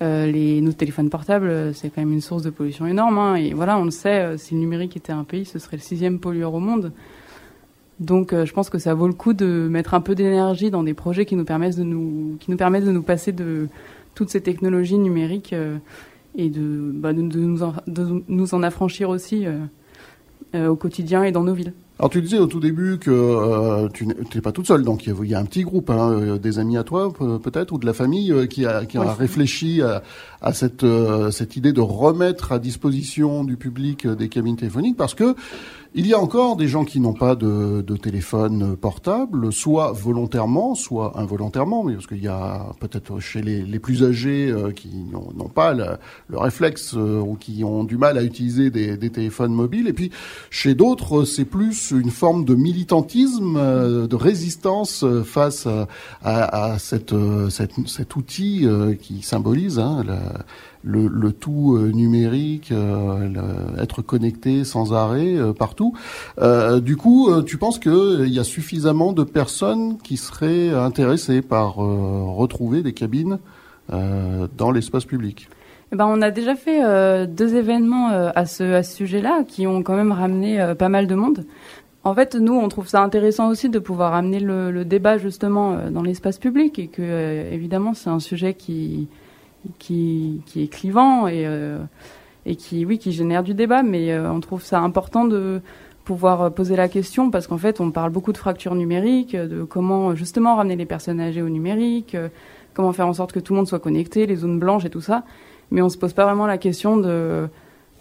les, 0.00 0.60
nos 0.60 0.72
téléphones 0.72 1.10
portables, 1.10 1.74
c'est 1.74 1.90
quand 1.90 2.02
même 2.02 2.12
une 2.12 2.20
source 2.20 2.44
de 2.44 2.50
pollution 2.50 2.86
énorme. 2.86 3.18
Hein, 3.18 3.34
et 3.34 3.54
voilà, 3.54 3.76
on 3.76 3.86
le 3.86 3.90
sait, 3.90 4.38
si 4.38 4.54
le 4.54 4.60
numérique 4.60 4.96
était 4.96 5.12
un 5.12 5.24
pays, 5.24 5.46
ce 5.46 5.58
serait 5.58 5.78
le 5.78 5.82
sixième 5.82 6.20
pollueur 6.20 6.54
au 6.54 6.60
monde. 6.60 6.92
Donc 8.00 8.32
euh, 8.32 8.44
je 8.44 8.52
pense 8.52 8.70
que 8.70 8.78
ça 8.78 8.94
vaut 8.94 9.06
le 9.06 9.14
coup 9.14 9.32
de 9.32 9.68
mettre 9.70 9.94
un 9.94 10.00
peu 10.00 10.14
d'énergie 10.14 10.70
dans 10.70 10.82
des 10.82 10.94
projets 10.94 11.26
qui 11.26 11.36
nous 11.36 11.44
permettent 11.44 11.78
de 11.78 11.84
nous, 11.84 12.36
qui 12.40 12.50
nous 12.50 12.56
permettent 12.56 12.84
de 12.84 12.92
nous 12.92 13.02
passer 13.02 13.32
de 13.32 13.68
toutes 14.14 14.30
ces 14.30 14.40
technologies 14.40 14.98
numériques 14.98 15.52
euh, 15.52 15.76
et 16.36 16.48
de, 16.48 16.90
bah, 16.92 17.12
de, 17.12 17.22
nous 17.22 17.62
en, 17.62 17.74
de, 17.86 18.22
nous 18.28 18.54
en, 18.54 18.62
affranchir 18.62 19.08
aussi 19.10 19.46
euh, 19.46 20.68
au 20.68 20.76
quotidien 20.76 21.22
et 21.22 21.32
dans 21.32 21.44
nos 21.44 21.54
villes. 21.54 21.72
Alors 22.00 22.10
tu 22.10 22.20
disais 22.20 22.38
au 22.38 22.46
tout 22.46 22.58
début 22.58 22.98
que 22.98 23.88
tu 23.92 24.06
n'es 24.06 24.40
pas 24.42 24.50
toute 24.50 24.66
seule, 24.66 24.82
donc 24.82 25.06
il 25.06 25.28
y, 25.28 25.34
a 25.34 25.38
un 25.38 25.44
petit 25.44 25.62
groupe, 25.62 25.90
hein, 25.90 26.38
des 26.42 26.58
amis 26.58 26.76
à 26.76 26.82
toi 26.82 27.12
peut-être, 27.12 27.70
ou 27.70 27.78
de 27.78 27.86
la 27.86 27.92
famille 27.92 28.34
qui 28.48 28.66
a, 28.66 28.84
qui 28.84 28.98
a 28.98 29.14
réfléchi 29.14 29.80
à, 29.80 30.02
à 30.42 30.52
cette, 30.52 30.84
cette 31.30 31.56
idée 31.56 31.72
de 31.72 31.80
remettre 31.80 32.50
à 32.50 32.58
disposition 32.58 33.44
du 33.44 33.56
public 33.56 34.08
des 34.08 34.28
cabines 34.28 34.56
téléphoniques, 34.56 34.96
parce 34.96 35.14
que 35.14 35.36
il 35.96 36.08
y 36.08 36.12
a 36.12 36.18
encore 36.18 36.56
des 36.56 36.66
gens 36.66 36.84
qui 36.84 36.98
n'ont 36.98 37.12
pas 37.12 37.36
de, 37.36 37.82
téléphone 38.02 38.76
portable, 38.76 39.52
soit 39.52 39.92
volontairement, 39.92 40.74
soit 40.74 41.18
involontairement, 41.20 41.84
parce 41.84 42.08
qu'il 42.08 42.22
y 42.22 42.26
a 42.26 42.72
peut-être 42.80 43.20
chez 43.20 43.42
les, 43.42 43.78
plus 43.78 44.02
âgés 44.02 44.50
euh, 44.50 44.72
qui 44.72 44.88
n'ont 45.12 45.48
pas 45.48 45.72
le, 45.72 45.86
le 46.28 46.38
réflexe 46.38 46.94
euh, 46.96 47.20
ou 47.20 47.36
qui 47.36 47.62
ont 47.62 47.84
du 47.84 47.96
mal 47.96 48.18
à 48.18 48.24
utiliser 48.24 48.70
des, 48.70 48.98
téléphones 49.10 49.54
mobiles, 49.54 49.86
et 49.86 49.92
puis 49.92 50.10
chez 50.50 50.74
d'autres, 50.74 51.24
c'est 51.24 51.44
plus 51.44 51.92
une 51.92 52.10
forme 52.10 52.44
de 52.44 52.56
militantisme, 52.56 53.56
euh, 53.56 54.08
de 54.08 54.16
résistance 54.16 55.04
face 55.24 55.68
à, 56.24 56.76
cet 56.80 58.16
outil 58.16 58.66
qui 59.00 59.22
symbolise 59.22 59.78
hein, 59.78 60.04
le, 60.84 61.32
tout 61.32 61.76
euh, 61.76 61.90
numérique, 61.90 62.70
euh, 62.72 63.28
être 63.78 64.02
connecté 64.02 64.64
sans 64.64 64.92
arrêt 64.92 65.34
euh, 65.36 65.52
partout. 65.52 65.94
du 66.80 66.96
coup, 66.96 67.30
tu 67.42 67.56
penses 67.56 67.78
qu'il 67.78 68.28
y 68.28 68.38
a 68.38 68.44
suffisamment 68.44 69.12
de 69.12 69.24
personnes 69.24 69.98
qui 69.98 70.16
seraient 70.16 70.70
intéressées 70.70 71.42
par 71.42 71.74
retrouver 71.76 72.82
des 72.82 72.92
cabines 72.92 73.38
dans 73.90 74.70
l'espace 74.72 75.04
public? 75.04 75.48
Eh 75.92 75.96
ben, 75.96 76.06
on 76.06 76.22
a 76.22 76.30
déjà 76.30 76.54
fait 76.54 77.26
deux 77.26 77.54
événements 77.54 78.08
à 78.08 78.46
ce, 78.46 78.64
à 78.64 78.82
ce 78.82 78.96
sujet-là 78.96 79.44
qui 79.46 79.66
ont 79.66 79.82
quand 79.82 79.96
même 79.96 80.12
ramené 80.12 80.74
pas 80.78 80.88
mal 80.88 81.06
de 81.06 81.14
monde. 81.14 81.44
En 82.02 82.14
fait, 82.14 82.34
nous, 82.34 82.54
on 82.54 82.68
trouve 82.68 82.88
ça 82.88 83.02
intéressant 83.02 83.48
aussi 83.48 83.70
de 83.70 83.78
pouvoir 83.78 84.14
amener 84.14 84.40
le, 84.40 84.70
le 84.70 84.84
débat 84.84 85.16
justement 85.18 85.78
dans 85.90 86.02
l'espace 86.02 86.38
public 86.38 86.78
et 86.78 86.88
que, 86.88 87.52
évidemment, 87.52 87.94
c'est 87.94 88.10
un 88.10 88.20
sujet 88.20 88.54
qui, 88.54 89.08
qui, 89.78 90.42
est 90.56 90.68
clivant 90.68 91.28
et, 91.28 91.46
et 92.46 92.56
qui, 92.56 93.12
génère 93.12 93.42
du 93.42 93.54
débat, 93.54 93.82
mais 93.82 94.18
on 94.18 94.40
trouve 94.40 94.62
ça 94.62 94.80
important 94.80 95.24
de 95.24 95.60
pouvoir 96.04 96.42
euh, 96.42 96.50
poser 96.50 96.76
la 96.76 96.88
question 96.88 97.30
parce 97.30 97.46
qu'en 97.46 97.58
fait 97.58 97.80
on 97.80 97.90
parle 97.90 98.10
beaucoup 98.10 98.32
de 98.32 98.38
fracture 98.38 98.74
numérique, 98.74 99.34
de 99.34 99.64
comment 99.64 100.14
justement 100.14 100.56
ramener 100.56 100.76
les 100.76 100.86
personnes 100.86 101.20
âgées 101.20 101.42
au 101.42 101.48
numérique, 101.48 102.14
euh, 102.14 102.28
comment 102.74 102.92
faire 102.92 103.08
en 103.08 103.14
sorte 103.14 103.32
que 103.32 103.40
tout 103.40 103.52
le 103.54 103.58
monde 103.58 103.68
soit 103.68 103.80
connecté, 103.80 104.26
les 104.26 104.36
zones 104.36 104.58
blanches 104.58 104.84
et 104.84 104.90
tout 104.90 105.00
ça, 105.00 105.24
mais 105.70 105.82
on 105.82 105.88
se 105.88 105.98
pose 105.98 106.12
pas 106.12 106.24
vraiment 106.24 106.46
la 106.46 106.58
question 106.58 106.96
de 106.96 107.48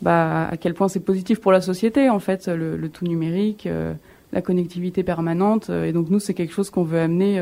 bah, 0.02 0.48
à 0.50 0.58
quel 0.58 0.74
point 0.74 0.90
c'est 0.90 1.00
positif 1.00 1.40
pour 1.40 1.52
la 1.52 1.62
société 1.62 2.10
en 2.10 2.20
fait 2.20 2.48
le, 2.48 2.90
tout 2.90 3.06
numérique, 3.06 3.68
euh, 3.68 3.94
la 4.34 4.42
connectivité 4.42 5.04
permanente 5.04 5.70
et 5.70 5.94
donc 5.94 6.10
nous 6.10 6.20
c'est 6.20 6.34
quelque 6.34 6.54
chose 6.54 6.70
qu'on 6.70 6.84
veut 6.84 7.00
amener 7.00 7.42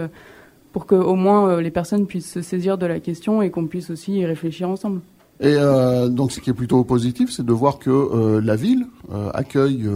pour 0.71 0.85
que 0.85 0.95
au 0.95 1.15
moins 1.15 1.61
les 1.61 1.71
personnes 1.71 2.07
puissent 2.07 2.31
se 2.31 2.41
saisir 2.41 2.77
de 2.77 2.85
la 2.85 2.99
question 2.99 3.41
et 3.41 3.49
qu'on 3.49 3.67
puisse 3.67 3.89
aussi 3.89 4.13
y 4.13 4.25
réfléchir 4.25 4.69
ensemble. 4.69 5.01
Et 5.41 5.55
euh, 5.57 6.07
donc, 6.07 6.31
ce 6.31 6.39
qui 6.39 6.51
est 6.51 6.53
plutôt 6.53 6.83
positif, 6.83 7.31
c'est 7.31 7.43
de 7.43 7.51
voir 7.51 7.79
que 7.79 7.89
euh, 7.89 8.41
la 8.41 8.55
ville 8.55 8.85
euh, 9.11 9.31
accueille 9.33 9.89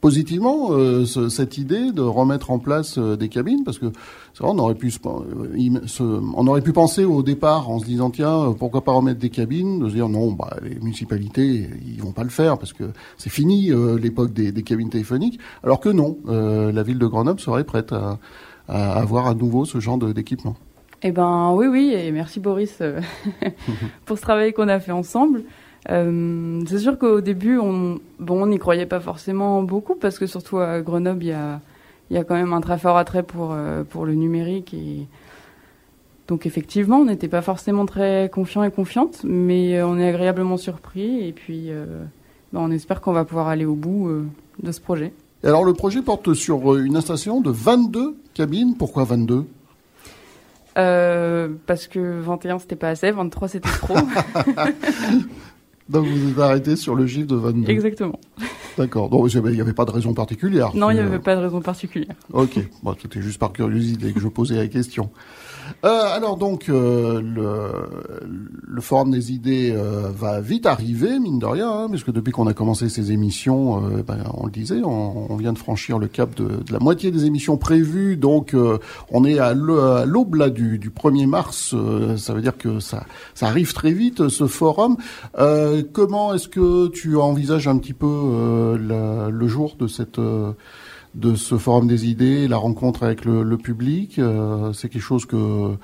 positivement 0.00 0.70
cette 1.04 1.58
idée 1.58 1.90
de 1.90 2.02
remettre 2.02 2.52
en 2.52 2.60
place 2.60 2.96
des 2.96 3.28
cabines, 3.28 3.64
parce 3.64 3.80
que 3.80 3.86
vrai, 3.86 4.50
on 4.52 4.58
aurait 4.58 4.76
pu, 4.76 4.94
on 5.04 6.46
aurait 6.46 6.60
pu 6.60 6.72
penser 6.72 7.04
au 7.04 7.24
départ 7.24 7.68
en 7.68 7.80
se 7.80 7.84
disant 7.84 8.10
tiens, 8.10 8.54
pourquoi 8.56 8.84
pas 8.84 8.92
remettre 8.92 9.18
des 9.18 9.30
cabines, 9.30 9.80
de 9.80 9.88
se 9.88 9.94
dire 9.94 10.08
non, 10.08 10.30
bah, 10.30 10.56
les 10.62 10.78
municipalités, 10.78 11.68
ils 11.84 12.00
vont 12.00 12.12
pas 12.12 12.22
le 12.22 12.30
faire 12.30 12.58
parce 12.58 12.72
que 12.72 12.84
c'est 13.18 13.30
fini 13.30 13.72
l'époque 14.00 14.32
des, 14.32 14.52
des, 14.52 14.62
cabines 14.62 14.90
téléphoniques, 14.90 15.40
alors 15.64 15.80
que 15.80 15.88
non, 15.88 16.18
la 16.28 16.82
ville 16.84 16.98
de 16.98 17.06
Grenoble 17.06 17.40
serait 17.40 17.64
prête 17.64 17.92
à, 17.92 18.20
à 18.68 18.98
avoir 18.98 19.26
à 19.26 19.34
nouveau 19.34 19.64
ce 19.64 19.80
genre 19.80 19.98
d'équipement. 19.98 20.56
Eh 21.02 21.12
ben 21.12 21.52
oui, 21.54 21.66
oui, 21.66 21.94
et 21.94 22.10
merci 22.10 22.40
Boris 22.40 22.78
euh, 22.80 23.00
pour 24.06 24.16
ce 24.16 24.22
travail 24.22 24.52
qu'on 24.52 24.68
a 24.68 24.80
fait 24.80 24.92
ensemble. 24.92 25.42
Euh, 25.90 26.62
c'est 26.66 26.78
sûr 26.78 26.98
qu'au 26.98 27.20
début, 27.20 27.58
on 27.58 28.00
bon, 28.18 28.42
on 28.42 28.46
n'y 28.46 28.58
croyait 28.58 28.86
pas 28.86 28.98
forcément 28.98 29.62
beaucoup 29.62 29.94
parce 29.94 30.18
que 30.18 30.26
surtout 30.26 30.58
à 30.58 30.80
Grenoble, 30.80 31.22
il 31.22 31.28
y 31.28 31.32
a, 31.32 31.60
y 32.10 32.16
a 32.16 32.24
quand 32.24 32.34
même 32.34 32.52
un 32.52 32.60
très 32.60 32.78
fort 32.78 32.96
attrait 32.96 33.22
pour, 33.22 33.52
euh, 33.52 33.84
pour 33.84 34.06
le 34.06 34.14
numérique 34.14 34.74
et 34.74 35.06
donc 36.28 36.44
effectivement, 36.46 36.96
on 36.98 37.04
n'était 37.04 37.28
pas 37.28 37.42
forcément 37.42 37.86
très 37.86 38.30
confiant 38.32 38.64
et 38.64 38.70
confiante, 38.72 39.20
mais 39.22 39.80
on 39.82 39.98
est 39.98 40.08
agréablement 40.08 40.56
surpris 40.56 41.24
et 41.24 41.32
puis 41.32 41.70
ben, 42.52 42.60
on 42.60 42.72
espère 42.72 43.00
qu'on 43.00 43.12
va 43.12 43.24
pouvoir 43.24 43.46
aller 43.46 43.64
au 43.64 43.76
bout 43.76 44.10
de 44.60 44.72
ce 44.72 44.80
projet. 44.80 45.12
Alors 45.48 45.64
le 45.64 45.74
projet 45.74 46.02
porte 46.02 46.34
sur 46.34 46.76
une 46.76 46.96
installation 46.96 47.40
de 47.40 47.50
22 47.50 48.16
cabines. 48.34 48.76
Pourquoi 48.76 49.04
22 49.04 49.46
euh, 50.78 51.48
parce 51.66 51.86
que 51.86 52.20
21 52.20 52.58
c'était 52.58 52.76
pas 52.76 52.90
assez, 52.90 53.10
23 53.10 53.48
c'était 53.48 53.66
trop. 53.66 53.94
Donc 55.88 56.06
vous 56.06 56.30
êtes 56.30 56.38
arrêté 56.38 56.76
sur 56.76 56.94
le 56.94 57.06
chiffre 57.06 57.28
de 57.28 57.36
22. 57.36 57.70
Exactement. 57.70 58.20
D'accord. 58.76 59.08
Donc 59.08 59.32
il 59.32 59.40
n'y 59.40 59.60
avait 59.60 59.72
pas 59.72 59.86
de 59.86 59.90
raison 59.90 60.12
particulière. 60.12 60.72
Non, 60.74 60.90
il 60.90 60.94
n'y 60.94 61.00
avait 61.00 61.18
pas 61.18 61.34
de 61.34 61.40
raison 61.40 61.62
particulière. 61.62 62.14
Ok. 62.32 62.58
Bon, 62.82 62.94
c'était 63.00 63.22
juste 63.22 63.38
par 63.38 63.52
curiosité 63.52 64.12
que 64.12 64.20
je 64.20 64.28
posais 64.28 64.56
la 64.56 64.66
question. 64.66 65.10
Euh, 65.84 66.14
alors 66.14 66.36
donc 66.36 66.68
euh, 66.68 67.20
le, 67.20 67.70
le, 68.66 68.80
forum 68.80 69.10
des 69.10 69.32
idées 69.32 69.72
euh, 69.74 70.10
va 70.14 70.40
vite 70.40 70.66
arriver 70.66 71.18
mine 71.18 71.38
de 71.38 71.46
rien, 71.46 71.70
hein, 71.70 71.88
parce 71.90 72.04
que 72.04 72.10
depuis 72.10 72.32
qu'on 72.32 72.46
a 72.46 72.54
commencé 72.54 72.88
ces 72.88 73.12
émissions, 73.12 73.80
ben, 74.06 74.18
on 74.34 74.46
le 74.46 74.52
disait, 74.52 74.82
on, 74.84 75.30
on, 75.30 75.36
vient 75.36 75.52
de 75.52 75.58
franchir 75.58 75.98
le 75.98 76.08
cap 76.08 76.34
de, 76.34 76.44
de, 76.44 76.72
la 76.72 76.78
moitié 76.78 77.10
des 77.10 77.24
émissions 77.24 77.56
prévues, 77.56 78.16
donc 78.16 78.54
on 79.10 79.24
est 79.24 79.38
à 79.38 79.54
l'aube 79.54 80.34
là 80.34 80.50
du, 80.50 80.78
du 80.78 80.90
1er 80.90 81.26
mars, 81.26 81.74
ça 82.16 82.34
veut 82.34 82.42
dire 82.42 82.56
que 82.56 82.80
ça, 82.80 83.04
ça 83.34 83.46
arrive 83.46 83.72
très 83.72 83.92
vite 83.92 84.28
ce 84.28 84.46
forum. 84.46 84.96
comment 85.92 86.34
est-ce 86.34 86.48
que 86.48 86.88
tu 86.88 87.16
envisages 87.16 87.68
un 87.68 87.78
petit 87.78 87.94
peu 87.94 88.76
le 88.78 89.48
jour 89.48 89.76
de 89.78 89.86
cette 89.86 90.20
de 91.16 91.34
ce 91.34 91.56
forum 91.56 91.88
des 91.88 92.06
idées, 92.06 92.46
la 92.46 92.58
rencontre 92.58 93.02
avec 93.02 93.24
le, 93.24 93.56
public 93.56 94.18
euh, 94.18 94.72
C'est 94.72 94.88
quelque 94.88 95.02
chose 95.02 95.24
que, 95.24 95.74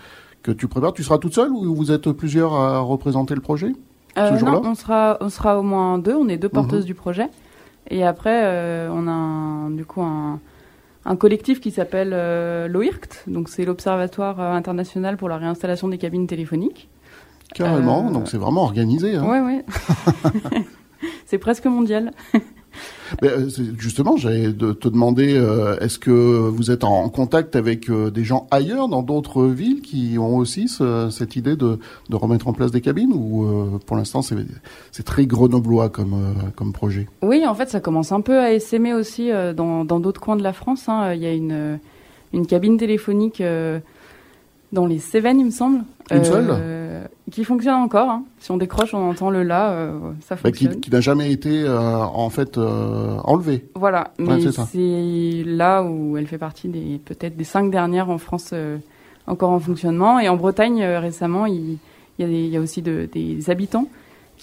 que 0.43 0.53
tu 0.53 0.69
prépares 0.69 0.93
Tu 0.93 1.03
seras 1.03 1.19
toute 1.19 1.35
seule 1.35 1.51
ou 1.51 1.75
vous 1.75 1.91
êtes 1.91 2.13
plusieurs 2.13 2.53
à 2.53 2.81
représenter 2.81 3.35
le 3.35 3.41
projet 3.41 3.73
euh, 4.19 4.39
Non, 4.41 4.63
on 4.65 4.75
sera, 4.75 5.17
on 5.21 5.31
sera 5.31 5.59
au 5.59 5.63
moins 5.63 5.99
deux. 5.99 6.15
On 6.15 6.29
est 6.29 6.37
deux 6.37 6.51
porteuses 6.51 6.83
mhm. 6.83 6.87
du 6.87 6.95
projet. 6.95 7.29
Et 7.91 8.05
après, 8.05 8.43
euh, 8.45 8.91
on 8.93 9.09
a 9.09 9.71
du 9.75 9.87
coup 9.87 10.03
un, 10.03 10.39
un, 11.07 11.17
collectif 11.17 11.61
qui 11.61 11.71
s'appelle 11.71 12.11
l'OIRCT. 12.71 13.25
Donc 13.27 13.49
c'est 13.49 13.65
l'Observatoire 13.65 14.39
international 14.39 15.17
pour 15.17 15.31
la 15.31 15.39
réinstallation 15.39 15.89
des 15.89 15.99
cabines 15.99 16.27
téléphoniques. 16.27 16.91
Carrément, 17.55 18.11
donc 18.11 18.29
c'est 18.29 18.39
vraiment 18.39 18.63
organisé. 18.63 19.17
Hein. 19.17 19.27
Oui, 19.27 19.39
oui. 19.41 20.63
c'est 21.27 21.39
presque 21.39 21.67
mondial. 21.67 22.13
Euh, 23.23 23.49
justement, 23.79 24.17
j'allais 24.17 24.53
te 24.53 24.89
demander, 24.89 25.35
euh, 25.37 25.79
est-ce 25.79 25.99
que 25.99 26.11
vous 26.11 26.71
êtes 26.71 26.85
en 26.85 27.09
contact 27.09 27.57
avec 27.57 27.89
euh, 27.91 28.11
des 28.11 28.25
gens 28.25 28.47
ailleurs, 28.51 28.89
dans 28.89 29.03
d'autres 29.03 29.45
villes, 29.47 29.81
qui 29.81 30.17
ont 30.19 30.37
aussi 30.37 30.69
cette 31.11 31.37
idée 31.37 31.57
de, 31.57 31.79
remettre 32.11 32.49
en 32.49 32.53
place 32.53 32.71
des 32.71 32.81
cabines, 32.81 33.13
ou 33.13 33.81
pour 33.87 33.97
l'instant 33.97 34.23
c'est 34.23 35.03
très 35.03 35.27
grenoblois 35.27 35.89
comme, 35.89 36.73
projet? 36.73 37.09
Oui, 37.23 37.47
en 37.47 37.55
fait, 37.55 37.69
ça 37.69 37.81
commence 37.81 38.13
un 38.13 38.21
peu 38.21 38.39
à 38.39 38.53
essaimer 38.53 38.95
aussi 38.95 39.31
dans 39.57 39.85
d'autres 39.85 40.21
coins 40.21 40.37
de 40.37 40.43
la 40.43 40.53
France. 40.53 40.89
Hein. 40.89 41.15
Il 41.15 41.23
y 41.23 41.27
a 41.27 41.33
une 41.33 42.47
cabine 42.47 42.77
téléphonique 42.77 43.43
dans 44.73 44.87
les 44.87 44.99
Cévennes, 44.99 45.39
il 45.39 45.47
me 45.47 45.51
semble. 45.51 45.85
Une 46.11 46.25
seule 46.25 46.49
euh, 46.51 47.05
Qui 47.31 47.45
fonctionne 47.45 47.75
encore. 47.75 48.11
Hein. 48.11 48.25
Si 48.39 48.51
on 48.51 48.57
décroche, 48.57 48.95
on 48.95 49.11
entend 49.11 49.31
le 49.31 49.43
là, 49.43 49.71
euh, 49.71 49.99
ça 50.21 50.35
bah, 50.35 50.43
fonctionne. 50.43 50.81
qui, 50.81 50.91
n'a 50.91 51.01
jamais 51.01 51.31
été 51.31 51.63
euh, 51.63 51.99
en 51.99 52.31
fait 52.31 52.59
enlevé. 52.59 53.67
Voilà, 53.75 54.13
mais 54.19 54.41
c'est 54.51 55.45
là 55.45 55.83
où 55.83 56.17
elle 56.17 56.27
fait 56.27 56.39
partie 56.39 56.69
des 56.69 57.01
peut-être 57.05 57.37
des 57.37 57.45
cinq 57.45 57.71
dernières 57.71 58.11
en 58.11 58.19
France 58.19 58.55
encore 59.27 59.51
en 59.51 59.61
fonctionnement. 59.61 60.19
Et 60.19 60.29
en 60.29 60.37
Bretagne, 60.37 60.83
récemment, 60.83 61.47
il, 61.47 61.79
y, 62.19 62.25
a 62.25 62.27
il 62.27 62.49
y 62.49 62.57
a 62.57 62.61
aussi 62.61 62.83
de, 62.83 63.09
des 63.13 63.51
habitants 63.51 63.87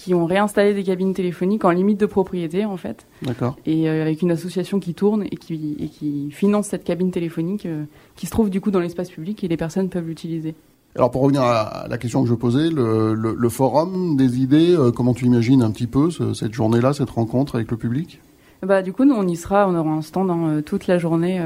qui 0.02 0.14
ont 0.14 0.24
réinstallé 0.24 0.72
des 0.72 0.82
cabines 0.82 1.12
téléphoniques 1.12 1.62
en 1.66 1.70
limite 1.70 2.00
de 2.00 2.06
propriété 2.06 2.64
en 2.64 2.78
fait. 2.78 3.06
D'accord. 3.20 3.58
Et 3.66 3.88
euh, 3.88 4.00
avec 4.00 4.22
une 4.22 4.30
association 4.30 4.80
qui 4.80 4.94
tourne 4.94 5.24
et 5.24 5.36
qui, 5.36 5.76
et 5.78 5.88
qui 5.88 6.30
finance 6.30 6.68
cette 6.68 6.84
cabine 6.84 7.10
téléphonique 7.10 7.66
euh, 7.66 7.84
qui 8.16 8.24
se 8.24 8.30
trouve 8.30 8.48
du 8.48 8.62
coup 8.62 8.70
dans 8.70 8.80
l'espace 8.80 9.10
public 9.10 9.44
et 9.44 9.48
les 9.48 9.58
personnes 9.58 9.90
peuvent 9.90 10.06
l'utiliser. 10.06 10.54
Alors 10.96 11.10
pour 11.10 11.20
revenir 11.20 11.42
à 11.42 11.86
la 11.88 11.98
question 11.98 12.22
que 12.22 12.30
je 12.30 12.34
posais, 12.34 12.70
le, 12.70 13.12
le, 13.14 13.48
forum 13.50 14.16
des 14.16 14.40
idées, 14.40 14.74
euh, 14.74 14.90
comment 14.90 15.12
tu 15.12 15.26
imagines 15.26 15.62
un 15.62 15.70
petit 15.70 15.86
peu 15.86 16.08
cette 16.32 16.54
journée-là, 16.54 16.94
cette 16.94 17.10
rencontre 17.10 17.56
avec 17.56 17.70
le 17.70 17.76
public? 17.76 18.20
Bah 18.62 18.80
du 18.80 18.94
coup 18.94 19.04
nous 19.04 19.14
on 19.14 19.28
y 19.28 19.36
sera, 19.36 19.68
on 19.68 19.74
aura 19.74 19.90
un 19.90 20.02
stand 20.02 20.30
hein, 20.30 20.62
toute 20.64 20.86
la 20.86 20.96
journée, 20.96 21.42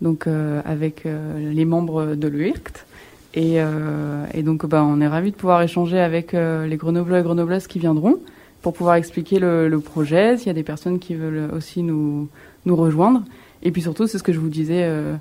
donc 0.00 0.26
avec 0.26 1.04
les 1.06 1.64
membres 1.64 2.14
de 2.14 2.28
l'UIRCT. 2.28 2.86
Et, 3.34 3.54
euh, 3.56 4.24
et 4.32 4.42
donc, 4.42 4.64
bah, 4.66 4.84
on 4.84 5.00
est 5.00 5.08
ravis 5.08 5.32
de 5.32 5.36
pouvoir 5.36 5.60
échanger 5.62 5.98
avec 5.98 6.34
euh, 6.34 6.66
les 6.66 6.76
Grenoblois 6.76 7.18
et 7.18 7.22
Grenoblaises 7.22 7.66
qui 7.66 7.80
viendront 7.80 8.20
pour 8.62 8.72
pouvoir 8.72 8.94
expliquer 8.94 9.40
le, 9.40 9.68
le 9.68 9.80
projet, 9.80 10.38
s'il 10.38 10.46
y 10.46 10.50
a 10.50 10.54
des 10.54 10.62
personnes 10.62 11.00
qui 11.00 11.14
veulent 11.14 11.50
aussi 11.52 11.82
nous, 11.82 12.28
nous 12.64 12.76
rejoindre. 12.76 13.22
Et 13.62 13.72
puis 13.72 13.82
surtout, 13.82 14.06
c'est 14.06 14.18
ce 14.18 14.22
que 14.22 14.32
je 14.32 14.38
vous 14.38 14.48
disais, 14.48 14.84
euh, 14.84 15.16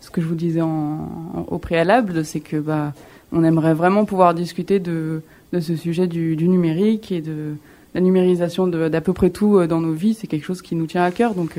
ce 0.00 0.10
que 0.10 0.22
je 0.22 0.26
vous 0.26 0.34
disais 0.34 0.62
en, 0.62 1.46
au 1.46 1.58
préalable, 1.58 2.24
c'est 2.24 2.40
que 2.40 2.56
bah, 2.56 2.94
on 3.32 3.44
aimerait 3.44 3.74
vraiment 3.74 4.06
pouvoir 4.06 4.32
discuter 4.32 4.80
de, 4.80 5.20
de 5.52 5.60
ce 5.60 5.76
sujet 5.76 6.06
du, 6.06 6.36
du 6.36 6.48
numérique 6.48 7.12
et 7.12 7.20
de 7.20 7.54
la 7.94 8.00
numérisation 8.00 8.66
d'à 8.66 9.00
peu 9.00 9.12
près 9.12 9.30
tout 9.30 9.66
dans 9.66 9.80
nos 9.80 9.92
vies. 9.92 10.14
C'est 10.14 10.26
quelque 10.26 10.44
chose 10.44 10.62
qui 10.62 10.74
nous 10.74 10.86
tient 10.86 11.02
à 11.02 11.10
cœur, 11.10 11.34
donc 11.34 11.58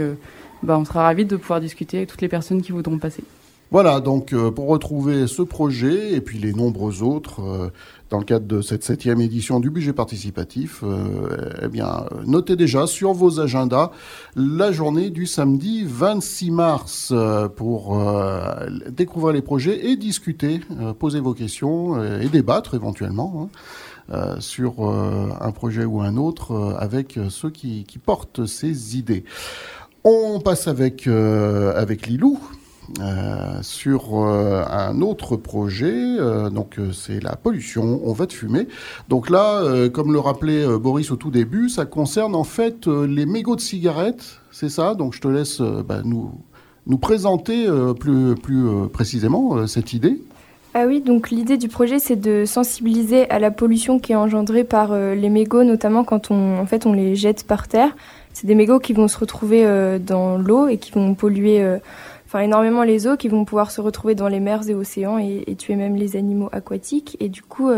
bah, 0.64 0.78
on 0.78 0.86
sera 0.86 1.04
ravis 1.04 1.26
de 1.26 1.36
pouvoir 1.36 1.60
discuter 1.60 1.98
avec 1.98 2.10
toutes 2.10 2.22
les 2.22 2.28
personnes 2.30 2.62
qui 2.62 2.72
voudront 2.72 2.98
passer. 2.98 3.24
Voilà, 3.72 4.00
donc 4.00 4.34
euh, 4.34 4.50
pour 4.50 4.68
retrouver 4.68 5.28
ce 5.28 5.44
projet 5.44 6.14
et 6.14 6.22
puis 6.22 6.40
les 6.40 6.54
nombreux 6.54 7.04
autres 7.04 7.42
euh, 7.42 7.70
dans 8.10 8.18
le 8.18 8.24
cadre 8.24 8.48
de 8.48 8.62
cette 8.62 8.84
septième 8.84 9.22
édition 9.22 9.60
du 9.60 9.70
budget 9.70 9.94
participatif, 9.94 10.80
euh, 10.84 11.52
eh 11.62 11.68
bien, 11.68 12.06
notez 12.26 12.56
déjà 12.56 12.88
sur 12.88 13.14
vos 13.14 13.40
agendas 13.40 13.92
la 14.36 14.72
journée 14.72 15.12
du 15.12 15.28
samedi 15.28 15.84
26 15.86 16.50
mars 16.50 17.14
pour 17.56 17.96
découvrir 18.90 19.34
les 19.34 19.44
projets 19.44 19.86
et 19.92 19.96
discuter, 19.96 20.62
poser 20.98 21.20
vos 21.20 21.36
questions 21.36 22.04
et 22.20 22.28
débattre 22.30 22.74
éventuellement. 22.74 23.52
Hein, 24.12 24.38
sur 24.40 24.90
un 24.90 25.52
projet 25.52 25.86
ou 25.86 26.02
un 26.02 26.18
autre 26.18 26.76
avec 26.80 27.20
ceux 27.30 27.52
qui, 27.52 27.84
qui 27.84 28.00
portent 28.00 28.48
ces 28.48 28.98
idées. 28.98 29.24
On 30.04 30.40
passe 30.40 30.68
avec, 30.68 31.06
avec 31.06 32.08
Lilou 32.08 32.40
sur 33.62 34.16
un 34.18 35.02
autre 35.02 35.36
projet. 35.36 36.18
donc 36.52 36.78
c'est 36.94 37.22
la 37.24 37.36
pollution. 37.36 38.02
On 38.04 38.14
va 38.14 38.28
te 38.28 38.34
fumer. 38.34 38.68
Donc 39.10 39.30
là, 39.30 39.90
comme 39.90 40.14
le 40.14 40.20
rappelait 40.20 40.66
Boris 40.78 41.12
au 41.12 41.16
tout 41.16 41.32
début, 41.32 41.70
ça 41.70 41.86
concerne 41.86 42.36
en 42.36 42.44
fait 42.44 42.88
les 42.88 43.26
mégots 43.26 43.56
de 43.56 43.62
cigarettes. 43.62 44.40
C'est 44.52 44.70
ça? 44.70 44.96
Donc 44.96 45.14
je 45.14 45.22
te 45.22 45.28
laisse 45.28 45.62
bah, 45.62 46.02
nous 46.04 46.32
nous 46.88 46.98
présenter 46.98 47.68
plus 48.00 48.36
plus 48.36 48.88
précisément 48.92 49.68
cette 49.68 49.94
idée. 49.94 50.20
Ah 50.76 50.86
oui, 50.86 51.02
donc 51.02 51.32
l'idée 51.32 51.58
du 51.58 51.68
projet, 51.68 51.98
c'est 51.98 52.16
de 52.16 52.46
sensibiliser 52.46 53.28
à 53.32 53.40
la 53.40 53.50
pollution 53.50 53.98
qui 53.98 54.12
est 54.12 54.16
engendrée 54.16 54.64
par 54.64 54.92
euh, 54.92 55.16
les 55.16 55.30
mégots, 55.30 55.64
notamment 55.64 56.04
quand 56.04 56.30
on, 56.30 56.60
en 56.60 56.66
fait, 56.68 56.86
on 56.86 56.94
les 56.94 57.16
jette 57.16 57.44
par 57.44 57.68
terre. 57.68 57.96
C'est 58.34 58.46
des 58.46 58.54
mégots 58.54 58.78
qui 58.78 58.94
vont 58.94 59.08
se 59.08 59.18
retrouver 59.18 59.66
euh, 59.66 59.98
dans 59.98 60.38
l'eau 60.38 60.68
et 60.68 60.78
qui 60.78 60.92
vont 60.92 61.16
polluer 61.16 61.64
euh, 61.64 61.80
enfin, 62.30 62.40
énormément 62.40 62.84
les 62.84 63.08
eaux, 63.08 63.18
qui 63.18 63.28
vont 63.28 63.44
pouvoir 63.44 63.72
se 63.72 63.82
retrouver 63.82 64.16
dans 64.16 64.30
les 64.30 64.40
mers 64.40 64.70
et 64.70 64.74
océans 64.74 65.18
et, 65.18 65.56
tuer 65.58 65.76
même 65.76 65.96
les 65.96 66.16
animaux 66.16 66.50
aquatiques. 66.52 67.18
Et 67.20 67.28
du 67.28 67.42
coup, 67.42 67.70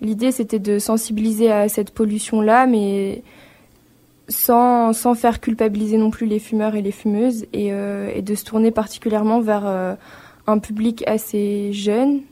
l'idée, 0.00 0.32
c'était 0.32 0.58
de 0.58 0.78
sensibiliser 0.78 1.50
à 1.50 1.68
cette 1.68 1.92
pollution-là, 1.92 2.66
mais 2.66 3.22
sans, 4.28 4.92
faire 5.14 5.40
culpabiliser 5.40 5.96
non 5.96 6.10
plus 6.10 6.26
les 6.26 6.40
fumeurs 6.40 6.74
et 6.74 6.82
les 6.82 6.90
fumeuses, 6.90 7.46
et, 7.52 7.68
et 7.68 8.22
de 8.22 8.34
se 8.34 8.44
tourner 8.44 8.72
particulièrement 8.72 9.40
vers 9.40 9.96
un 10.46 10.58
public 10.58 11.04
assez 11.06 11.72
jeune, 11.72 12.22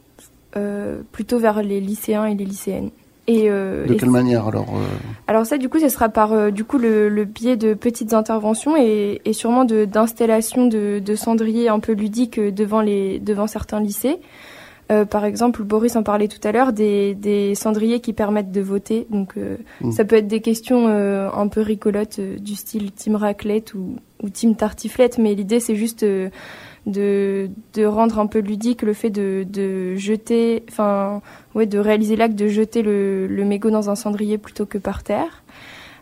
euh, 0.57 1.03
plutôt 1.11 1.38
vers 1.38 1.62
les 1.62 1.81
lycéens 1.81 2.27
et 2.27 2.35
les 2.35 2.44
lycéennes. 2.44 2.90
Et, 3.27 3.47
euh, 3.49 3.87
de 3.87 3.95
quelle 3.95 4.11
manière 4.11 4.47
alors 4.47 4.69
euh 4.75 4.85
Alors 5.27 5.47
ça, 5.47 5.57
du 5.57 5.69
coup, 5.69 5.79
ce 5.79 5.89
sera 5.89 6.09
par 6.09 6.53
du 6.53 6.65
coup 6.65 6.79
le, 6.79 7.25
biais 7.25 7.57
de 7.57 7.75
petites 7.75 8.13
interventions 8.13 8.77
et, 8.77 9.21
et 9.25 9.33
sûrement 9.33 9.65
d'installations 9.65 10.67
de, 10.67 10.99
de, 10.99 11.15
cendriers 11.15 11.69
un 11.69 11.81
peu 11.81 11.93
ludiques 11.93 12.39
devant 12.39 12.81
les 12.81 13.19
devant 13.21 13.47
certains 13.47 13.81
lycées. 13.81 14.19
par 14.89 15.25
exemple, 15.25 15.63
Boris 15.63 15.97
en 15.97 16.03
parlait 16.03 16.29
tout 16.29 16.47
à 16.47 16.53
l'heure, 16.53 16.73
des, 16.75 17.15
des, 17.15 17.55
cendriers 17.55 18.01
qui 18.01 18.13
permettent 18.13 18.53
de 18.53 18.61
voter. 18.61 19.07
Donc, 19.09 19.37
mmh. 19.37 19.93
ça 19.93 20.05
peut 20.05 20.17
être 20.17 20.29
des 20.29 20.41
questions 20.41 20.89
un 20.89 21.49
peu 21.49 21.63
rigolotes 21.63 22.21
du 22.21 22.55
style 22.55 22.93
team 22.93 23.17
raclette 23.17 23.75
ou, 23.75 23.97
ou 24.23 24.29
team 24.29 24.55
tartiflette, 24.55 25.17
mais 25.17 25.35
l'idée 25.35 25.61
c'est 25.61 25.77
juste 25.77 26.05
de, 26.87 27.51
de 27.75 27.85
rendre 27.85 28.18
un 28.18 28.27
peu 28.27 28.40
ludique 28.40 28.83
le 28.83 28.92
fait 28.92 29.11
de, 29.11 29.47
de 29.49 29.97
jeter, 29.97 30.64
enfin, 30.68 31.23
ouais, 31.55 31.66
de 31.66 31.79
réaliser 31.79 32.16
l'acte 32.16 32.35
de 32.35 32.49
jeter 32.49 32.83
le, 32.83 33.27
le 33.27 33.44
mégot 33.44 33.70
dans 33.70 33.90
un 33.90 33.94
cendrier 33.94 34.38
plutôt 34.38 34.66
que 34.66 34.79
par 34.79 35.03
terre. 35.03 35.42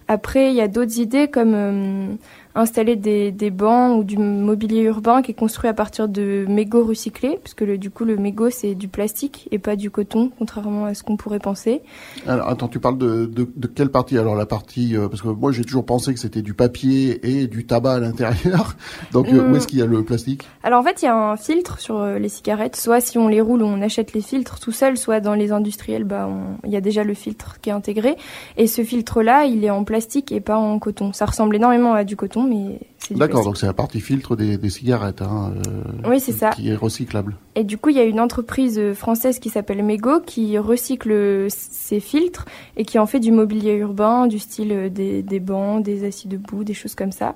Après, 0.09 0.51
il 0.51 0.57
y 0.57 0.61
a 0.61 0.69
d'autres 0.69 0.99
idées 0.99 1.29
comme 1.29 1.55
euh, 1.55 2.07
installer 2.55 2.97
des, 2.97 3.33
des, 3.33 3.51
bancs 3.51 3.99
ou 3.99 4.05
du 4.05 4.19
mobilier 4.19 4.83
urbain 4.83 5.23
qui 5.23 5.31
est 5.31 5.35
construit 5.35 5.69
à 5.71 5.75
partir 5.75 6.09
de 6.09 6.45
mégots 6.49 6.85
recyclés, 6.85 7.39
puisque 7.43 7.63
le, 7.63 7.79
du 7.79 7.91
coup 7.91 8.05
le 8.05 8.17
mégot 8.17 8.51
c'est 8.51 8.75
du 8.75 8.89
plastique 8.89 9.49
et 9.51 9.59
pas 9.59 9.77
du 9.77 9.91
coton, 9.91 10.31
contrairement 10.39 10.85
à 10.85 10.95
ce 10.95 11.03
qu'on 11.03 11.17
pourrait 11.17 11.39
penser. 11.39 11.81
Alors 12.27 12.49
attends, 12.49 12.69
tu 12.69 12.79
parles 12.79 12.99
de, 12.99 13.27
de, 13.27 13.49
de 13.55 13.67
quelle 13.67 13.91
partie 13.91 14.19
Alors 14.19 14.35
la 14.35 14.47
partie, 14.47 14.97
euh, 14.97 15.09
parce 15.09 15.23
que 15.23 15.29
moi 15.29 15.53
j'ai 15.53 15.65
toujours 15.65 15.87
pensé 15.87 16.13
que 16.13 16.21
c'était 16.21 16.43
du 16.43 16.55
papier 16.55 17.21
et 17.27 17.47
du 17.47 17.67
tabac 17.67 17.95
à 17.95 18.01
l'intérieur. 18.01 18.77
Donc 19.13 19.29
euh, 19.29 19.51
où 19.51 19.57
est-ce 19.57 19.67
qu'il 19.67 19.79
y 19.79 19.83
a 19.83 19.87
le 19.87 20.03
plastique? 20.05 20.47
Alors 20.63 20.81
en 20.81 20.83
fait 20.83 21.03
il 21.03 21.07
y 21.07 21.09
a 21.09 21.17
un 21.17 21.37
filtre 21.37 21.79
sur 21.79 22.01
euh, 22.01 22.19
les 22.19 22.29
cigarettes, 22.29 22.77
soit 22.77 23.01
si 23.01 23.19
on 23.19 23.29
les 23.29 23.41
roule 23.41 23.63
on 23.63 23.81
achète 23.81 24.13
les 24.13 24.21
filtres 24.21 24.61
tout 24.61 24.73
seul, 24.73 24.97
soit 24.97 25.21
dans 25.21 25.35
les 25.35 25.53
industriels, 25.53 26.05
bah 26.05 26.29
il 26.65 26.71
y 26.71 26.77
a 26.77 26.81
déjà 26.81 27.05
le 27.05 27.15
filtre 27.15 27.59
qui 27.61 27.71
est 27.71 27.73
intégré. 27.73 28.17
Et 28.57 28.67
ce 28.67 28.85
filtre 28.85 29.23
là 29.23 29.45
il 29.45 29.65
est 29.65 29.71
en 29.71 29.85
plastique 29.85 30.33
et 30.33 30.41
pas 30.41 30.57
en 30.57 30.79
coton. 30.79 31.13
Ça 31.13 31.25
ressemble 31.25 31.57
énormément 31.57 31.95
à 31.95 32.05
du 32.05 32.17
coton 32.17 32.42
mais 32.43 32.79
c'est 32.99 33.17
D'accord, 33.17 33.45
donc 33.45 33.57
c'est 33.57 33.67
la 33.67 33.73
partie 33.73 34.01
filtre 34.01 34.37
des, 34.37 34.71
cigarettes. 34.71 35.23
Hein, 35.23 35.53
euh, 35.67 36.09
oui, 36.09 36.21
c'est 36.21 36.33
ça. 36.33 36.51
Qui 36.51 36.71
est 36.71 36.75
recyclable. 36.75 37.37
Et 37.55 37.65
du 37.65 37.79
coup, 37.79 37.91
il 37.91 37.97
y 37.97 38.01
a 38.01 38.05
une 38.05 38.21
entreprise 38.21 38.79
euh, 38.79 38.95
française 38.95 39.39
qui 39.39 39.51
s'appelle 39.51 39.83
Mego 39.83 40.21
qui 40.21 40.57
recycle 40.59 41.47
ces 41.49 42.01
filtres 42.01 42.47
et 42.77 42.85
qui 42.85 42.99
en 42.99 43.07
fait 43.07 43.21
du 43.21 43.33
mobilier 43.33 43.73
urbain, 43.73 44.27
du 44.27 44.39
style 44.39 44.73
euh, 44.73 44.89
des, 44.89 45.23
des 45.23 45.41
bancs, 45.41 45.83
des 45.83 46.05
assis 46.05 46.29
debout, 46.29 46.65
des 46.65 46.75
choses 46.75 46.95
comme 46.95 47.13
ça. 47.13 47.35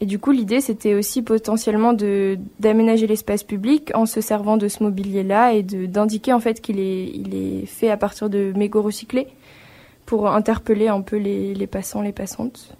Et 0.00 0.06
du 0.06 0.18
coup, 0.18 0.32
l'idée, 0.32 0.60
c'était 0.60 0.94
aussi 0.94 1.22
potentiellement 1.22 1.92
de 1.92 2.36
d'aménager 2.58 3.06
l'espace 3.06 3.44
public 3.44 3.92
en 3.94 4.04
se 4.04 4.20
servant 4.20 4.56
de 4.56 4.66
ce 4.66 4.82
mobilier-là 4.82 5.52
et 5.54 5.62
d'indiquer 5.62 6.32
en 6.32 6.40
fait 6.40 6.60
qu'il 6.60 6.80
est 6.80 7.06
il 7.14 7.34
est 7.34 7.66
fait 7.66 7.88
à 7.88 7.96
partir 7.96 8.28
de 8.28 8.52
mégots 8.56 8.82
recyclés 8.82 9.28
pour 10.04 10.28
interpeller 10.28 10.88
un 10.88 11.00
peu 11.00 11.16
les, 11.16 11.54
les 11.54 11.66
passants, 11.66 12.02
les 12.02 12.12
passantes. 12.12 12.76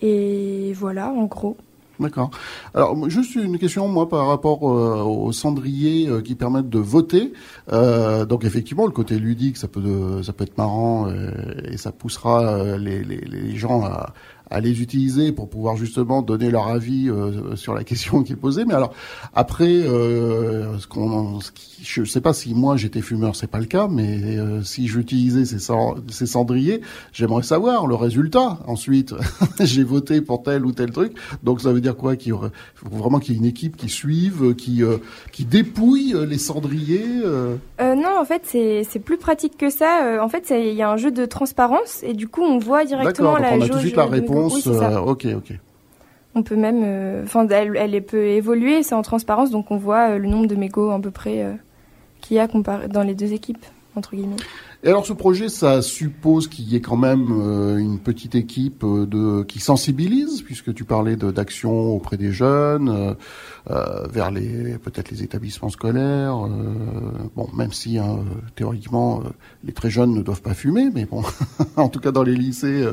Et 0.00 0.72
voilà, 0.74 1.10
en 1.10 1.24
gros. 1.24 1.56
D'accord. 1.98 2.30
Alors, 2.74 3.08
juste 3.08 3.34
une 3.36 3.58
question, 3.58 3.88
moi, 3.88 4.08
par 4.08 4.26
rapport 4.26 4.70
euh, 4.70 5.02
aux 5.02 5.32
cendriers 5.32 6.08
euh, 6.08 6.20
qui 6.20 6.34
permettent 6.34 6.68
de 6.68 6.78
voter. 6.78 7.32
Euh, 7.72 8.26
donc, 8.26 8.44
effectivement, 8.44 8.84
le 8.84 8.92
côté 8.92 9.18
ludique, 9.18 9.56
ça 9.56 9.68
peut, 9.68 10.22
ça 10.22 10.32
peut 10.32 10.44
être 10.44 10.58
marrant 10.58 11.08
et 11.64 11.76
ça 11.76 11.92
poussera 11.92 12.76
les, 12.76 13.56
gens 13.56 13.84
à, 13.84 14.12
à 14.50 14.60
les 14.60 14.80
utiliser 14.80 15.32
pour 15.32 15.48
pouvoir 15.48 15.76
justement 15.76 16.22
donner 16.22 16.50
leur 16.50 16.68
avis 16.68 17.08
euh, 17.08 17.56
sur 17.56 17.74
la 17.74 17.84
question 17.84 18.22
qui 18.22 18.32
est 18.32 18.36
posée. 18.36 18.64
Mais 18.64 18.74
alors 18.74 18.92
après, 19.34 19.64
euh, 19.64 20.78
ce 20.78 20.86
qu'on, 20.86 21.40
je 21.82 22.04
sais 22.04 22.20
pas 22.20 22.32
si 22.32 22.54
moi 22.54 22.76
j'étais 22.76 23.00
fumeur, 23.00 23.34
c'est 23.36 23.50
pas 23.50 23.58
le 23.58 23.66
cas, 23.66 23.88
mais 23.88 24.38
euh, 24.38 24.62
si 24.62 24.86
j'utilisais 24.86 25.44
ces, 25.44 25.58
ces 26.08 26.26
cendriers, 26.26 26.80
j'aimerais 27.12 27.42
savoir 27.42 27.86
le 27.86 27.94
résultat. 27.94 28.58
Ensuite, 28.66 29.14
j'ai 29.60 29.84
voté 29.84 30.20
pour 30.20 30.42
tel 30.42 30.64
ou 30.64 30.72
tel 30.72 30.90
truc. 30.90 31.12
Donc 31.42 31.60
ça 31.60 31.72
veut 31.72 31.80
dire 31.80 31.96
quoi 31.96 32.16
Qu'il 32.16 32.32
aurait, 32.32 32.50
faut 32.74 32.88
vraiment 32.88 33.18
qu'il 33.18 33.34
y 33.34 33.36
ait 33.36 33.40
une 33.40 33.46
équipe 33.46 33.76
qui 33.76 33.88
suive, 33.88 34.54
qui 34.54 34.82
qui 35.32 35.44
dépouille 35.44 36.14
les 36.28 36.38
cendriers. 36.38 37.22
non, 37.80 38.18
en 38.18 38.24
fait, 38.24 38.42
c'est 38.44 38.86
c'est 38.88 38.98
plus 38.98 39.18
pratique 39.18 39.56
que 39.56 39.70
ça. 39.70 40.18
en 40.22 40.28
fait, 40.28 40.50
il 40.50 40.74
y 40.74 40.82
a 40.82 40.90
un 40.90 40.96
jeu 40.96 41.10
de 41.10 41.24
transparence 41.24 42.02
et 42.02 42.14
du 42.14 42.28
coup, 42.28 42.42
on 42.42 42.58
voit 42.58 42.84
directement 42.84 43.36
la 43.36 43.54
on 43.54 43.60
a 43.60 43.68
tout 43.68 43.74
de 43.74 43.78
suite 43.80 43.96
la 43.96 44.06
réponse 44.06 44.35
euh, 44.36 44.98
ok, 45.00 45.26
ok. 45.36 45.58
On 46.34 46.42
peut 46.42 46.56
même, 46.56 46.82
euh, 46.84 47.24
enfin, 47.24 47.48
elle, 47.48 47.76
elle, 47.76 48.04
peut 48.04 48.26
évoluer, 48.26 48.82
c'est 48.82 48.94
en 48.94 49.02
transparence, 49.02 49.50
donc 49.50 49.70
on 49.70 49.76
voit 49.76 50.10
euh, 50.10 50.18
le 50.18 50.28
nombre 50.28 50.46
de 50.46 50.54
mégots 50.54 50.90
à 50.90 51.00
peu 51.00 51.10
près 51.10 51.46
qu'il 52.20 52.36
y 52.36 52.40
a 52.40 52.46
dans 52.46 53.02
les 53.02 53.14
deux 53.14 53.32
équipes 53.32 53.64
entre 53.96 54.14
guillemets. 54.14 54.36
Et 54.82 54.88
alors 54.88 55.06
ce 55.06 55.14
projet, 55.14 55.48
ça 55.48 55.80
suppose 55.80 56.48
qu'il 56.48 56.68
y 56.68 56.76
ait 56.76 56.80
quand 56.82 56.98
même 56.98 57.28
euh, 57.30 57.78
une 57.78 57.98
petite 57.98 58.34
équipe 58.34 58.84
euh, 58.84 59.06
de 59.06 59.42
qui 59.42 59.58
sensibilise, 59.58 60.42
puisque 60.42 60.74
tu 60.74 60.84
parlais 60.84 61.16
d'action 61.16 61.94
auprès 61.94 62.18
des 62.18 62.30
jeunes, 62.30 62.90
euh, 62.90 63.14
euh, 63.70 64.06
vers 64.08 64.30
les 64.30 64.76
peut-être 64.78 65.10
les 65.10 65.22
établissements 65.22 65.70
scolaires. 65.70 66.36
bon, 67.34 67.48
même 67.54 67.72
si 67.72 67.98
hein, 67.98 68.18
théoriquement 68.54 69.22
les 69.64 69.72
très 69.72 69.88
jeunes 69.88 70.12
ne 70.14 70.22
doivent 70.22 70.42
pas 70.42 70.54
fumer, 70.54 70.90
mais 70.94 71.06
bon, 71.06 71.22
en 71.76 71.88
tout 71.88 71.98
cas 71.98 72.12
dans 72.12 72.22
les 72.22 72.36
lycées, 72.36 72.86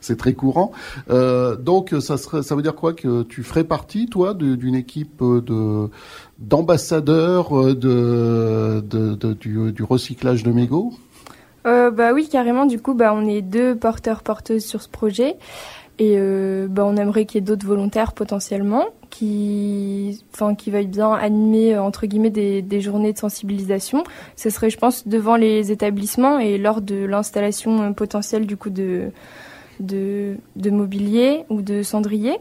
c'est 0.00 0.16
très 0.16 0.34
courant. 0.34 0.72
donc 1.08 1.94
ça 2.00 2.16
serait, 2.18 2.42
ça 2.42 2.54
veut 2.54 2.62
dire 2.62 2.74
quoi 2.74 2.92
que 2.92 3.22
tu 3.22 3.42
ferais 3.42 3.64
partie, 3.64 4.06
toi, 4.06 4.34
d'une 4.34 4.74
équipe 4.74 5.22
de 5.22 5.88
d'ambassadeurs 6.38 7.74
de, 7.74 8.80
de, 8.80 9.14
de, 9.14 9.32
du, 9.34 9.72
du 9.72 9.82
recyclage 9.82 10.42
de 10.42 10.52
mégots? 10.52 10.92
Euh, 11.66 11.90
Bah 11.90 12.12
oui, 12.12 12.28
carrément. 12.28 12.66
Du 12.66 12.80
coup, 12.80 12.94
bah, 12.94 13.12
on 13.14 13.26
est 13.26 13.42
deux 13.42 13.74
porteurs-porteuses 13.74 14.64
sur 14.64 14.82
ce 14.82 14.88
projet. 14.88 15.36
Et 15.98 16.14
euh, 16.16 16.66
bah, 16.68 16.84
on 16.86 16.96
aimerait 16.96 17.26
qu'il 17.26 17.40
y 17.40 17.44
ait 17.44 17.46
d'autres 17.46 17.66
volontaires 17.66 18.14
potentiellement 18.14 18.86
qui, 19.10 20.24
enfin, 20.32 20.54
qui 20.54 20.70
veuillent 20.70 20.86
bien 20.86 21.12
animer 21.12 21.76
entre 21.76 22.06
guillemets 22.06 22.30
des, 22.30 22.62
des, 22.62 22.80
journées 22.80 23.12
de 23.12 23.18
sensibilisation. 23.18 24.04
Ce 24.34 24.48
serait, 24.48 24.70
je 24.70 24.78
pense, 24.78 25.06
devant 25.06 25.36
les 25.36 25.72
établissements 25.72 26.38
et 26.38 26.56
lors 26.56 26.80
de 26.80 27.04
l'installation 27.04 27.92
potentielle 27.92 28.46
du 28.46 28.56
coup 28.56 28.70
de, 28.70 29.10
de, 29.80 30.36
de 30.56 30.70
mobilier 30.70 31.44
ou 31.50 31.60
de 31.60 31.82
cendrier. 31.82 32.38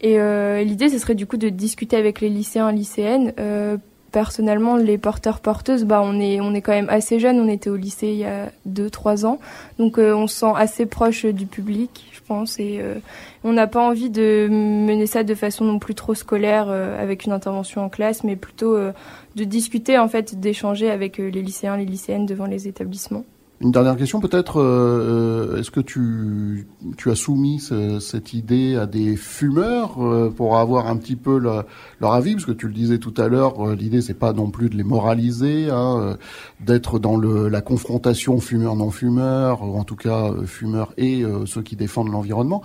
Et 0.00 0.20
euh, 0.20 0.62
l'idée, 0.62 0.90
ce 0.90 0.98
serait 0.98 1.14
du 1.14 1.26
coup 1.26 1.38
de 1.38 1.48
discuter 1.48 1.96
avec 1.96 2.20
les 2.20 2.28
lycéens 2.28 2.68
et 2.68 2.74
lycéennes 2.74 3.32
euh, 3.38 3.78
personnellement, 4.14 4.76
les 4.76 4.96
porteurs-porteuses, 4.96 5.84
bah, 5.84 6.00
on 6.00 6.20
est, 6.20 6.40
on 6.40 6.54
est 6.54 6.62
quand 6.62 6.72
même 6.72 6.88
assez 6.88 7.18
jeunes. 7.18 7.40
On 7.40 7.48
était 7.48 7.68
au 7.68 7.74
lycée 7.74 8.06
il 8.06 8.18
y 8.18 8.24
a 8.24 8.52
2-3 8.68 9.26
ans. 9.26 9.40
Donc, 9.80 9.98
euh, 9.98 10.14
on 10.14 10.28
se 10.28 10.36
sent 10.36 10.52
assez 10.54 10.86
proche 10.86 11.26
du 11.26 11.46
public, 11.46 12.06
je 12.12 12.20
pense. 12.20 12.60
Et 12.60 12.78
euh, 12.80 12.94
on 13.42 13.52
n'a 13.52 13.66
pas 13.66 13.80
envie 13.80 14.10
de 14.10 14.46
mener 14.48 15.08
ça 15.08 15.24
de 15.24 15.34
façon 15.34 15.64
non 15.64 15.80
plus 15.80 15.96
trop 15.96 16.14
scolaire 16.14 16.66
euh, 16.68 17.02
avec 17.02 17.24
une 17.24 17.32
intervention 17.32 17.84
en 17.84 17.88
classe, 17.88 18.22
mais 18.22 18.36
plutôt 18.36 18.78
de 18.78 19.44
discuter, 19.44 19.98
en 19.98 20.06
fait, 20.06 20.38
d'échanger 20.38 20.92
avec 20.92 21.18
les 21.18 21.30
lycéens, 21.42 21.76
les 21.76 21.84
lycéennes 21.84 22.24
devant 22.24 22.46
les 22.46 22.68
établissements. 22.68 23.24
Une 23.60 23.70
dernière 23.70 23.96
question 23.96 24.20
peut-être, 24.20 24.60
euh, 24.60 25.58
est-ce 25.58 25.70
que 25.70 25.80
tu, 25.80 26.66
as 27.06 27.14
soumis 27.14 27.60
cette 28.00 28.32
idée 28.32 28.74
à 28.74 28.86
des 28.86 29.16
fumeurs 29.16 30.04
euh, 30.04 30.28
pour 30.28 30.58
avoir 30.58 30.88
un 30.88 30.96
petit 30.96 31.14
peu 31.14 31.38
leur 31.38 32.12
avis? 32.12 32.32
Parce 32.32 32.46
que 32.46 32.52
tu 32.52 32.66
le 32.66 32.74
disais 32.74 32.98
tout 32.98 33.14
à 33.16 33.28
l'heure, 33.28 33.64
euh, 33.64 33.76
l'idée 33.76 34.00
c'est 34.00 34.18
pas 34.18 34.32
non 34.32 34.50
plus 34.50 34.70
de 34.70 34.76
les 34.76 34.82
moraliser, 34.82 35.70
hein, 35.70 36.16
d'être 36.58 36.98
dans 36.98 37.16
le, 37.16 37.48
la 37.48 37.60
confrontation 37.60 38.40
fumeur-non-fumeur, 38.40 39.62
ou 39.62 39.78
en 39.78 39.84
tout 39.84 39.96
cas 39.96 40.32
fumeurs 40.46 40.92
et 40.96 41.22
ceux 41.46 41.62
qui 41.62 41.76
défendent 41.76 42.10
l'environnement. 42.10 42.60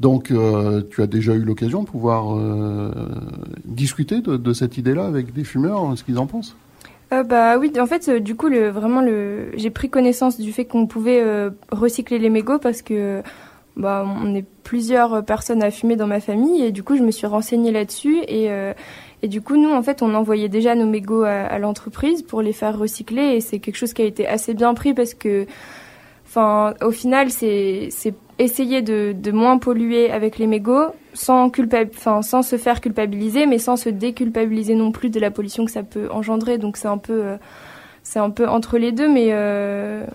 Donc 0.00 0.32
tu 0.90 1.02
as 1.02 1.06
déjà 1.06 1.34
eu 1.34 1.42
l'occasion 1.44 1.84
de 1.84 1.88
pouvoir 1.88 2.36
discuter 3.64 4.20
de, 4.20 4.36
de 4.36 4.52
cette 4.52 4.76
idée-là 4.76 5.06
avec 5.06 5.32
des 5.32 5.44
fumeurs, 5.44 5.96
ce 5.96 6.02
qu'ils 6.02 6.18
en 6.18 6.26
pensent? 6.26 6.56
Euh, 7.12 7.22
bah 7.24 7.58
oui, 7.58 7.72
en 7.78 7.86
fait, 7.86 8.08
euh, 8.08 8.20
du 8.20 8.36
coup, 8.36 8.48
vraiment, 8.48 9.02
le, 9.02 9.50
j'ai 9.54 9.70
pris 9.70 9.90
connaissance 9.90 10.40
du 10.40 10.52
fait 10.52 10.64
qu'on 10.64 10.86
pouvait 10.86 11.20
euh, 11.20 11.50
recycler 11.70 12.18
les 12.18 12.30
mégots 12.30 12.58
parce 12.58 12.80
que 12.80 13.22
bah, 13.76 14.06
on 14.06 14.34
est 14.34 14.46
plusieurs 14.64 15.24
personnes 15.24 15.62
à 15.62 15.70
fumer 15.70 15.96
dans 15.96 16.06
ma 16.06 16.20
famille 16.20 16.62
et 16.62 16.72
du 16.72 16.82
coup, 16.82 16.96
je 16.96 17.02
me 17.02 17.10
suis 17.10 17.26
renseignée 17.26 17.70
là-dessus 17.70 18.22
et 18.28 18.48
du 19.28 19.40
coup, 19.40 19.56
nous, 19.56 19.70
en 19.70 19.82
fait, 19.82 20.02
on 20.02 20.14
envoyait 20.14 20.48
déjà 20.48 20.74
nos 20.74 20.86
mégots 20.86 21.22
à, 21.22 21.58
l'entreprise 21.58 22.22
pour 22.22 22.42
les 22.42 22.52
faire 22.52 22.78
recycler 22.78 23.36
et 23.36 23.40
c'est 23.40 23.58
quelque 23.58 23.76
chose 23.76 23.92
qui 23.92 24.02
a 24.02 24.04
été 24.04 24.26
assez 24.26 24.54
bien 24.54 24.74
pris 24.74 24.94
parce 24.94 25.14
que 25.14 25.46
Enfin, 26.34 26.72
au 26.80 26.92
final, 26.92 27.28
c'est 27.28 27.90
essayer 28.38 28.80
de, 28.80 29.12
de, 29.14 29.32
moins 29.32 29.58
polluer 29.58 30.10
avec 30.10 30.38
les 30.38 30.46
mégots 30.46 30.86
sans, 31.14 31.50
se 31.50 32.56
faire 32.56 32.80
culpabiliser, 32.80 33.46
mais 33.46 33.58
sans 33.58 33.76
se 33.76 33.88
déculpabiliser 33.88 34.74
non 34.74 34.92
plus 34.92 35.10
de 35.10 35.20
la 35.20 35.30
pollution 35.30 35.64
que 35.64 35.70
ça 35.70 35.82
peut 35.82 36.10
engendrer. 36.10 36.58
Donc 36.58 36.76
c'est 36.76 36.88
un 36.88 36.98
peu, 36.98 37.24
euh, 37.24 37.36
c'est 38.02 38.18
un 38.18 38.30
peu 38.30 38.48
entre 38.48 38.78
les 38.78 38.92
deux, 38.92 39.08
mais 39.08 39.28
euh, 39.30 40.06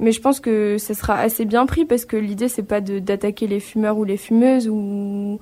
mais 0.00 0.12
je 0.12 0.20
pense 0.20 0.40
que 0.40 0.76
ça 0.78 0.94
sera 0.94 1.18
assez 1.18 1.44
bien 1.44 1.66
pris 1.66 1.84
parce 1.84 2.04
que 2.04 2.16
l'idée 2.16 2.48
c'est 2.48 2.62
pas 2.64 2.80
d'attaquer 2.80 3.46
les 3.46 3.60
fumeurs 3.60 3.96
ou 3.96 4.04
les 4.04 4.16
fumeuses 4.16 4.68
ou 4.68 5.38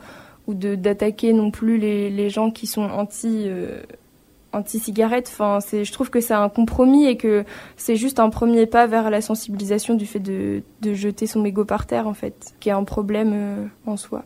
ou 0.49 0.55
d'attaquer 0.55 1.33
non 1.33 1.51
plus 1.51 1.79
les, 1.79 2.11
les 2.11 2.29
gens 2.29 2.51
qui 2.51 2.67
sont 2.67 2.83
anti 2.83 3.45
euh, 3.47 3.81
anti-cigarette. 4.53 5.29
Enfin, 5.33 5.61
c'est, 5.61 5.85
je 5.85 5.93
trouve 5.93 6.11
que 6.11 6.21
c'est 6.21 6.35
un 6.35 6.49
compromis 6.49 7.07
et 7.07 7.17
que 7.17 7.45
c'est 7.77 7.97
juste 7.97 8.21
un 8.21 8.31
premier 8.31 8.67
pas 8.67 8.87
vers 8.87 9.11
la 9.11 9.21
sensibilisation 9.21 9.95
du 9.95 10.07
fait 10.07 10.21
de, 10.21 10.63
de 10.81 10.95
jeter 10.95 11.27
son 11.27 11.41
mégot 11.41 11.65
par 11.65 11.87
terre, 11.87 12.07
en 12.07 12.15
fait, 12.15 12.55
qui 12.61 12.69
est 12.69 12.73
un 12.73 12.85
problème 12.85 13.33
euh, 13.35 13.67
en 13.87 13.97
soi. 13.97 14.25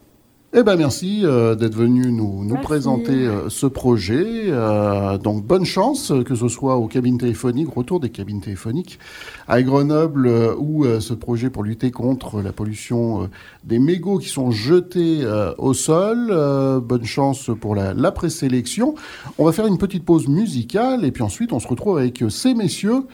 Eh 0.55 0.63
ben 0.63 0.77
merci 0.77 1.23
euh, 1.25 1.57
d'être 1.57 1.75
venu 1.75 2.13
nous, 2.13 2.45
nous 2.45 2.57
présenter 2.57 3.27
euh, 3.27 3.51
ce 3.51 3.67
projet. 3.67 4.45
Euh, 4.47 5.19
donc 5.19 5.45
bonne 5.45 5.65
chance, 5.65 6.13
que 6.25 6.37
ce 6.37 6.47
soit 6.47 6.77
aux 6.77 6.87
cabines 6.87 7.19
téléphoniques, 7.19 7.69
retour 7.69 7.99
des 7.99 8.11
cabines 8.11 8.41
téléphoniques 8.41 9.01
à 9.49 9.61
Grenoble 9.63 10.29
ou 10.59 10.85
ce 11.01 11.15
projet 11.15 11.51
pour 11.51 11.65
lutter 11.65 11.91
contre 11.91 12.43
la 12.43 12.53
pollution 12.53 13.29
des 13.65 13.79
mégots 13.79 14.19
qui 14.19 14.29
sont 14.29 14.51
jetés 14.51 15.25
au 15.59 15.75
sol. 15.75 16.29
bonne 16.83 17.05
chance 17.05 17.51
pour 17.61 17.75
la, 17.75 17.95
la 17.95 18.11
présélection. 18.11 18.95
On 19.39 19.45
va 19.45 19.53
faire 19.53 19.67
une 19.67 19.79
petite 19.79 20.05
pause 20.05 20.27
musicale 20.27 21.05
et 21.05 21.13
puis 21.13 21.23
ensuite 21.23 21.53
on 21.53 21.61
se 21.61 21.69
retrouve 21.69 21.99
avec 21.99 22.25
ces 22.29 22.55
messieurs 22.55 23.05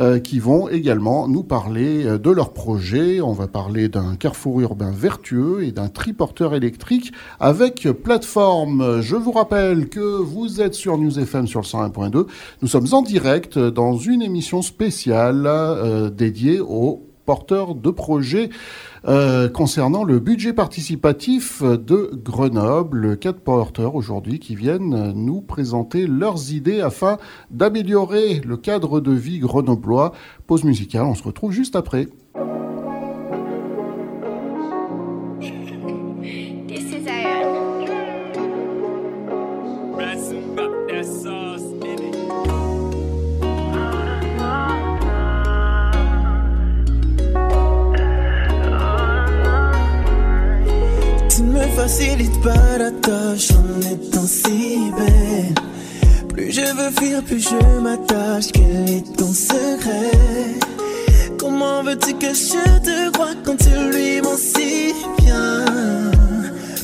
euh, 0.00 0.18
qui 0.18 0.38
vont 0.38 0.68
également 0.70 1.28
nous 1.28 1.42
parler 1.42 2.06
euh, 2.06 2.18
de 2.18 2.30
leur 2.30 2.54
projet. 2.54 3.20
On 3.20 3.32
va 3.32 3.46
parler 3.46 3.88
d'un 3.88 4.16
carrefour 4.16 4.60
urbain 4.60 4.90
vertueux 4.90 5.64
et 5.64 5.70
d'un 5.70 5.88
triporteur 5.88 6.54
électrique 6.54 7.12
avec 7.40 7.86
plateforme. 8.02 9.02
Je 9.02 9.16
vous 9.16 9.32
rappelle 9.32 9.90
que 9.90 10.00
vous 10.00 10.62
êtes 10.62 10.74
sur 10.74 10.96
News 10.96 11.18
FM 11.18 11.46
sur 11.46 11.60
le 11.60 11.66
101.2. 11.66 12.26
Nous 12.62 12.68
sommes 12.68 12.86
en 12.92 13.02
direct 13.02 13.58
dans 13.58 13.98
une 13.98 14.22
émission 14.22 14.62
spéciale 14.62 15.44
euh, 15.46 16.08
dédiée 16.08 16.60
aux 16.60 17.11
porteurs 17.24 17.74
de 17.74 17.90
projets 17.90 18.50
euh, 19.06 19.48
concernant 19.48 20.04
le 20.04 20.18
budget 20.18 20.52
participatif 20.52 21.62
de 21.62 22.10
Grenoble. 22.14 23.18
Quatre 23.18 23.40
porteurs 23.40 23.94
aujourd'hui 23.94 24.38
qui 24.38 24.54
viennent 24.54 25.12
nous 25.14 25.40
présenter 25.40 26.06
leurs 26.06 26.52
idées 26.52 26.80
afin 26.80 27.18
d'améliorer 27.50 28.40
le 28.44 28.56
cadre 28.56 29.00
de 29.00 29.12
vie 29.12 29.38
grenoblois. 29.38 30.12
Pause 30.46 30.64
musicale, 30.64 31.04
on 31.04 31.14
se 31.14 31.22
retrouve 31.22 31.52
juste 31.52 31.76
après. 31.76 32.08
Facilite 51.92 52.40
pas 52.40 52.78
la 52.78 52.90
tâche 52.90 53.50
en 53.50 53.80
étant 53.80 54.26
si 54.26 54.90
belle. 54.96 55.54
Plus 56.28 56.50
je 56.50 56.66
veux 56.76 56.90
fuir, 56.98 57.22
plus 57.22 57.40
je 57.40 57.80
m'attache. 57.80 58.50
Quel 58.52 58.88
est 58.88 59.16
ton 59.16 59.32
secret? 59.32 60.58
Comment 61.38 61.82
veux-tu 61.82 62.14
que 62.14 62.32
je 62.32 62.78
te 62.80 63.10
croie 63.10 63.34
quand 63.44 63.56
tu 63.56 63.74
lui 63.92 64.22
mens 64.22 64.38
si 64.38 64.94
bien? 65.18 65.64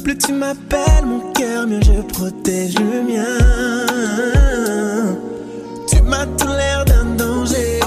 Plus 0.04 0.18
tu 0.18 0.32
m'appelles 0.32 1.06
mon 1.06 1.32
cœur, 1.32 1.66
mieux 1.66 1.80
je 1.82 2.02
protège 2.02 2.74
le 2.78 3.02
mien. 3.10 3.38
Tu 5.90 6.02
m'as 6.02 6.26
tout 6.26 6.48
l'air 6.48 6.84
d'un 6.84 7.06
danger. 7.16 7.80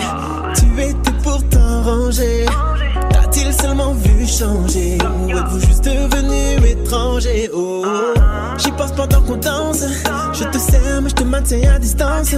Tu 0.55 0.81
étais 0.81 1.17
pourtant 1.23 1.83
rangé 1.83 2.45
seulement 3.51 3.93
vu 3.93 4.25
changer 4.27 4.97
Ou 5.23 5.29
êtes-vous 5.29 5.59
juste 5.59 5.85
devenu 5.85 6.67
étranger? 6.67 7.49
Oh, 7.53 7.85
j'y 8.57 8.71
pense 8.71 8.91
pendant 8.91 9.21
qu'on 9.21 9.37
danse. 9.37 9.83
Je 10.33 10.43
te 10.45 10.57
sers 10.57 11.01
mais 11.01 11.09
je 11.09 11.15
te 11.15 11.23
maintiens 11.23 11.75
à 11.75 11.79
distance. 11.79 12.35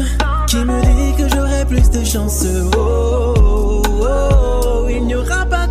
Qui 0.47 0.57
me 0.57 0.81
dit 0.81 1.17
que 1.17 1.29
j'aurai 1.29 1.65
plus 1.65 1.89
de 1.89 2.03
chance 2.03 2.45
oh, 2.77 3.81
oh, 3.83 3.83
oh, 4.01 4.87
il 4.89 5.05
n'y 5.05 5.15
aura 5.15 5.45
pas 5.45 5.62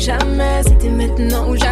jamais. 0.00 0.62
C'était 0.64 0.88
maintenant 0.88 1.50
ou 1.50 1.56
jamais. 1.56 1.69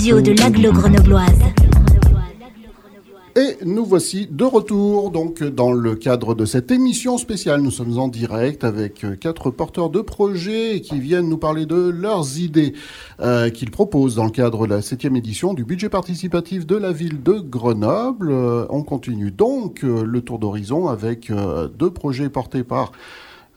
De 0.00 0.32
l'aglo 0.40 0.72
grenobloise. 0.72 1.42
Et 3.36 3.62
nous 3.66 3.84
voici 3.84 4.26
de 4.30 4.44
retour, 4.44 5.10
donc 5.10 5.42
dans 5.42 5.72
le 5.72 5.94
cadre 5.94 6.34
de 6.34 6.46
cette 6.46 6.70
émission 6.70 7.18
spéciale. 7.18 7.60
Nous 7.60 7.70
sommes 7.70 7.98
en 7.98 8.08
direct 8.08 8.64
avec 8.64 9.04
euh, 9.04 9.14
quatre 9.14 9.50
porteurs 9.50 9.90
de 9.90 10.00
projets 10.00 10.80
qui 10.80 10.98
viennent 10.98 11.28
nous 11.28 11.36
parler 11.36 11.66
de 11.66 11.90
leurs 11.90 12.38
idées 12.38 12.72
euh, 13.20 13.50
qu'ils 13.50 13.70
proposent 13.70 14.14
dans 14.14 14.24
le 14.24 14.30
cadre 14.30 14.66
de 14.66 14.72
la 14.74 14.80
septième 14.80 15.16
édition 15.16 15.52
du 15.52 15.66
budget 15.66 15.90
participatif 15.90 16.66
de 16.66 16.76
la 16.76 16.92
ville 16.92 17.22
de 17.22 17.34
Grenoble. 17.34 18.30
Euh, 18.30 18.64
on 18.70 18.82
continue 18.82 19.30
donc 19.30 19.82
le 19.82 20.20
tour 20.22 20.38
d'horizon 20.38 20.88
avec 20.88 21.30
deux 21.78 21.90
projets 21.90 22.30
portés 22.30 22.64
par 22.64 22.92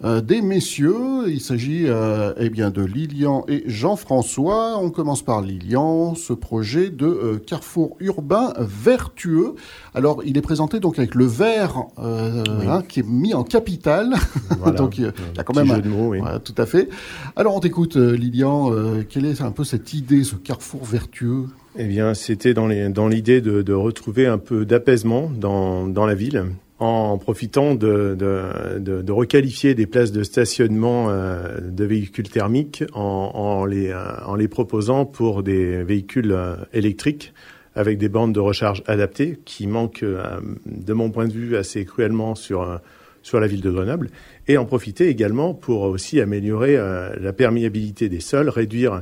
euh, 0.03 0.21
des 0.21 0.41
messieurs. 0.41 1.27
Il 1.27 1.39
s'agit 1.39 1.85
euh, 1.87 2.33
eh 2.37 2.49
bien 2.49 2.69
de 2.69 2.83
Lilian 2.83 3.45
et 3.47 3.63
Jean-François. 3.67 4.77
On 4.79 4.89
commence 4.89 5.21
par 5.21 5.41
Lilian, 5.41 6.15
ce 6.15 6.33
projet 6.33 6.89
de 6.89 7.05
euh, 7.05 7.37
carrefour 7.37 7.95
urbain 7.99 8.53
vertueux. 8.59 9.55
Alors, 9.93 10.21
il 10.25 10.37
est 10.37 10.41
présenté 10.41 10.79
donc 10.79 10.99
avec 10.99 11.15
le 11.15 11.25
vert 11.25 11.83
Oui. 11.97 12.67
hein, 12.67 12.83
qui 12.87 12.99
est 13.01 13.07
mis 13.07 13.33
en 13.33 13.43
capitale. 13.43 14.13
Voilà. 14.59 14.77
donc, 14.77 14.97
il 14.97 15.03
y 15.05 15.39
a 15.39 15.43
quand 15.43 15.55
même 15.55 15.67
jeu 15.67 15.73
un- 15.73 15.79
de 15.79 15.87
mots, 15.89 16.09
oui. 16.09 16.19
voilà, 16.19 16.39
tout 16.39 16.55
à 16.57 16.65
fait. 16.65 16.89
Alors, 17.35 17.55
on 17.55 17.59
t'écoute, 17.59 17.95
Lilian. 17.95 18.71
quelle 19.09 19.25
est 19.25 19.41
un 19.41 19.51
peu 19.51 19.63
cette 19.63 19.93
idée, 19.93 20.23
ce 20.23 20.35
carrefour 20.35 20.83
vertueux? 20.83 21.45
Eh 21.77 21.85
bien, 21.85 22.13
c'était 22.13 22.53
dans 22.53 22.67
l'idée 22.67 23.41
de, 23.41 23.61
de 23.63 23.73
retrouver 23.73 24.27
un 24.27 24.37
peu 24.37 24.63
d'apaisement 24.65 25.31
dans, 25.35 25.87
dans 25.87 26.05
la 26.05 26.13
ville, 26.13 26.45
en 26.83 27.17
profitant 27.17 27.75
de, 27.75 28.13
de, 28.19 28.79
de, 28.79 29.01
de 29.01 29.11
requalifier 29.13 29.73
des 29.73 29.85
places 29.85 30.11
de 30.11 30.21
stationnement 30.21 31.07
euh, 31.09 31.61
de 31.61 31.85
véhicules 31.85 32.27
thermiques 32.27 32.83
en, 32.93 33.31
en, 33.33 33.65
les, 33.65 33.89
euh, 33.89 34.03
en 34.25 34.35
les 34.35 34.49
proposant 34.49 35.05
pour 35.05 35.43
des 35.43 35.81
véhicules 35.83 36.33
euh, 36.33 36.55
électriques 36.73 37.33
avec 37.75 37.97
des 37.97 38.09
bandes 38.09 38.33
de 38.33 38.39
recharge 38.41 38.83
adaptées 38.85 39.39
qui 39.45 39.65
manquent, 39.65 40.05
de 40.05 40.93
mon 40.93 41.09
point 41.09 41.27
de 41.27 41.33
vue, 41.33 41.57
assez 41.57 41.85
cruellement 41.85 42.35
sur, 42.35 42.79
sur 43.23 43.39
la 43.39 43.47
ville 43.47 43.61
de 43.61 43.71
Grenoble, 43.71 44.11
et 44.47 44.59
en 44.59 44.65
profiter 44.65 45.07
également 45.07 45.55
pour 45.55 45.81
aussi 45.81 46.21
améliorer 46.21 46.77
la 46.77 47.33
perméabilité 47.33 48.09
des 48.09 48.19
sols, 48.19 48.49
réduire 48.49 49.01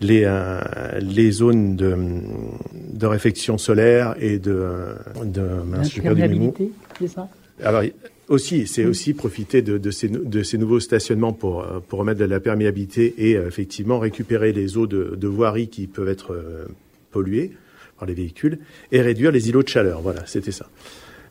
les, 0.00 0.22
euh, 0.24 0.60
les 1.00 1.30
zones 1.30 1.76
de, 1.76 1.96
de 2.92 3.06
réfection 3.06 3.58
solaire 3.58 4.14
et 4.20 4.38
de, 4.38 4.60
de 5.24 5.42
mince. 5.66 5.96
L'imperméabilité, 5.96 6.70
c'est 6.98 7.08
ça? 7.08 7.28
Alors 7.62 7.82
aussi, 8.28 8.66
c'est 8.66 8.84
aussi 8.84 9.14
profiter 9.14 9.62
de, 9.62 9.78
de, 9.78 9.90
ces, 9.90 10.08
nou- 10.08 10.24
de 10.24 10.42
ces 10.42 10.58
nouveaux 10.58 10.80
stationnements 10.80 11.32
pour, 11.32 11.62
euh, 11.62 11.80
pour 11.86 11.98
remettre 11.98 12.20
de 12.20 12.24
la 12.26 12.40
perméabilité 12.40 13.14
et 13.18 13.36
euh, 13.36 13.48
effectivement 13.48 13.98
récupérer 13.98 14.52
les 14.52 14.76
eaux 14.76 14.86
de, 14.86 15.16
de 15.16 15.28
voirie 15.28 15.68
qui 15.68 15.86
peuvent 15.86 16.08
être 16.08 16.36
polluées 17.10 17.52
par 17.98 18.06
les 18.06 18.14
véhicules 18.14 18.58
et 18.92 19.00
réduire 19.00 19.32
les 19.32 19.48
îlots 19.48 19.62
de 19.64 19.68
chaleur. 19.68 20.02
Voilà, 20.02 20.24
c'était 20.26 20.52
ça. 20.52 20.66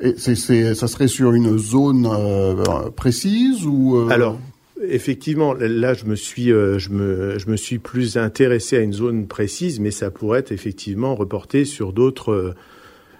Et 0.02 0.16
c'est, 0.18 0.36
c'est, 0.36 0.76
ça 0.76 0.88
serait 0.88 1.08
sur 1.08 1.34
une 1.34 1.58
zone 1.58 2.08
euh, 2.12 2.90
précise 2.96 3.66
ou 3.66 3.98
euh, 3.98 4.10
Alors, 4.10 4.40
effectivement, 4.84 5.54
là, 5.54 5.94
je 5.94 6.06
me 6.06 6.16
suis, 6.16 6.52
euh, 6.52 6.78
je 6.80 6.90
me, 6.90 7.40
je 7.40 7.50
me 7.50 7.56
suis 7.58 7.80
plus 7.80 8.18
intéressé 8.18 8.78
à 8.78 8.82
une 8.82 8.94
zone 8.94 9.28
précise, 9.28 9.80
mais 9.80 9.92
ça 9.92 10.12
pourrait 10.12 10.40
être 10.40 10.52
effectivement 10.52 11.16
reporté 11.16 11.66
sur 11.66 11.94
d'autres, 11.94 12.32
euh, 12.32 12.54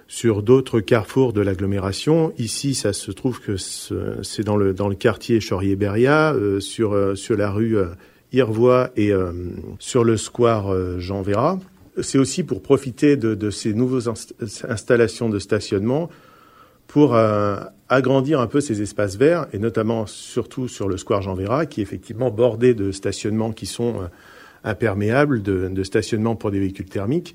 sur 0.06 0.42
d'autres 0.42 0.80
carrefours 0.80 1.32
de 1.32 1.40
l'agglomération. 1.40 2.32
Ici, 2.38 2.74
ça 2.74 2.92
se 2.92 3.10
trouve 3.10 3.40
que 3.40 3.56
ce- 3.56 4.22
c'est 4.22 4.42
dans 4.44 4.56
le 4.56 4.72
dans 4.72 4.88
le 4.88 4.94
quartier 4.94 5.40
Chaurier-Beria, 5.40 6.32
euh, 6.34 6.60
sur 6.60 7.16
sur 7.16 7.36
la 7.36 7.50
rue 7.50 7.76
Irvois 8.32 8.90
et 8.96 9.10
sur 9.78 10.04
le 10.04 10.16
square 10.16 10.98
Jean 10.98 11.22
Véra. 11.22 11.58
C'est 12.00 12.18
aussi 12.18 12.42
pour 12.44 12.62
profiter 12.62 13.16
de, 13.16 13.50
ces 13.50 13.72
nouvelles 13.74 14.12
inst- 14.12 14.32
installations 14.68 15.28
de 15.28 15.38
stationnement 15.38 16.08
pour 16.86 17.16
agrandir 17.88 18.40
un 18.40 18.46
peu 18.46 18.60
ces 18.60 18.82
espaces 18.82 19.16
verts, 19.16 19.46
et 19.52 19.58
notamment 19.58 20.06
surtout 20.06 20.68
sur 20.68 20.88
le 20.88 20.96
square 20.96 21.22
Jean 21.22 21.34
Véra, 21.34 21.66
qui 21.66 21.80
est 21.80 21.82
effectivement 21.82 22.30
bordé 22.30 22.74
de 22.74 22.92
stationnements 22.92 23.52
qui 23.52 23.66
sont 23.66 24.02
euh, 24.02 24.06
imperméables, 24.64 25.42
de, 25.42 25.68
de 25.68 25.82
stationnements 25.82 26.36
pour 26.36 26.50
des 26.50 26.60
véhicules 26.60 26.88
thermiques, 26.88 27.34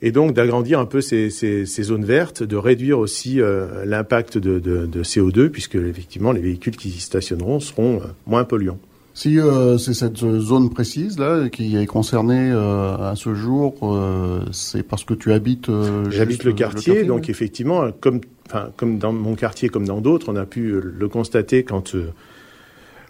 et 0.00 0.10
donc 0.10 0.34
d'agrandir 0.34 0.80
un 0.80 0.86
peu 0.86 1.00
ces, 1.00 1.30
ces, 1.30 1.64
ces 1.64 1.82
zones 1.84 2.04
vertes, 2.04 2.42
de 2.42 2.56
réduire 2.56 2.98
aussi 2.98 3.40
euh, 3.40 3.84
l'impact 3.84 4.36
de, 4.38 4.58
de, 4.58 4.86
de 4.86 5.02
CO2, 5.04 5.48
puisque 5.48 5.76
effectivement 5.76 6.32
les 6.32 6.40
véhicules 6.40 6.76
qui 6.76 6.88
y 6.88 6.98
stationneront 6.98 7.60
seront 7.60 8.00
euh, 8.00 8.06
moins 8.26 8.44
polluants. 8.44 8.80
Si 9.14 9.38
euh, 9.38 9.76
c'est 9.76 9.92
cette 9.92 10.16
zone 10.16 10.70
précise 10.70 11.18
là 11.18 11.48
qui 11.50 11.76
est 11.76 11.86
concernée 11.86 12.50
euh, 12.50 13.10
à 13.10 13.14
ce 13.14 13.34
jour, 13.34 13.74
euh, 13.82 14.40
c'est 14.52 14.82
parce 14.82 15.04
que 15.04 15.12
tu 15.12 15.32
habites. 15.32 15.70
J'habite 16.08 16.30
juste 16.30 16.44
le 16.44 16.52
quartier, 16.54 17.04
donc 17.04 17.28
effectivement, 17.28 17.90
comme, 18.00 18.20
comme 18.76 18.98
dans 18.98 19.12
mon 19.12 19.34
quartier, 19.34 19.68
comme 19.68 19.86
dans 19.86 20.00
d'autres, 20.00 20.30
on 20.30 20.36
a 20.36 20.44
pu 20.46 20.80
le 20.80 21.08
constater 21.08 21.62
quand 21.64 21.94
euh, 21.94 22.10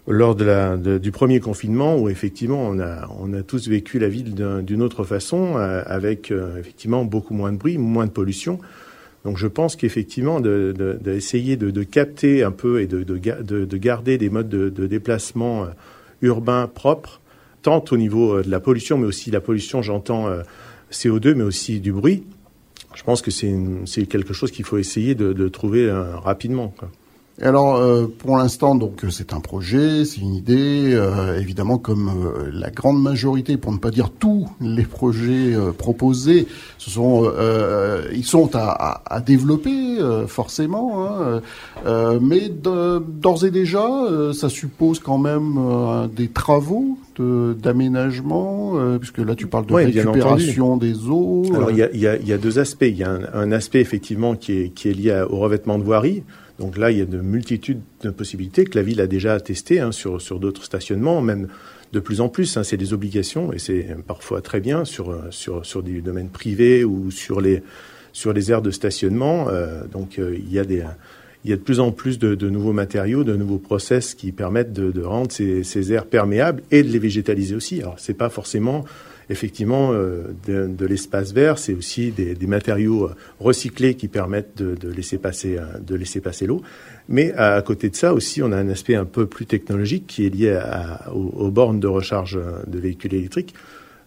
lors 0.07 0.35
de 0.35 0.77
de- 0.77 0.97
du 0.97 1.11
premier 1.11 1.39
confinement, 1.39 1.97
où 1.97 2.09
effectivement 2.09 2.61
on 2.67 2.79
a, 2.79 3.07
on 3.19 3.33
a 3.33 3.41
tous 3.43 3.67
vécu 3.67 3.99
la 3.99 4.09
ville 4.09 4.33
d'un- 4.35 4.61
d'une 4.61 4.81
autre 4.81 5.03
façon, 5.03 5.53
euh, 5.57 5.81
avec 5.85 6.31
euh, 6.31 6.57
effectivement 6.59 7.05
beaucoup 7.05 7.33
moins 7.33 7.51
de 7.51 7.57
bruit, 7.57 7.77
moins 7.77 8.05
de 8.05 8.11
pollution. 8.11 8.59
Donc 9.25 9.37
je 9.37 9.47
pense 9.47 9.77
qu'effectivement 9.77 10.41
d'essayer 10.41 11.55
de, 11.55 11.67
de, 11.67 11.71
de 11.71 11.83
capter 11.83 12.43
un 12.43 12.51
peu 12.51 12.81
et 12.81 12.87
de, 12.87 13.03
de, 13.03 13.15
ga- 13.17 13.41
de- 13.41 13.63
de 13.63 13.77
garder 13.77 14.17
des 14.17 14.29
modes 14.29 14.49
de, 14.49 14.69
de 14.69 14.87
déplacement 14.87 15.63
euh, 15.63 15.67
urbains 16.21 16.67
propres, 16.67 17.21
tant 17.61 17.83
au 17.91 17.95
niveau 17.97 18.33
euh, 18.35 18.43
de 18.43 18.49
la 18.51 18.59
pollution, 18.59 18.97
mais 18.97 19.05
aussi 19.07 19.31
la 19.31 19.39
pollution, 19.39 19.81
j'entends 19.81 20.27
euh, 20.27 20.41
CO2, 20.91 21.33
mais 21.35 21.43
aussi 21.43 21.79
du 21.79 21.93
bruit. 21.93 22.23
Je 22.95 23.03
pense 23.03 23.21
que 23.21 23.31
c'est 23.31 24.05
quelque 24.05 24.33
chose 24.33 24.51
qu'il 24.51 24.65
faut 24.65 24.77
essayer 24.77 25.15
de, 25.15 25.33
de 25.33 25.47
trouver 25.47 25.85
euh, 25.85 26.17
rapidement. 26.17 26.69
Quoi. 26.77 26.89
Et 27.41 27.45
alors, 27.45 27.77
euh, 27.77 28.05
pour 28.19 28.37
l'instant, 28.37 28.75
donc 28.75 29.03
c'est 29.09 29.33
un 29.33 29.39
projet, 29.39 30.05
c'est 30.05 30.21
une 30.21 30.35
idée. 30.35 30.93
euh, 30.93 31.39
évidemment, 31.39 31.79
comme 31.79 32.09
euh, 32.09 32.49
la 32.53 32.69
grande 32.69 33.01
majorité, 33.01 33.57
pour 33.57 33.71
ne 33.71 33.79
pas 33.79 33.89
dire 33.89 34.11
tous 34.11 34.47
les 34.61 34.83
projets 34.83 35.55
euh, 35.55 35.71
proposés, 35.71 36.45
ce 36.77 36.91
sont, 36.91 37.23
euh, 37.25 37.31
euh, 37.33 38.01
ils 38.13 38.23
sont 38.23 38.55
à, 38.55 38.69
à- 38.69 39.15
à 39.15 39.19
développer 39.19 39.97
euh, 39.99 40.27
forcément. 40.27 41.07
hein, 41.07 41.41
euh, 41.87 42.19
mais 42.21 42.49
d'ores 42.49 43.43
et 43.45 43.51
déjà, 43.51 43.83
euh, 43.83 44.31
ça 44.31 44.47
suppose 44.47 44.99
quand 44.99 45.17
même 45.17 45.57
euh, 45.57 46.07
des 46.07 46.27
travaux 46.27 46.97
d'aménagement, 47.17 48.73
euh, 48.75 48.97
puisque 48.99 49.17
là 49.19 49.35
tu 49.35 49.47
parles 49.47 49.65
de 49.65 49.73
récupération 50.03 50.77
des 50.77 51.07
eaux. 51.07 51.43
Alors 51.55 51.69
euh, 51.69 51.71
il 51.71 51.77
y 51.77 51.83
a, 51.83 51.89
il 51.93 51.99
y 51.99 52.07
a- 52.07 52.15
il 52.17 52.27
y 52.27 52.33
a 52.33 52.37
deux 52.37 52.59
aspects. 52.59 52.85
Il 52.87 52.97
y 52.97 53.03
a 53.03 53.11
un, 53.11 53.21
un 53.33 53.51
aspect 53.51 53.79
effectivement 53.81 54.35
qui 54.35 54.53
est, 54.53 54.69
qui 54.69 54.89
est 54.89 54.93
lié 54.93 55.11
à- 55.11 55.29
au 55.31 55.37
revêtement 55.37 55.77
de 55.79 55.83
voirie. 55.83 56.23
Donc 56.59 56.77
là, 56.77 56.91
il 56.91 56.99
y 56.99 57.01
a 57.01 57.05
de 57.05 57.19
multitudes 57.19 57.81
de 58.01 58.11
possibilités 58.11 58.63
que 58.65 58.77
la 58.77 58.83
ville 58.83 59.01
a 59.01 59.07
déjà 59.07 59.39
testées 59.39 59.79
hein, 59.79 59.91
sur, 59.91 60.21
sur 60.21 60.39
d'autres 60.39 60.63
stationnements, 60.63 61.21
même 61.21 61.47
de 61.91 61.99
plus 61.99 62.21
en 62.21 62.29
plus. 62.29 62.57
hein, 62.57 62.63
c'est 62.63 62.77
des 62.77 62.93
obligations 62.93 63.51
et 63.53 63.59
c'est 63.59 63.95
parfois 64.07 64.41
très 64.41 64.59
bien 64.59 64.85
sur, 64.85 65.15
sur, 65.31 65.65
sur 65.65 65.81
des 65.81 66.01
domaines 66.01 66.29
privés 66.29 66.83
ou 66.83 67.11
sur 67.11 67.41
les, 67.41 67.63
sur 68.11 68.33
les 68.33 68.51
aires 68.51 68.61
de 68.61 68.71
stationnement. 68.71 69.49
Euh, 69.49 69.83
donc 69.91 70.19
euh, 70.19 70.35
il 70.37 70.51
y 70.51 70.59
a 70.59 70.65
des 70.65 70.83
il 71.45 71.49
y 71.49 71.53
a 71.53 71.57
de 71.57 71.61
plus 71.61 71.81
en 71.81 71.91
plus 71.91 72.19
de, 72.19 72.35
de 72.35 72.49
nouveaux 72.49 72.71
matériaux, 72.71 73.25
de 73.25 73.35
nouveaux 73.35 73.57
process 73.57 74.15
qui 74.15 74.31
permettent 74.31 74.71
de, 74.71 74.91
de 74.91 75.01
rendre 75.01 75.29
ces, 75.29 75.63
ces 75.63 75.91
aires 75.91 76.05
perméables 76.05 76.63
et 76.71 76.83
de 76.83 76.87
les 76.87 76.99
végétaliser 76.99 77.53
aussi. 77.53 77.81
Alors 77.81 77.95
c'est 77.97 78.13
pas 78.13 78.29
forcément 78.29 78.85
effectivement, 79.33 79.91
de, 79.91 80.85
l'espace 80.85 81.33
vert, 81.33 81.57
c'est 81.57 81.73
aussi 81.73 82.11
des, 82.11 82.47
matériaux 82.47 83.09
recyclés 83.39 83.95
qui 83.95 84.07
permettent 84.07 84.57
de, 84.57 84.89
laisser 84.89 85.17
passer, 85.17 85.57
de 85.81 85.95
laisser 85.95 86.21
passer 86.21 86.45
l'eau. 86.45 86.61
Mais 87.09 87.33
à, 87.33 87.61
côté 87.61 87.89
de 87.89 87.95
ça 87.95 88.13
aussi, 88.13 88.41
on 88.41 88.53
a 88.53 88.57
un 88.57 88.69
aspect 88.69 88.95
un 88.95 89.05
peu 89.05 89.25
plus 89.25 89.45
technologique 89.45 90.07
qui 90.07 90.25
est 90.25 90.29
lié 90.29 90.57
aux, 91.13 91.51
bornes 91.51 91.81
de 91.81 91.87
recharge 91.87 92.39
de 92.65 92.79
véhicules 92.79 93.13
électriques. 93.13 93.53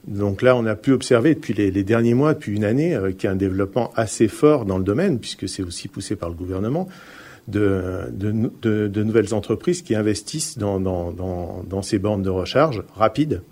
Donc 0.07 0.43
là, 0.43 0.57
on 0.57 0.64
a 0.66 0.77
pu 0.77 0.93
observer 0.93 1.35
depuis 1.35 1.53
les, 1.53 1.70
derniers 1.83 2.14
mois, 2.14 2.35
depuis 2.35 2.55
une 2.55 2.64
année, 2.64 2.95
euh, 2.95 3.11
qu'il 3.11 3.24
y 3.24 3.27
a 3.27 3.33
un 3.33 3.37
développement 3.37 3.93
assez 3.97 4.29
fort 4.29 4.64
dans 4.64 4.79
le 4.79 4.85
domaine, 4.85 5.18
puisque 5.18 5.49
c'est 5.49 5.62
aussi 5.62 5.89
poussé 5.89 6.14
par 6.16 6.29
le 6.29 6.35
gouvernement, 6.37 6.89
de, 7.49 9.03
nouvelles 9.03 9.35
entreprises 9.35 9.83
qui 9.83 9.95
investissent 9.95 10.59
dans, 10.59 11.83
ces 11.83 11.99
bornes 11.99 12.22
de 12.22 12.31
recharge 12.31 12.83
rapides 12.95 13.43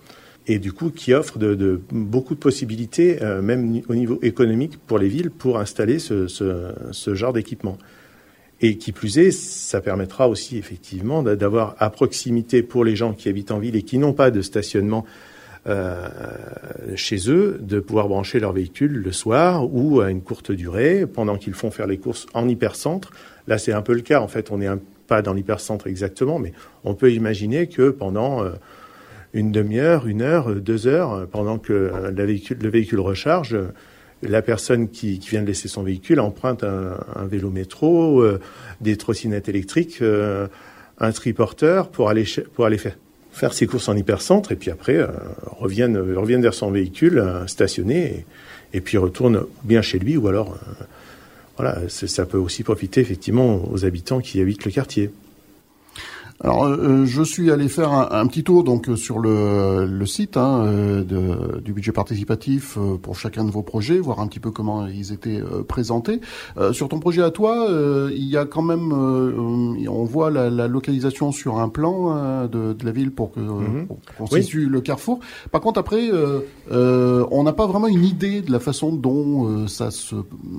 et 0.46 0.58
du 0.58 0.72
coup 0.72 0.90
qui 0.90 1.14
offrent 1.14 1.38
de, 1.38 1.80
beaucoup 1.90 2.34
de 2.34 2.40
possibilités, 2.40 3.22
euh, 3.22 3.42
même 3.42 3.80
au 3.88 3.94
niveau 3.94 4.18
économique, 4.22 4.78
pour 4.86 4.98
les 4.98 5.08
villes, 5.08 5.30
pour 5.30 5.58
installer 5.58 5.98
ce, 5.98 6.26
ce 6.28 7.14
genre 7.14 7.32
d'équipement. 7.32 7.78
Et 8.60 8.78
qui 8.78 8.92
plus 8.92 9.18
est, 9.18 9.30
ça 9.30 9.80
permettra 9.80 10.28
aussi 10.28 10.56
effectivement 10.56 11.22
d'avoir 11.22 11.74
à 11.78 11.90
proximité 11.90 12.62
pour 12.62 12.84
les 12.84 12.96
gens 12.96 13.12
qui 13.12 13.28
habitent 13.28 13.50
en 13.50 13.58
ville 13.58 13.76
et 13.76 13.82
qui 13.82 13.98
n'ont 13.98 14.12
pas 14.12 14.30
de 14.30 14.42
stationnement 14.42 15.04
euh, 15.66 16.08
chez 16.94 17.30
eux 17.30 17.58
de 17.60 17.80
pouvoir 17.80 18.08
brancher 18.08 18.38
leur 18.38 18.52
véhicule 18.52 18.92
le 18.92 19.12
soir 19.12 19.66
ou 19.74 20.02
à 20.02 20.10
une 20.10 20.20
courte 20.20 20.52
durée 20.52 21.06
pendant 21.06 21.36
qu'ils 21.36 21.54
font 21.54 21.70
faire 21.70 21.86
les 21.86 21.96
courses 21.96 22.26
en 22.34 22.46
hypercentre. 22.48 23.12
Là, 23.48 23.56
c'est 23.56 23.72
un 23.72 23.80
peu 23.80 23.94
le 23.94 24.02
cas. 24.02 24.20
En 24.20 24.28
fait, 24.28 24.50
on 24.50 24.58
n'est 24.58 24.68
pas 25.06 25.22
dans 25.22 25.32
l'hypercentre 25.32 25.86
exactement, 25.86 26.38
mais 26.38 26.52
on 26.84 26.94
peut 26.94 27.12
imaginer 27.12 27.66
que 27.66 27.88
pendant 27.88 28.44
euh, 28.44 28.50
une 29.34 29.52
demi-heure, 29.52 30.06
une 30.06 30.22
heure, 30.22 30.54
deux 30.54 30.86
heures, 30.86 31.26
pendant 31.26 31.58
que 31.58 31.92
véhicule, 32.12 32.56
le 32.62 32.68
véhicule 32.70 33.00
recharge, 33.00 33.58
la 34.22 34.40
personne 34.40 34.88
qui, 34.88 35.18
vient 35.18 35.42
de 35.42 35.46
laisser 35.46 35.68
son 35.68 35.82
véhicule 35.82 36.20
emprunte 36.20 36.64
un, 36.64 37.26
vélo 37.26 37.50
métro, 37.50 38.22
euh, 38.22 38.40
des 38.80 38.96
trottinettes 38.96 39.48
électriques, 39.48 40.02
un 40.98 41.12
triporteur 41.12 41.88
pour 41.88 42.08
aller, 42.08 42.24
pour 42.54 42.64
aller 42.64 42.78
faire, 42.78 42.96
faire 43.34 43.52
ses 43.52 43.66
courses 43.66 43.88
en 43.88 43.96
hypercentre 43.96 44.52
et 44.52 44.56
puis 44.56 44.70
après 44.70 44.96
euh, 44.96 45.08
reviennent, 45.46 45.98
reviennent 45.98 46.42
vers 46.42 46.54
son 46.54 46.70
véhicule 46.70 47.18
euh, 47.18 47.46
stationné 47.48 48.24
et, 48.72 48.80
puis 48.80 48.96
retourne 48.96 49.44
bien 49.64 49.82
chez 49.82 49.98
lui 49.98 50.16
ou 50.16 50.28
alors 50.28 50.52
euh, 50.52 50.84
voilà, 51.56 51.78
ça 51.88 52.26
peut 52.26 52.38
aussi 52.38 52.62
profiter 52.62 53.00
effectivement 53.00 53.62
aux 53.70 53.84
habitants 53.84 54.20
qui 54.20 54.40
habitent 54.40 54.64
le 54.64 54.72
quartier. 54.72 55.10
Alors, 56.44 56.66
euh, 56.66 56.76
euh, 56.76 57.06
je 57.06 57.22
suis 57.22 57.50
allé 57.50 57.68
faire 57.68 57.90
un, 57.90 58.26
petit 58.26 58.44
tour 58.44 58.64
donc 58.64 58.90
euh, 58.90 58.96
sur 58.96 59.18
le, 59.18 59.86
le 59.86 60.06
site 60.06 60.36
hein, 60.36 60.66
de, 61.02 61.58
du 61.60 61.72
budget 61.72 61.90
participatif 61.90 62.76
pour 63.00 63.16
chacun 63.16 63.44
de 63.44 63.50
vos 63.50 63.62
projets, 63.62 63.98
voir 63.98 64.20
un 64.20 64.26
petit 64.26 64.40
peu 64.40 64.50
comment 64.50 64.86
ils 64.86 65.12
étaient 65.12 65.40
présentés. 65.66 66.20
sur 66.72 66.88
ton 66.88 67.00
projet 67.00 67.22
à 67.22 67.30
toi, 67.30 67.66
il 68.14 68.24
y 68.24 68.36
a 68.36 68.44
quand 68.44 68.62
même, 68.62 68.92
on 68.92 70.04
voit 70.04 70.30
la, 70.30 70.50
la, 70.50 70.68
localisation 70.68 71.32
sur 71.32 71.58
un 71.58 71.68
plan 71.70 72.46
de, 72.46 72.74
de, 72.74 72.84
la 72.84 72.92
ville 72.92 73.10
pour 73.10 73.32
que 73.32 73.40
mhm. 73.40 73.86
qu'on 74.18 74.26
situe 74.26 74.66
le 74.66 74.80
carrefour. 74.80 75.20
Par 75.50 75.62
contre, 75.62 75.80
après, 75.80 76.10
on 76.70 77.42
n'a 77.42 77.52
pas 77.52 77.66
vraiment 77.66 77.88
une 77.88 78.04
idée 78.04 78.42
de 78.42 78.52
la 78.52 78.60
façon 78.60 78.92
dont 78.92 79.66
ça 79.66 79.90
se, 79.90 80.16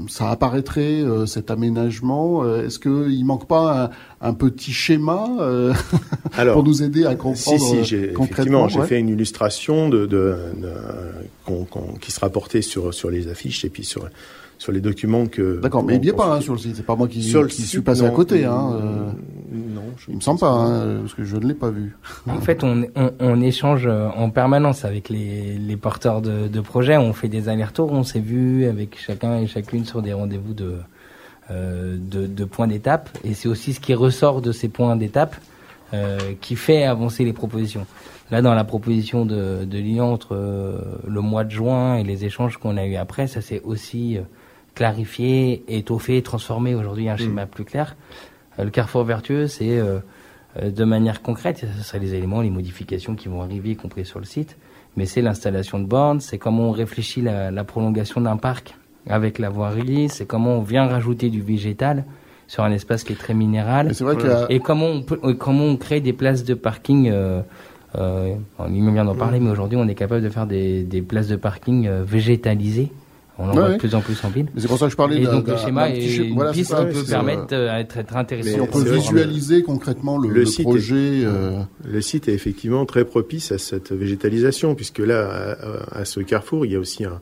ça 0.07 0.31
apparaîtrait 0.31 1.03
cet 1.27 1.51
aménagement. 1.51 2.43
Est-ce 2.55 2.79
qu'il 2.79 3.25
manque 3.25 3.47
pas 3.47 3.91
un, 4.21 4.29
un 4.29 4.33
petit 4.33 4.71
schéma 4.71 5.27
Alors, 6.37 6.55
pour 6.55 6.63
nous 6.63 6.83
aider 6.83 7.05
à 7.05 7.15
comprendre 7.15 7.59
si, 7.59 7.59
si, 7.59 7.83
j'ai, 7.83 8.11
Effectivement, 8.11 8.67
j'ai 8.67 8.81
fait 8.83 8.99
une 8.99 9.09
illustration 9.09 9.89
de, 9.89 10.05
de, 10.05 10.35
qui 12.01 12.11
sera 12.11 12.29
portée 12.29 12.61
sur, 12.61 12.93
sur 12.93 13.09
les 13.09 13.27
affiches 13.27 13.63
et 13.65 13.69
puis 13.69 13.85
sur, 13.85 14.09
sur 14.57 14.71
les 14.71 14.81
documents 14.81 15.27
que. 15.27 15.59
D'accord, 15.61 15.83
mais 15.83 15.95
il 15.95 16.01
n'y 16.01 16.09
a 16.09 16.13
pas 16.13 16.35
hein, 16.35 16.41
sur 16.41 16.53
le 16.53 16.59
site. 16.59 16.75
C'est 16.75 16.85
pas 16.85 16.95
moi 16.95 17.07
qui, 17.07 17.19
qui 17.19 17.61
suis 17.61 17.81
passé 17.81 18.03
à 18.03 18.09
côté. 18.09 18.45
Hein, 18.45 18.73
euh, 18.73 19.11
non, 19.53 19.83
je 19.97 20.05
il 20.09 20.15
me 20.15 20.21
semble 20.21 20.39
pas, 20.39 20.49
hein, 20.49 20.99
parce 21.01 21.13
que 21.13 21.23
je 21.23 21.37
ne 21.37 21.47
l'ai 21.47 21.53
pas 21.53 21.69
vu. 21.69 21.95
En 22.27 22.41
fait, 22.41 22.63
on, 22.63 22.85
on, 22.95 23.11
on, 23.19 23.41
échange 23.41 23.85
euh, 23.85 24.07
en 24.15 24.29
permanence 24.29 24.85
avec 24.85 25.09
les, 25.09 25.57
les 25.57 25.77
porteurs 25.77 26.21
de, 26.21 26.47
de 26.47 26.61
projets. 26.61 26.97
On 26.97 27.13
fait 27.13 27.29
des 27.29 27.49
allers-retours. 27.49 27.91
On 27.91 28.03
s'est 28.03 28.19
vu 28.19 28.65
avec 28.65 28.97
chacun 28.99 29.37
et 29.37 29.47
chacune 29.47 29.85
sur 29.85 30.01
des 30.01 30.13
rendez-vous 30.13 30.53
de, 30.53 30.75
euh, 31.51 31.97
de, 31.99 32.25
de 32.25 32.45
points 32.45 32.67
d'étape. 32.67 33.09
Et 33.23 33.33
c'est 33.33 33.47
aussi 33.47 33.73
ce 33.73 33.79
qui 33.79 33.93
ressort 33.93 34.41
de 34.41 34.51
ces 34.51 34.67
points 34.67 34.95
d'étape 34.95 35.35
euh, 35.35 35.39
qui 36.41 36.55
fait 36.55 36.83
avancer 36.83 37.23
les 37.23 37.33
propositions. 37.33 37.85
Là, 38.31 38.41
dans 38.41 38.55
la 38.55 38.63
proposition 38.63 39.25
de, 39.25 39.65
de 39.65 39.77
l'Union 39.77 40.11
entre 40.13 40.35
euh, 40.35 40.79
le 41.07 41.21
mois 41.21 41.43
de 41.43 41.51
juin 41.51 41.97
et 41.97 42.03
les 42.03 42.25
échanges 42.25 42.57
qu'on 42.57 42.75
a 42.75 42.85
eu 42.85 42.95
après, 42.95 43.27
ça 43.27 43.41
s'est 43.41 43.61
aussi 43.63 44.17
euh, 44.17 44.21
clarifié, 44.73 45.63
étoffé, 45.67 46.21
transformé. 46.23 46.73
Aujourd'hui, 46.73 47.07
un 47.07 47.15
mm. 47.15 47.19
schéma 47.19 47.45
plus 47.45 47.65
clair. 47.65 47.95
le 48.57 48.69
carrefour 48.69 49.03
vertueux, 49.03 49.47
c'est 49.47 49.79
de 50.63 50.83
manière 50.85 51.21
concrète, 51.21 51.65
ce 51.77 51.83
seraient 51.83 51.99
les 51.99 52.13
éléments, 52.13 52.41
les 52.41 52.49
modifications 52.49 53.15
qui 53.15 53.27
vont 53.27 53.41
arriver, 53.41 53.71
y 53.71 53.75
compris 53.75 54.05
sur 54.05 54.19
le 54.19 54.25
site, 54.25 54.57
mais 54.95 55.05
c'est 55.05 55.21
l'installation 55.21 55.79
de 55.79 55.85
bornes, 55.85 56.21
c'est 56.21 56.37
comment 56.37 56.69
on 56.69 56.71
réfléchit 56.71 57.21
la, 57.21 57.51
la 57.51 57.63
prolongation 57.65 58.21
d'un 58.21 58.37
parc 58.37 58.75
avec 59.07 59.37
la 59.37 59.49
voirie, 59.49 60.07
c'est 60.09 60.25
comment 60.25 60.59
on 60.59 60.61
vient 60.61 60.87
rajouter 60.87 61.29
du 61.29 61.41
végétal, 61.41 62.05
sur 62.47 62.63
un 62.63 62.71
espace 62.71 63.03
qui 63.03 63.13
est 63.13 63.17
très 63.17 63.33
minéral. 63.33 63.91
Et 64.49 64.59
comment 64.59 64.87
on, 64.87 65.01
peut, 65.01 65.17
comment 65.33 65.65
on 65.65 65.77
crée 65.77 66.01
des 66.01 66.13
places 66.13 66.43
de 66.43 66.53
parking 66.53 67.09
euh, 67.11 67.41
euh, 67.97 68.35
il 68.69 68.83
me 68.83 68.91
vient 68.91 69.05
d'en 69.05 69.15
parler, 69.15 69.39
mais 69.39 69.49
aujourd'hui, 69.49 69.77
on 69.77 69.87
est 69.87 69.95
capable 69.95 70.21
de 70.21 70.29
faire 70.29 70.47
des, 70.47 70.83
des 70.83 71.01
places 71.01 71.27
de 71.27 71.37
parking 71.37 71.87
euh, 71.87 72.03
végétalisées. 72.05 72.91
On 73.37 73.49
en 73.49 73.51
voit 73.51 73.71
de 73.71 73.77
plus 73.77 73.95
en 73.95 74.01
plus 74.01 74.23
en 74.23 74.29
ville. 74.29 74.47
C'est 74.57 74.67
pour 74.67 74.77
ça 74.77 74.85
que 74.85 74.91
je 74.91 74.97
parlais. 74.97 75.21
Et 75.21 75.25
donc 75.25 75.47
le 75.47 75.57
schéma 75.57 75.89
et 75.89 76.15
une 76.15 76.35
voilà, 76.35 76.51
piste 76.51 76.73
qui 76.73 76.85
peut 76.93 77.03
permettre 77.03 77.47
d'être 77.47 77.97
être 77.97 78.15
intéressant. 78.15 78.63
on 78.63 78.67
peut 78.67 78.89
visualiser 78.89 79.61
concrètement 79.61 80.17
le, 80.17 80.29
le, 80.29 80.63
projet. 80.63 81.23
euh... 81.25 81.59
Le 81.85 82.01
site 82.01 82.29
est 82.29 82.33
effectivement 82.33 82.85
très 82.85 83.03
propice 83.03 83.51
à 83.51 83.57
cette 83.57 83.91
végétalisation, 83.91 84.73
puisque 84.73 84.99
là, 84.99 85.55
à, 85.91 85.99
à 85.99 86.05
ce 86.05 86.21
carrefour, 86.21 86.65
il 86.65 86.71
y 86.71 86.75
a 86.75 86.79
aussi 86.79 87.03
un, 87.03 87.19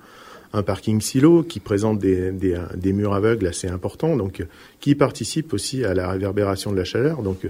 un 0.54 0.64
parking 0.64 1.02
silo 1.02 1.44
qui 1.44 1.60
présente 1.60 2.00
des, 2.00 2.94
murs 2.94 3.14
aveugles 3.14 3.48
assez 3.48 3.68
importants, 3.68 4.16
donc 4.16 4.46
qui 4.80 4.96
participe 4.96 5.54
aussi 5.54 5.84
à 5.84 5.94
la 5.94 6.10
réverbération 6.10 6.72
de 6.72 6.78
la 6.78 6.84
chaleur. 6.84 7.24
Donc 7.24 7.48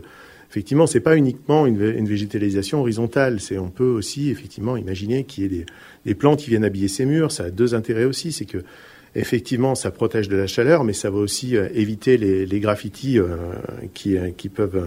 effectivement, 0.50 0.88
c'est 0.88 1.02
pas 1.02 1.18
uniquement 1.18 1.66
une, 1.66 2.06
végétalisation 2.06 2.80
horizontale, 2.80 3.40
c'est 3.40 3.58
on 3.58 3.70
peut 3.70 3.90
aussi 3.90 4.30
effectivement 4.30 4.78
imaginer 4.78 5.26
qu'il 5.26 5.44
y 5.44 5.46
ait 5.46 5.50
des, 5.50 5.66
des, 6.06 6.16
plantes 6.16 6.40
qui 6.40 6.50
viennent 6.50 6.64
habiller 6.64 6.88
ces 6.88 7.06
murs. 7.06 7.32
Ça 7.32 7.46
a 7.46 7.50
deux 7.50 7.76
intérêts 7.76 8.06
aussi, 8.06 8.32
c'est 8.32 8.46
que 8.46 8.64
effectivement, 9.16 9.76
ça 9.76 9.92
protège 9.92 10.30
de 10.30 10.36
la 10.36 10.48
chaleur, 10.48 10.84
mais 10.84 10.94
ça 10.94 11.10
va 11.10 11.18
aussi 11.18 11.56
euh, 11.56 11.68
éviter 11.74 12.18
les, 12.18 12.60
graffitis 12.60 13.20
euh, 13.20 13.38
euh, 14.08 14.32
qui 14.36 14.50
peuvent 14.50 14.84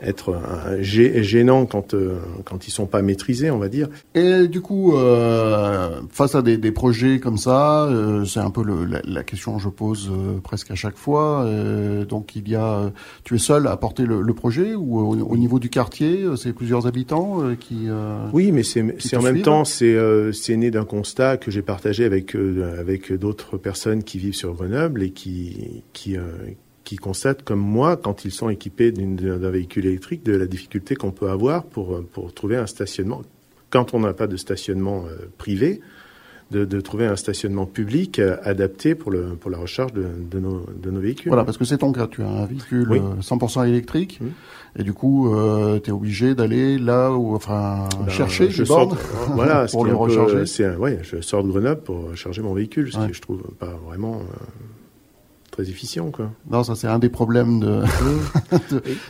être 0.00 0.38
gênant 0.80 1.66
quand 1.66 1.94
euh, 1.94 2.18
quand 2.44 2.68
ils 2.68 2.70
sont 2.70 2.86
pas 2.86 3.02
maîtrisés, 3.02 3.50
on 3.50 3.58
va 3.58 3.68
dire. 3.68 3.88
Et 4.14 4.46
du 4.46 4.60
coup, 4.60 4.96
euh, 4.96 6.00
face 6.10 6.34
à 6.34 6.42
des, 6.42 6.56
des, 6.56 6.72
projets 6.72 7.18
comme 7.18 7.38
ça, 7.38 7.84
euh, 7.84 8.24
c'est 8.24 8.40
un 8.40 8.50
peu 8.50 8.62
le, 8.62 8.84
la, 8.84 9.00
la, 9.04 9.24
question 9.24 9.56
que 9.56 9.62
je 9.62 9.68
pose 9.68 10.10
euh, 10.10 10.38
presque 10.40 10.70
à 10.70 10.74
chaque 10.74 10.96
fois. 10.96 11.48
Donc 12.08 12.36
il 12.36 12.48
y 12.48 12.54
a, 12.54 12.92
tu 13.24 13.34
es 13.34 13.38
seul 13.38 13.66
à 13.66 13.76
porter 13.76 14.04
le, 14.04 14.22
le 14.22 14.34
projet 14.34 14.74
ou 14.74 14.98
au, 14.98 15.36
niveau 15.36 15.58
du 15.58 15.70
quartier, 15.70 16.26
c'est 16.36 16.52
plusieurs 16.52 16.86
habitants 16.86 17.42
qui. 17.58 17.88
oui, 18.32 18.52
mais 18.52 18.62
c'est 18.62 19.16
en 19.16 19.22
même 19.22 19.42
temps 19.42 19.64
c'est 19.64 19.96
c'est 20.32 20.56
né 20.56 20.70
d'un 20.70 20.84
constat 20.84 21.36
que 21.36 21.50
j'ai 21.50 21.62
partagé 21.62 22.04
avec 22.04 22.34
avec 22.34 23.12
d'autres 23.12 23.56
personnes 23.56 24.02
qui 24.02 24.18
vivent 24.18 24.34
sur 24.34 24.54
Grenoble 24.54 25.02
et 25.02 25.10
qui 25.10 25.82
qui 25.92 26.16
qui 26.88 26.96
constatent 26.96 27.42
comme 27.42 27.60
moi, 27.60 27.98
quand 27.98 28.24
ils 28.24 28.30
sont 28.30 28.48
équipés 28.48 28.92
d'un 28.92 29.50
véhicule 29.50 29.84
électrique, 29.84 30.24
de 30.24 30.34
la 30.34 30.46
difficulté 30.46 30.94
qu'on 30.94 31.10
peut 31.10 31.28
avoir 31.28 31.64
pour, 31.64 32.02
pour 32.02 32.32
trouver 32.32 32.56
un 32.56 32.66
stationnement. 32.66 33.20
Quand 33.68 33.92
on 33.92 34.00
n'a 34.00 34.14
pas 34.14 34.26
de 34.26 34.38
stationnement 34.38 35.04
euh, 35.06 35.28
privé, 35.36 35.82
de, 36.50 36.64
de, 36.64 36.80
trouver 36.80 37.04
un 37.04 37.16
stationnement 37.16 37.66
public 37.66 38.18
euh, 38.18 38.38
adapté 38.42 38.94
pour, 38.94 39.10
le, 39.10 39.34
pour 39.34 39.50
la 39.50 39.58
recharge 39.58 39.92
de, 39.92 40.06
de, 40.30 40.38
nos, 40.38 40.64
de 40.82 40.90
nos 40.90 41.00
véhicules. 41.00 41.28
Voilà, 41.28 41.44
parce 41.44 41.58
que 41.58 41.66
c'est 41.66 41.76
ton 41.76 41.92
cas, 41.92 42.06
tu 42.06 42.22
as 42.22 42.26
un 42.26 42.46
véhicule 42.46 42.88
100% 43.20 43.60
euh, 43.60 43.64
électrique, 43.64 44.18
et 44.74 44.82
du 44.82 44.94
coup, 44.94 45.34
euh, 45.34 45.78
tu 45.80 45.90
es 45.90 45.92
obligé 45.92 46.34
d'aller 46.34 46.78
là 46.78 47.12
où, 47.12 47.34
enfin, 47.34 47.86
ben, 48.00 48.08
chercher 48.08 48.48
je 48.48 48.64
sors, 48.64 48.96
voilà, 49.34 49.66
pour 49.66 49.84
le 49.84 49.94
recharger. 49.94 50.44
ouais, 50.78 51.00
je 51.02 51.20
sors 51.20 51.44
de 51.44 51.50
Grenoble 51.50 51.82
pour 51.82 52.16
charger 52.16 52.40
mon 52.40 52.54
véhicule, 52.54 52.90
ce 52.90 53.06
que 53.06 53.12
je 53.12 53.20
trouve 53.20 53.42
pas 53.58 53.78
vraiment 53.86 54.22
efficient. 55.62 56.10
Quoi. 56.10 56.30
Non, 56.50 56.62
ça 56.62 56.74
c'est 56.74 56.86
un 56.86 56.98
des 56.98 57.08
problèmes 57.08 57.60
de, 57.60 57.82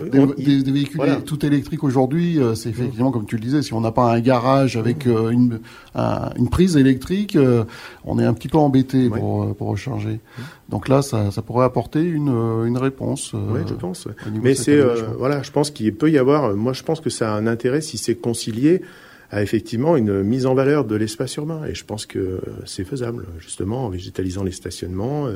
des, 0.38 0.70
véhicules 0.72 1.00
tout 1.24 1.44
électriques 1.44 1.84
aujourd'hui. 1.84 2.38
Euh, 2.38 2.54
c'est 2.54 2.70
effectivement, 2.70 3.10
comme 3.10 3.26
tu 3.26 3.36
le 3.36 3.42
disais, 3.42 3.62
si 3.62 3.74
on 3.74 3.80
n'a 3.80 3.92
pas 3.92 4.12
un 4.12 4.20
garage 4.20 4.76
avec 4.76 5.06
euh, 5.06 5.30
une, 5.30 5.60
une 5.94 6.48
prise 6.48 6.76
électrique, 6.76 7.36
euh, 7.36 7.64
on 8.04 8.18
est 8.18 8.24
un 8.24 8.34
petit 8.34 8.48
peu 8.48 8.58
embêté 8.58 9.08
pour, 9.08 9.54
pour 9.54 9.68
recharger. 9.68 10.20
Donc 10.68 10.88
là, 10.88 11.02
ça, 11.02 11.30
ça 11.30 11.42
pourrait 11.42 11.64
apporter 11.64 12.02
une, 12.02 12.28
une 12.66 12.78
réponse. 12.78 13.32
oui, 13.34 13.60
je 13.66 13.74
pense. 13.74 14.08
Mais 14.42 14.54
c'est 14.54 14.80
voilà, 15.18 15.42
je 15.42 15.50
pense 15.50 15.70
qu'il 15.70 15.94
peut 15.94 16.10
y 16.10 16.18
avoir. 16.18 16.54
Moi, 16.54 16.72
je 16.72 16.82
pense 16.82 17.00
que 17.00 17.10
ça 17.10 17.34
a 17.34 17.36
un 17.36 17.46
intérêt 17.46 17.80
si 17.80 17.98
c'est 17.98 18.16
concilié 18.16 18.82
à 19.30 19.42
effectivement 19.42 19.96
une 19.96 20.22
mise 20.22 20.46
en 20.46 20.54
valeur 20.54 20.84
de 20.84 20.96
l'espace 20.96 21.36
urbain. 21.36 21.64
Et 21.66 21.74
je 21.74 21.84
pense 21.84 22.06
que 22.06 22.40
c'est 22.64 22.84
faisable, 22.84 23.26
justement, 23.38 23.84
en 23.84 23.88
végétalisant 23.90 24.42
les 24.42 24.52
stationnements, 24.52 25.28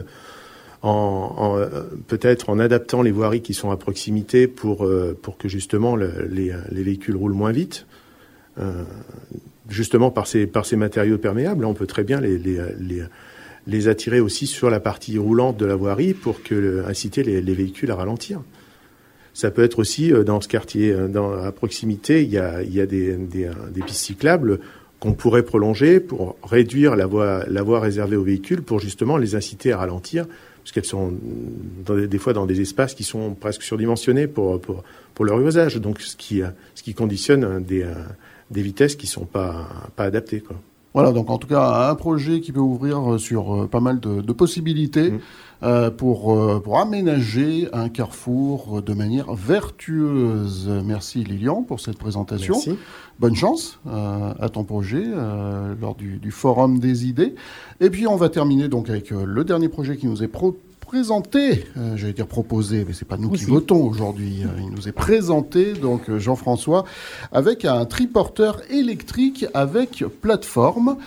euh, 0.85 0.89
euh, 0.89 1.83
peut-être 2.09 2.51
en 2.51 2.59
adaptant 2.59 3.03
les 3.03 3.13
voiries 3.13 3.43
qui 3.43 3.55
sont 3.55 3.71
à 3.71 3.77
proximité 3.77 4.47
pour, 4.47 4.85
euh, 4.85 5.17
pour 5.21 5.39
que 5.39 5.49
justement 5.49 5.97
les, 5.97 6.09
les, 6.29 6.83
véhicules 6.83 7.17
roulent 7.17 7.35
moins 7.35 7.53
vite. 7.53 7.87
justement 9.69 10.11
par 10.11 10.27
ces, 10.27 10.47
par 10.47 10.67
ces 10.67 10.77
matériaux 10.77 11.19
perméables, 11.19 11.65
on 11.65 11.75
peut 11.75 11.87
très 11.87 12.05
bien 12.05 12.21
les, 12.21 12.37
les, 12.37 12.59
les, 12.79 13.03
les 13.67 13.89
attirer 13.89 14.21
aussi 14.21 14.47
sur 14.47 14.71
la 14.71 14.81
partie 14.81 15.19
roulante 15.19 15.57
de 15.57 15.67
la 15.67 15.77
voirie 15.77 16.15
pour 16.15 16.43
que, 16.43 16.85
inciter 16.87 17.23
les, 17.23 17.41
les 17.41 17.55
véhicules 17.55 17.91
à 17.91 17.97
ralentir. 17.97 18.43
Ça 19.35 19.51
peut 19.51 19.63
être 19.63 19.79
aussi 19.79 20.13
euh, 20.13 20.25
dans 20.25 20.41
ce 20.41 20.49
quartier, 20.49 20.93
euh, 20.93 21.09
dans, 21.09 21.33
à 21.33 21.53
proximité, 21.53 22.23
il 22.23 22.31
y 22.31 22.39
a, 22.39 22.63
il 22.63 22.75
y 22.75 22.81
a 22.81 22.87
des, 22.87 23.17
des, 23.17 23.51
des 23.71 23.83
pistes 23.83 24.05
cyclables 24.05 24.61
qu'on 25.01 25.15
pourrait 25.15 25.43
prolonger 25.43 26.01
pour 26.01 26.37
réduire 26.45 26.95
la 26.97 27.07
voie, 27.07 27.45
la 27.49 27.63
voie 27.63 27.81
réservée 27.81 28.17
aux 28.17 28.23
véhicules 28.23 28.63
pour 28.63 28.79
justement 28.79 29.17
les 29.17 29.35
inciter 29.35 29.73
à 29.73 29.79
ralentir, 29.79 30.27
parce 30.63 30.73
qu'elles 30.73 30.85
sont 30.85 31.13
dans 31.85 31.97
des, 31.97 32.19
fois 32.19 32.33
dans 32.33 32.47
des 32.47 32.61
espaces 32.61 32.95
qui 32.95 33.05
sont 33.05 33.35
presque 33.35 33.63
surdimensionnés 33.63 34.27
pour, 34.27 34.61
pour, 34.61 34.85
pour 35.15 35.25
leur 35.25 35.41
usage, 35.41 35.77
donc 35.77 36.01
ce 36.01 36.17
qui, 36.17 36.41
ce 36.75 36.83
qui 36.83 36.95
conditionne 36.95 37.63
des, 37.63 37.85
des 38.51 38.63
vitesses 38.63 38.95
qui 38.95 39.07
sont 39.07 39.25
pas, 39.25 39.69
pas 39.97 40.05
adaptées. 40.05 40.41
Quoi. 40.41 40.57
Voilà, 40.95 41.13
donc 41.13 41.31
en 41.31 41.39
tout 41.39 41.49
cas 41.49 41.89
un 41.91 41.95
projet 41.95 42.41
qui 42.41 42.53
peut 42.53 42.61
ouvrir 42.61 43.19
sur 43.19 43.69
pas 43.69 43.81
mal 43.81 43.99
de, 43.99 44.21
de 44.21 44.33
possibilités. 44.33 45.11
Mmh. 45.11 45.21
Euh, 45.65 45.93
pour, 45.93 46.37
euh, 46.37 46.59
pour 46.59 46.81
aménager 46.81 47.69
un 47.73 47.89
carrefour 47.89 48.83
de 48.83 48.95
manière 48.95 49.33
vertueuse. 49.33 50.69
Merci 50.85 51.23
Lilian 51.23 51.63
pour 51.63 51.79
cette 51.79 51.99
présentation. 51.99 52.55
Merci. 52.55 52.77
Bonne 53.19 53.37
chance 53.37 53.79
euh, 53.87 54.33
à 54.39 54.49
ton 54.49 54.65
projet 54.65 55.05
lors 55.81 55.95
du, 55.95 56.19
du, 56.19 56.31
Forum 56.31 56.79
des 56.79 57.07
idées. 57.07 57.35
Et 57.81 57.91
puis 57.91 58.07
on 58.07 58.17
va 58.17 58.29
terminer 58.29 58.69
donc 58.69 58.89
avec 58.89 59.11
le 59.11 59.45
dernier 59.45 59.69
projet 59.69 59.97
qui 59.97 60.07
nous 60.07 60.23
est 60.23 60.29
pro 60.29 60.57
présenté, 60.93 61.65
euh, 61.79 61.97
j'allais 61.97 62.13
dire 62.13 62.27
proposé, 62.27 62.85
mais 62.87 62.93
c'est 62.93 63.09
pas 63.09 63.17
nous 63.17 63.31
Aussi. 63.31 63.47
qui 63.47 63.51
votons 63.51 63.83
aujourd'hui. 63.83 64.43
il 64.59 64.71
nous 64.71 64.89
est 64.89 64.93
présenté, 64.93 65.73
donc 65.73 66.15
Jean-François, 66.19 66.85
avec 67.33 67.65
un 67.65 67.87
triporteur 67.87 68.61
électrique 68.71 69.47
avec 69.55 70.05
plateforme. 70.21 70.99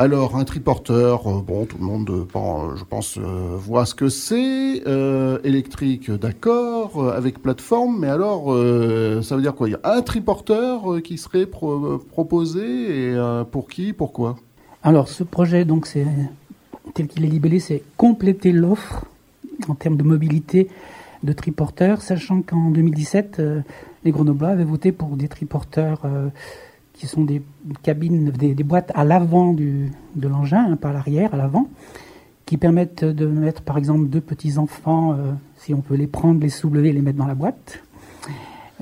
Alors, 0.00 0.36
un 0.36 0.44
triporteur, 0.44 1.26
euh, 1.26 1.42
bon, 1.46 1.66
tout 1.66 1.76
le 1.76 1.84
monde, 1.84 2.08
euh, 2.08 2.26
bon, 2.32 2.74
je 2.74 2.84
pense, 2.84 3.18
euh, 3.18 3.54
voit 3.58 3.84
ce 3.84 3.94
que 3.94 4.08
c'est. 4.08 4.82
Euh, 4.86 5.38
électrique, 5.44 6.10
d'accord, 6.10 7.12
avec 7.12 7.42
plateforme, 7.42 7.98
mais 7.98 8.08
alors, 8.08 8.46
ça 9.22 9.36
veut 9.36 9.42
dire 9.42 9.54
quoi? 9.54 9.68
Il 9.68 9.72
y 9.72 9.74
a 9.74 9.92
un 9.92 10.00
triporteur 10.00 11.02
qui 11.04 11.18
serait 11.18 11.44
pro 11.44 11.98
proposé, 11.98 13.10
et 13.10 13.42
pour 13.50 13.68
qui, 13.68 13.92
pourquoi 13.92 14.36
Alors, 14.82 15.06
ce 15.06 15.22
projet, 15.22 15.66
donc, 15.66 15.84
c'est 15.84 16.06
tel 16.94 17.06
qu'il 17.06 17.26
est 17.26 17.28
libellé, 17.28 17.60
c'est 17.60 17.82
compléter 17.98 18.52
l'offre 18.52 19.04
en 19.68 19.74
termes 19.74 19.98
de 19.98 20.02
mobilité 20.02 20.68
de 21.24 21.32
triporteurs, 21.34 22.00
sachant 22.00 22.40
qu'en 22.40 22.70
2017, 22.70 23.42
les 24.04 24.10
Grenoblois 24.12 24.48
avaient 24.48 24.64
voté 24.64 24.92
pour 24.92 25.18
des 25.18 25.28
triporteurs 25.28 26.06
qui 27.00 27.06
sont 27.06 27.24
des 27.24 27.40
cabines, 27.82 28.30
des, 28.30 28.54
boîtes 28.62 28.92
à 28.94 29.04
l'avant 29.04 29.54
de 29.54 29.88
l'engin, 30.28 30.72
hein, 30.72 30.76
pas 30.76 30.90
à 30.90 30.92
l'arrière, 30.92 31.32
à 31.32 31.38
l'avant, 31.38 31.66
qui 32.44 32.58
permettent 32.58 33.06
de 33.06 33.26
mettre 33.26 33.62
par 33.62 33.78
exemple 33.78 34.08
deux 34.08 34.20
petits 34.20 34.58
enfants, 34.58 35.12
euh, 35.12 35.32
si 35.56 35.72
on 35.72 35.80
peut 35.80 35.94
les 35.94 36.06
prendre, 36.06 36.42
les 36.42 36.50
soulever, 36.50 36.92
les 36.92 37.00
mettre 37.00 37.16
dans 37.16 37.26
la 37.26 37.34
boîte, 37.34 37.82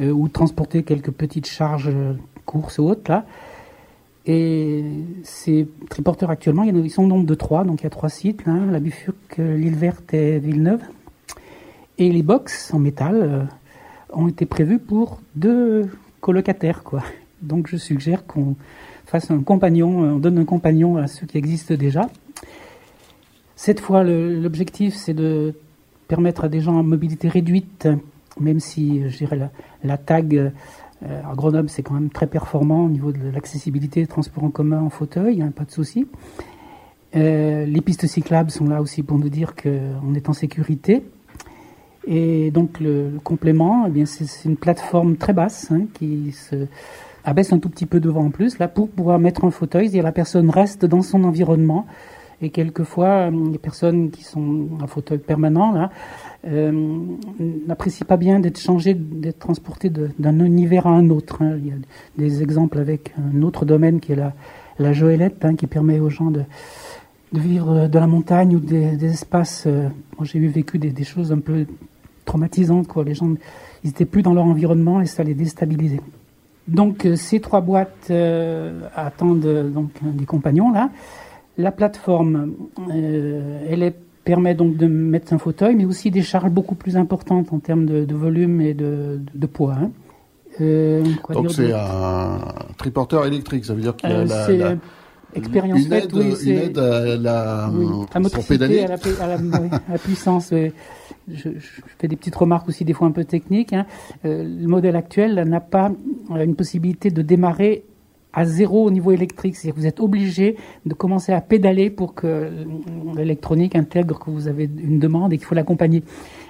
euh, 0.00 0.10
ou 0.10 0.26
transporter 0.26 0.82
quelques 0.82 1.12
petites 1.12 1.46
charges 1.46 1.92
euh, 1.94 2.14
courses 2.44 2.78
ou 2.78 2.88
autres 2.88 3.08
là. 3.08 3.24
Et 4.26 4.84
ces 5.22 5.68
triporteurs 5.88 6.30
actuellement, 6.30 6.64
ils 6.64 6.90
sont 6.90 7.04
au 7.04 7.06
nombre 7.06 7.26
de 7.26 7.34
trois, 7.36 7.62
donc 7.62 7.82
il 7.82 7.84
y 7.84 7.86
a 7.86 7.90
trois 7.90 8.08
sites, 8.08 8.44
là, 8.46 8.54
la 8.68 8.80
Bifurque, 8.80 9.36
l'île 9.36 9.76
verte 9.76 10.12
et 10.12 10.40
Villeneuve. 10.40 10.82
Et 11.98 12.10
les 12.10 12.24
box 12.24 12.74
en 12.74 12.80
métal 12.80 13.48
ont 14.12 14.26
été 14.26 14.44
prévus 14.44 14.80
pour 14.80 15.20
deux 15.36 15.88
colocataires, 16.20 16.82
quoi. 16.82 17.04
Donc 17.42 17.68
je 17.68 17.76
suggère 17.76 18.26
qu'on 18.26 18.56
fasse 19.06 19.30
un 19.30 19.42
compagnon, 19.42 20.00
on 20.00 20.18
donne 20.18 20.38
un 20.38 20.44
compagnon 20.44 20.96
à 20.96 21.06
ceux 21.06 21.26
qui 21.26 21.38
existent 21.38 21.74
déjà. 21.74 22.08
Cette 23.56 23.80
fois, 23.80 24.04
l'objectif, 24.04 24.94
c'est 24.94 25.14
de 25.14 25.54
permettre 26.06 26.44
à 26.44 26.48
des 26.48 26.60
gens 26.60 26.76
en 26.76 26.82
mobilité 26.82 27.28
réduite, 27.28 27.88
même 28.38 28.60
si, 28.60 29.08
je 29.08 29.16
dirais, 29.16 29.50
la, 29.82 29.96
tag 29.98 30.36
euh, 30.36 30.50
à 31.02 31.34
Grenoble, 31.34 31.68
c'est 31.68 31.82
quand 31.82 31.94
même 31.94 32.10
très 32.10 32.26
performant 32.26 32.84
au 32.84 32.88
niveau 32.88 33.12
de 33.12 33.30
l'accessibilité, 33.32 34.06
transport 34.06 34.44
en 34.44 34.50
commun, 34.50 34.80
en 34.80 34.90
fauteuil, 34.90 35.42
hein, 35.42 35.52
pas 35.54 35.64
de 35.64 35.70
souci. 35.70 36.06
Euh, 37.16 37.64
les 37.64 37.80
pistes 37.80 38.06
cyclables 38.06 38.50
sont 38.50 38.66
là 38.66 38.80
aussi 38.80 39.02
pour 39.02 39.18
nous 39.18 39.28
dire 39.28 39.54
qu'on 39.54 40.14
est 40.14 40.28
en 40.28 40.32
sécurité. 40.32 41.02
Et 42.06 42.50
donc 42.50 42.80
le, 42.80 43.18
complément, 43.22 43.90
eh 43.94 44.06
c'est 44.06 44.48
une 44.48 44.56
plateforme 44.56 45.16
très 45.16 45.32
basse 45.32 45.70
hein, 45.70 45.82
qui 45.94 46.32
se 46.32 46.66
abaisse 47.28 47.52
un 47.52 47.58
tout 47.58 47.68
petit 47.68 47.86
peu 47.86 48.00
devant 48.00 48.24
en 48.24 48.30
plus, 48.30 48.58
là, 48.58 48.68
pour 48.68 48.88
pouvoir 48.88 49.18
mettre 49.18 49.44
un 49.44 49.50
fauteuil, 49.50 49.96
et 49.96 50.02
la 50.02 50.12
personne 50.12 50.50
reste 50.50 50.84
dans 50.84 51.02
son 51.02 51.24
environnement. 51.24 51.86
Et 52.40 52.50
quelquefois, 52.50 53.30
euh, 53.30 53.50
les 53.52 53.58
personnes 53.58 54.10
qui 54.10 54.22
sont 54.22 54.68
en 54.80 54.86
fauteuil 54.86 55.18
permanent, 55.18 55.72
là, 55.72 55.90
euh, 56.46 56.72
n'apprécient 57.66 58.06
pas 58.06 58.16
bien 58.16 58.38
d'être 58.40 58.60
changées, 58.60 58.94
d'être 58.94 59.40
transportées 59.40 59.90
d'un 59.90 60.40
univers 60.40 60.86
à 60.86 60.90
un 60.90 61.10
autre. 61.10 61.42
Hein. 61.42 61.56
Il 61.58 61.66
y 61.66 61.72
a 61.72 61.74
des 62.16 62.42
exemples 62.42 62.78
avec 62.78 63.12
un 63.18 63.42
autre 63.42 63.64
domaine 63.64 64.00
qui 64.00 64.12
est 64.12 64.16
la, 64.16 64.32
la 64.78 64.92
joëlette, 64.92 65.44
hein, 65.44 65.56
qui 65.56 65.66
permet 65.66 65.98
aux 65.98 66.10
gens 66.10 66.30
de, 66.30 66.42
vivre 67.32 67.88
de 67.88 67.98
la 67.98 68.06
montagne 68.06 68.54
ou 68.54 68.60
des, 68.60 69.04
espaces. 69.04 69.64
Euh, 69.66 69.88
moi, 70.16 70.24
j'ai 70.24 70.38
eu 70.38 70.46
vécu 70.46 70.78
des, 70.78 70.90
des, 70.90 71.04
choses 71.04 71.32
un 71.32 71.40
peu 71.40 71.66
traumatisantes, 72.24 72.86
quoi. 72.86 73.02
Les 73.02 73.14
gens, 73.14 73.34
ils 73.82 73.90
étaient 73.90 74.06
plus 74.06 74.22
dans 74.22 74.32
leur 74.32 74.44
environnement 74.44 75.00
et 75.00 75.06
ça 75.06 75.24
les 75.24 75.34
déstabilisait. 75.34 76.00
Donc 76.68 77.06
euh, 77.06 77.16
ces 77.16 77.40
trois 77.40 77.60
boîtes 77.60 78.08
euh, 78.10 78.82
attendent 78.94 79.44
euh, 79.44 79.68
donc 79.68 79.90
des 80.02 80.26
compagnons 80.26 80.70
là. 80.70 80.90
La 81.56 81.72
plateforme, 81.72 82.54
elle 82.88 83.82
est, 83.82 83.96
permet 84.22 84.54
donc 84.54 84.76
de 84.76 84.86
mettre 84.86 85.32
un 85.32 85.38
fauteuil, 85.38 85.74
mais 85.74 85.86
aussi 85.86 86.12
des 86.12 86.22
charges 86.22 86.50
beaucoup 86.50 86.76
plus 86.76 86.96
importantes 86.96 87.52
en 87.52 87.58
termes 87.58 87.84
de, 87.84 88.04
de 88.04 88.14
volume 88.14 88.60
et 88.60 88.74
de, 88.74 89.18
de, 89.18 89.38
de 89.38 89.46
poids. 89.46 89.74
Hein. 89.74 89.90
Euh, 90.60 91.02
donc 91.30 91.50
c'est 91.50 91.72
un 91.72 92.38
triporteur 92.76 93.26
électrique, 93.26 93.64
ça 93.64 93.74
veut 93.74 93.80
dire 93.80 93.96
qu'il 93.96 94.10
y 94.10 94.12
a 94.12 94.24
la, 94.24 94.48
la, 94.52 94.76
expérience 95.34 95.84
une 95.84 95.92
aide, 95.92 96.12
oui, 96.12 96.34
une 96.44 96.58
aide 96.58 96.78
à 96.78 97.16
la, 97.16 97.70
oui, 97.72 97.86
à 98.10 98.18
la, 98.18 98.94
à 99.20 99.26
la, 99.26 99.36
oui, 99.36 99.68
à 99.72 99.92
la 99.92 99.98
puissance. 99.98 100.52
Je, 101.30 101.50
fais 101.98 102.08
des 102.08 102.16
petites 102.16 102.34
remarques 102.34 102.68
aussi 102.68 102.84
des 102.84 102.92
fois 102.92 103.06
un 103.06 103.12
peu 103.12 103.24
techniques. 103.24 103.72
Hein. 103.72 103.86
Euh, 104.24 104.42
le 104.44 104.66
modèle 104.66 104.96
actuel 104.96 105.34
n'a 105.46 105.60
pas 105.60 105.92
euh, 106.30 106.44
une 106.44 106.54
possibilité 106.54 107.10
de 107.10 107.22
démarrer 107.22 107.84
à 108.32 108.44
zéro 108.44 108.84
au 108.84 108.90
niveau 108.90 109.10
électrique. 109.10 109.56
C'est-à-dire 109.56 109.74
que 109.74 109.80
vous 109.80 109.86
êtes 109.86 110.00
obligé 110.00 110.56
de 110.86 110.94
commencer 110.94 111.32
à 111.32 111.40
pédaler 111.40 111.90
pour 111.90 112.14
que 112.14 112.50
l'électronique 113.16 113.74
intègre 113.74 114.18
que 114.18 114.30
vous 114.30 114.48
avez 114.48 114.64
une 114.64 114.98
demande 114.98 115.32
et 115.32 115.38
qu'il 115.38 115.46
faut 115.46 115.54
l'accompagner. 115.54 116.02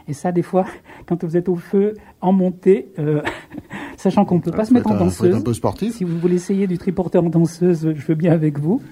Et 0.09 0.15
ça, 0.15 0.33
des 0.33 0.43
fois, 0.43 0.65
quand 1.07 1.23
vous 1.25 1.37
êtes 1.37 1.49
au 1.49 1.57
feu, 1.57 1.95
en 2.21 2.33
montée, 2.33 2.89
euh, 2.99 3.23
sachant 3.97 4.25
qu'on 4.25 4.37
ne 4.37 4.41
peut 4.41 4.51
pas 4.51 4.65
se 4.65 4.75
mettre 4.75 4.91
en 4.91 4.97
danseuse. 4.97 5.35
Un 5.35 5.41
peu 5.41 5.55
sportif. 5.55 5.95
Si 5.97 6.05
vous 6.05 6.19
voulez 6.19 6.37
essayer 6.37 6.67
du 6.67 6.79
triporteur 6.79 7.25
en 7.25 7.29
danseuse, 7.29 7.93
je 7.95 8.07
veux 8.07 8.15
bien 8.15 8.33
avec 8.33 8.59
vous. 8.59 8.83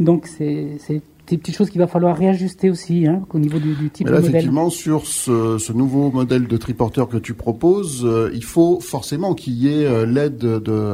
Donc 0.00 0.26
c'est 0.26 0.78
des 1.26 1.38
petites 1.38 1.56
choses 1.56 1.70
qu'il 1.70 1.80
va 1.80 1.86
falloir 1.86 2.16
réajuster 2.16 2.68
aussi 2.70 3.06
hein, 3.06 3.22
au 3.32 3.38
niveau 3.38 3.58
du, 3.58 3.74
du 3.74 3.90
type 3.90 4.08
là, 4.08 4.12
de 4.12 4.16
modèle. 4.16 4.30
Effectivement, 4.30 4.68
sur 4.68 5.06
ce, 5.06 5.58
ce, 5.58 5.72
nouveau 5.72 6.10
modèle 6.10 6.46
de 6.46 6.56
triporteur 6.56 7.08
que 7.08 7.16
tu 7.16 7.34
proposes, 7.34 8.04
euh, 8.04 8.30
il 8.34 8.44
faut 8.44 8.78
forcément 8.80 9.34
qu'il 9.34 9.54
y 9.54 9.68
ait 9.68 9.86
euh, 9.86 10.04
l'aide 10.04 10.44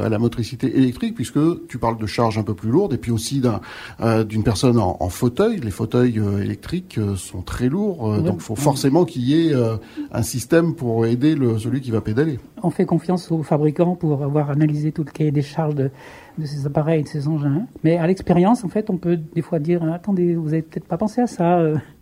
à 0.05 0.09
la 0.09 0.18
motricité 0.18 0.76
électrique, 0.76 1.14
puisque 1.14 1.39
tu 1.66 1.78
parles 1.78 1.99
de 1.99 2.07
charges 2.07 2.39
un 2.39 2.43
peu 2.43 2.55
plus 2.55 2.70
lourdes, 2.70 2.93
et 2.93 2.99
puis 2.99 3.11
aussi 3.11 3.41
d'une 3.41 3.61
euh, 4.03 4.24
personne 4.45 4.78
en, 4.78 4.97
en, 5.01 5.09
fauteuil. 5.09 5.59
Les 5.61 5.70
fauteuils 5.70 6.20
électriques 6.41 7.01
sont 7.16 7.43
très 7.43 7.68
lourds, 7.68 8.03
ouais, 8.03 8.22
donc 8.22 8.37
il 8.37 8.43
faut 8.43 8.55
ouais. 8.55 8.61
forcément 8.61 9.05
qu'il 9.05 9.22
y 9.22 9.49
ait 9.49 9.55
un 10.12 10.22
système 10.22 10.74
pour 10.74 11.07
aider 11.07 11.35
le, 11.35 11.59
celui 11.59 11.81
qui 11.81 11.91
va 11.91 12.01
pédaler. 12.01 12.39
On 12.62 12.70
fait 12.70 12.87
confiance 12.87 13.33
aux 13.33 13.43
fabricants 13.43 13.97
pour 13.97 14.22
avoir 14.22 14.51
analysé 14.51 14.93
tout 14.93 15.05
le 15.05 15.11
cahier 15.11 15.33
des 15.33 15.43
charges 15.43 15.74
de 15.74 15.91
de 16.39 16.45
ces 16.45 16.66
appareils, 16.66 17.03
de 17.03 17.09
ces 17.09 17.28
engins. 17.28 17.66
Mais 17.85 17.97
à 17.97 18.07
l'expérience, 18.07 18.64
en 18.64 18.68
fait, 18.68 18.91
on 18.91 18.97
peut 18.97 19.16
des 19.16 19.43
fois 19.43 19.59
dire 19.59 19.83
attendez, 19.93 20.35
vous 20.35 20.53
avez 20.53 20.62
peut-être 20.62 20.87
pas 20.87 20.99
pensé 20.99 21.20
à 21.20 21.26
ça. 21.26 21.61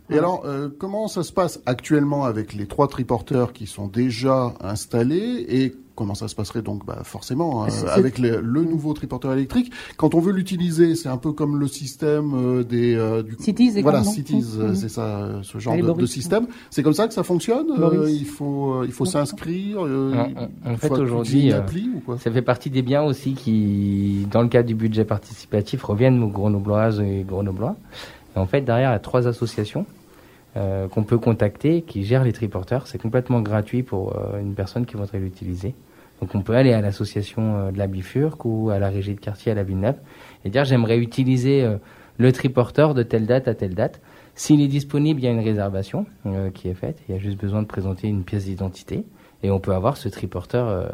Et 0.09 0.17
alors, 0.17 0.43
euh, 0.45 0.69
comment 0.77 1.07
ça 1.07 1.23
se 1.23 1.31
passe 1.31 1.61
actuellement 1.65 2.25
avec 2.25 2.53
les 2.53 2.67
trois 2.67 2.87
triporteurs 2.87 3.53
qui 3.53 3.67
sont 3.67 3.87
déjà 3.87 4.53
installés 4.61 5.45
et 5.49 5.75
comment 5.99 6.15
ça 6.15 6.29
se 6.29 6.35
passerait 6.35 6.61
donc 6.61 6.85
bah, 6.85 7.01
forcément 7.03 7.65
euh, 7.65 7.67
avec 7.89 8.19
le, 8.19 8.39
le, 8.39 8.63
nouveau 8.63 8.93
triporteur 8.93 9.33
électrique? 9.33 9.73
Quand 9.97 10.15
on 10.15 10.21
veut 10.21 10.31
l'utiliser 10.31 10.95
c'est 10.95 11.09
un 11.09 11.17
peu 11.17 11.33
comme 11.33 11.59
le 11.59 11.67
système 11.67 12.31
euh, 12.35 12.63
des 12.63 12.95
euh, 12.95 13.21
du 13.21 13.35
Cities 13.37 13.73
et 13.77 13.81
voilà 13.81 14.05
Cities 14.05 14.45
mmh. 14.57 14.75
c'est 14.75 14.87
ça 14.87 15.41
ce 15.43 15.57
genre 15.57 15.75
de, 15.75 15.91
de, 15.91 16.05
système. 16.05 16.47
C'est 16.69 16.83
comme 16.83 16.93
ça 16.93 17.09
que 17.09 17.13
ça 17.13 17.23
fonctionne 17.23 17.67
il 18.07 18.25
faut 18.25 18.85
il 18.85 18.93
faut 18.93 19.05
s'inscrire 19.05 19.81
en, 19.81 20.77
fait 20.77 20.91
aujourd'hui 20.91 21.51
ça 22.17 22.31
fait 22.31 22.41
partie 22.41 22.69
des 22.69 22.81
biens 22.81 23.03
aussi 23.03 23.33
qui 23.33 24.25
dans 24.31 24.41
le 24.41 24.47
cadre 24.47 24.67
du 24.67 24.75
budget 24.75 25.03
participatif 25.03 25.83
reviennent 25.83 26.23
aux 26.23 26.29
grenobloises 26.29 27.01
et 27.01 27.25
grenoblois 27.27 27.75
en 28.39 28.45
fait 28.45 28.61
derrière 28.61 28.89
il 28.89 28.93
y 28.93 28.95
a 28.95 28.99
trois 28.99 29.27
associations 29.27 29.85
euh, 30.57 30.87
qu'on 30.87 31.03
peut 31.03 31.19
contacter, 31.19 31.83
qui 31.83 32.03
gère 32.03 32.23
les 32.23 32.33
triporteurs. 32.33 32.87
C'est 32.87 32.99
complètement 32.99 33.39
gratuit 33.39 33.83
pour 33.83 34.17
euh, 34.17 34.39
une 34.39 34.55
personne 34.55 34.87
qui 34.87 34.97
voudrait 34.97 35.19
l'utiliser. 35.19 35.75
Donc 36.21 36.33
on 36.33 36.41
peut 36.41 36.55
aller 36.55 36.73
à 36.73 36.81
l'association 36.81 37.55
euh, 37.55 37.71
de 37.71 37.77
la 37.77 37.85
Bifurque 37.85 38.45
ou 38.45 38.71
à 38.71 38.79
la 38.79 38.89
régie 38.89 39.13
de 39.13 39.19
quartier 39.19 39.51
à 39.51 39.55
la 39.55 39.61
Villeneuve 39.61 39.97
et 40.43 40.49
dire 40.49 40.65
j'aimerais 40.65 40.97
utiliser 40.97 41.77
le 42.17 42.31
triporteur 42.31 42.95
de 42.95 43.03
telle 43.03 43.27
date 43.27 43.47
à 43.47 43.53
telle 43.53 43.75
date. 43.75 44.01
S'il 44.33 44.59
est 44.61 44.67
disponible, 44.67 45.19
il 45.19 45.25
y 45.25 45.27
a 45.27 45.31
une 45.31 45.39
réservation 45.39 46.07
qui 46.55 46.67
est 46.67 46.73
faite. 46.73 46.97
Il 47.07 47.13
y 47.13 47.15
a 47.15 47.19
juste 47.19 47.39
besoin 47.39 47.61
de 47.61 47.67
présenter 47.67 48.07
une 48.07 48.23
pièce 48.23 48.45
d'identité 48.45 49.03
et 49.43 49.51
on 49.51 49.59
peut 49.59 49.73
avoir 49.73 49.97
ce 49.97 50.09
triporteur 50.09 50.89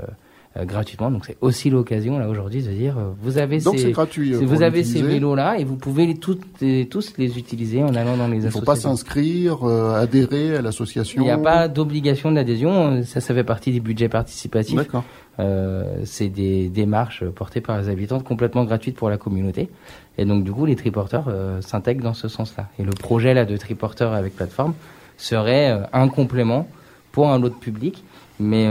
gratuitement. 0.64 1.12
Donc 1.12 1.26
c'est 1.26 1.38
aussi 1.42 1.70
l'occasion 1.70 2.18
là 2.18 2.30
aujourd'hui 2.30 2.64
de 2.64 2.72
dire 2.72 2.98
euh, 2.98 3.12
vous 3.20 3.38
avez 3.38 3.60
ces, 3.60 3.92
gratuit, 3.92 4.34
euh, 4.34 4.40
vous 4.40 4.62
avez 4.62 4.86
ces 4.86 5.02
vélos 5.02 5.36
là 5.36 5.58
et 5.58 5.66
vous 5.66 5.76
pouvez 5.76 6.06
les, 6.06 6.16
toutes, 6.16 6.46
tous 6.90 7.14
les 7.18 7.38
utiliser 7.38 7.84
en 7.84 7.94
allant 7.94 8.16
dans 8.16 8.30
les 8.30 8.38
associations. 8.38 8.42
Il 8.42 8.46
ne 8.46 8.50
faut 8.52 8.62
pas 8.62 8.76
s'inscrire, 8.76 9.66
adhérer 9.66 10.56
à 10.56 10.62
l'association. 10.62 11.22
Il 11.22 11.26
n'y 11.26 11.32
a 11.32 11.38
pas 11.38 11.68
d'obligation 11.68 12.32
d'adhésion, 12.32 13.04
ça 13.04 13.20
ça 13.20 13.34
fait 13.34 13.44
partie 13.44 13.74
des 13.74 13.82
budgets 13.82 14.08
participatifs. 14.08 14.76
D'accord. 14.76 15.04
Euh, 15.40 15.98
c'est 16.06 16.30
des 16.30 16.70
démarches 16.70 17.26
portées 17.26 17.60
par 17.60 17.78
les 17.78 17.90
habitants 17.90 18.22
complètement 18.22 18.64
gratuites 18.64 18.96
pour 18.96 19.10
la 19.10 19.18
communauté. 19.18 19.70
Et 20.18 20.24
donc 20.24 20.46
du 20.46 20.54
coup, 20.54 20.66
les 20.66 20.78
triporteurs 20.78 21.30
s'intègrent 21.60 22.04
dans 22.04 22.14
ce 22.14 22.30
sens-là. 22.30 22.70
Et 22.80 22.84
le 22.84 22.92
projet 22.92 23.34
là 23.34 23.44
de 23.44 23.58
triporteur 23.58 24.14
avec 24.14 24.38
plateforme 24.38 24.74
serait 25.18 25.78
un 25.92 26.08
complément 26.08 26.70
pour 27.12 27.30
un 27.30 27.44
autre 27.44 27.60
public, 27.60 28.06
mais 28.40 28.70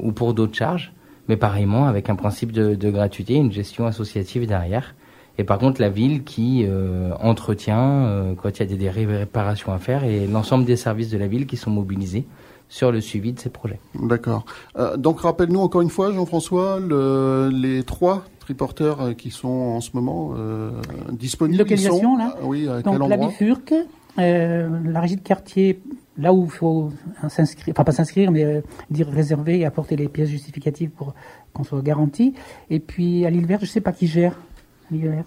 ou 0.00 0.12
pour 0.12 0.34
d'autres 0.34 0.54
charges 0.54 0.92
mais 1.28 1.36
pareillement 1.36 1.86
avec 1.86 2.10
un 2.10 2.16
principe 2.16 2.52
de, 2.52 2.74
de, 2.74 2.90
gratuité, 2.90 3.34
une 3.34 3.52
gestion 3.52 3.86
associative 3.86 4.46
derrière. 4.46 4.94
Et 5.36 5.44
par 5.44 5.58
contre, 5.58 5.80
la 5.80 5.88
ville 5.88 6.24
qui 6.24 6.64
euh, 6.66 7.12
entretient 7.20 8.06
euh, 8.06 8.34
quand 8.34 8.48
il 8.48 8.60
y 8.60 8.62
a 8.62 8.66
des, 8.66 8.76
des, 8.76 8.90
réparations 8.90 9.72
à 9.72 9.78
faire 9.78 10.02
et 10.02 10.26
l'ensemble 10.26 10.64
des 10.64 10.76
services 10.76 11.10
de 11.10 11.18
la 11.18 11.28
ville 11.28 11.46
qui 11.46 11.56
sont 11.56 11.70
mobilisés 11.70 12.26
sur 12.68 12.90
le 12.90 13.00
suivi 13.00 13.32
de 13.32 13.38
ces 13.38 13.48
projets. 13.48 13.78
D'accord. 13.94 14.44
Euh, 14.78 14.96
donc 14.96 15.20
rappelle-nous 15.20 15.60
encore 15.60 15.80
une 15.80 15.90
fois, 15.90 16.12
Jean-François, 16.12 16.80
le, 16.80 17.50
les 17.52 17.84
trois 17.84 18.24
triporteurs 18.40 19.14
qui 19.16 19.30
sont 19.30 19.48
en 19.48 19.80
ce 19.80 19.90
moment 19.94 20.32
euh, 20.36 20.70
disponibles. 21.12 21.58
Localisation 21.58 22.00
sont, 22.00 22.16
là. 22.16 22.34
oui, 22.42 22.68
à 22.68 22.82
donc 22.82 22.94
quel 22.94 23.02
endroit? 23.02 23.08
La 23.08 23.26
Bifurque, 23.28 23.74
la 24.16 25.00
régie 25.00 25.16
de 25.16 25.22
quartier 25.22 25.80
là 26.18 26.32
où 26.32 26.44
il 26.44 26.50
faut 26.50 26.90
s'inscrire, 27.28 27.72
enfin 27.74 27.84
pas 27.84 27.92
s'inscrire, 27.92 28.30
mais 28.30 28.44
euh, 28.44 28.60
dire 28.90 29.08
réserver 29.08 29.60
et 29.60 29.64
apporter 29.64 29.96
les 29.96 30.08
pièces 30.08 30.28
justificatives 30.28 30.90
pour 30.90 31.14
qu'on 31.52 31.64
soit 31.64 31.80
garanti. 31.80 32.34
Et 32.70 32.80
puis 32.80 33.24
à 33.24 33.30
l'île 33.30 33.46
verte, 33.46 33.64
je 33.64 33.70
sais 33.70 33.80
pas 33.80 33.92
qui 33.92 34.06
gère. 34.06 34.34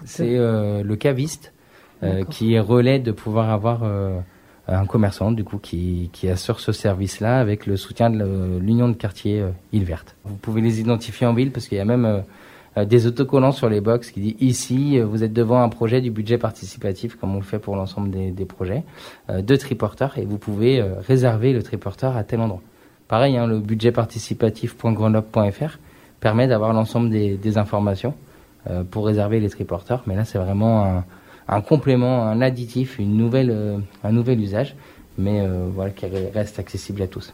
C'est 0.06 0.38
euh, 0.38 0.84
le 0.84 0.96
caviste 0.96 1.54
euh, 2.04 2.24
qui 2.26 2.56
est 2.56 2.60
relais 2.60 3.00
de 3.00 3.12
pouvoir 3.12 3.52
avoir 3.52 3.84
un 4.68 4.86
commerçant 4.86 5.32
du 5.32 5.44
coup 5.44 5.58
qui, 5.58 6.10
qui 6.14 6.30
assure 6.30 6.60
ce 6.60 6.72
service-là 6.72 7.40
avec 7.40 7.66
le 7.66 7.78
soutien 7.78 8.10
de 8.10 8.58
l'union 8.60 8.90
de 8.90 8.96
quartier 8.96 9.44
île 9.72 9.84
verte. 9.84 10.16
Vous 10.24 10.36
pouvez 10.36 10.62
les 10.62 10.80
identifier 10.80 11.28
en 11.28 11.34
ville 11.34 11.52
parce 11.52 11.68
qu'il 11.68 11.78
y 11.78 11.82
a 11.82 11.86
même 11.86 12.24
des 12.78 13.06
autocollants 13.06 13.52
sur 13.52 13.70
les 13.70 13.82
box 13.82 14.12
qui 14.12 14.22
dit 14.22 14.38
ici 14.40 14.98
euh, 14.98 15.06
vous 15.06 15.24
êtes 15.24 15.34
devant 15.34 15.62
un 15.62 15.70
projet 15.70 16.00
du 16.00 16.10
budget 16.10 16.38
participatif 16.38 17.16
comme 17.16 17.36
on 17.36 17.40
le 17.40 17.44
fait 17.44 17.60
pour 17.60 17.76
l'ensemble 17.76 18.10
des, 18.10 18.32
des, 18.32 18.46
projets 18.46 18.84
euh, 19.30 19.42
de 19.42 19.56
triporteurs 19.58 20.18
et 20.18 20.26
vous 20.26 20.38
pouvez 20.38 20.82
réserver 20.82 21.52
le 21.52 21.64
triporteur 21.64 22.16
à 22.16 22.24
tel 22.24 22.40
endroit. 22.40 22.62
Pareil, 23.10 23.36
hein, 23.36 23.46
le 23.46 23.60
budget 23.60 23.92
participatif.grenoble.fr 23.92 25.80
permet 26.22 26.48
d'avoir 26.48 26.72
l'ensemble 26.72 27.10
des, 27.10 27.36
des, 27.36 27.58
informations 27.58 28.14
pour 28.92 29.08
réserver 29.08 29.40
les 29.40 29.50
triporteurs, 29.50 30.04
mais 30.06 30.16
là 30.16 30.24
c'est 30.24 30.38
vraiment 30.38 30.86
un, 30.86 31.04
un, 31.48 31.62
complément, 31.62 32.24
un 32.28 32.42
additif, 32.42 33.00
une 33.00 33.18
nouvelle, 33.18 33.82
un 34.04 34.12
nouvel 34.12 34.40
usage, 34.40 34.76
mais 35.18 35.44
voilà 35.74 35.90
qui 35.92 36.06
reste 36.06 36.60
accessible 36.60 37.02
à 37.02 37.08
tous. 37.08 37.34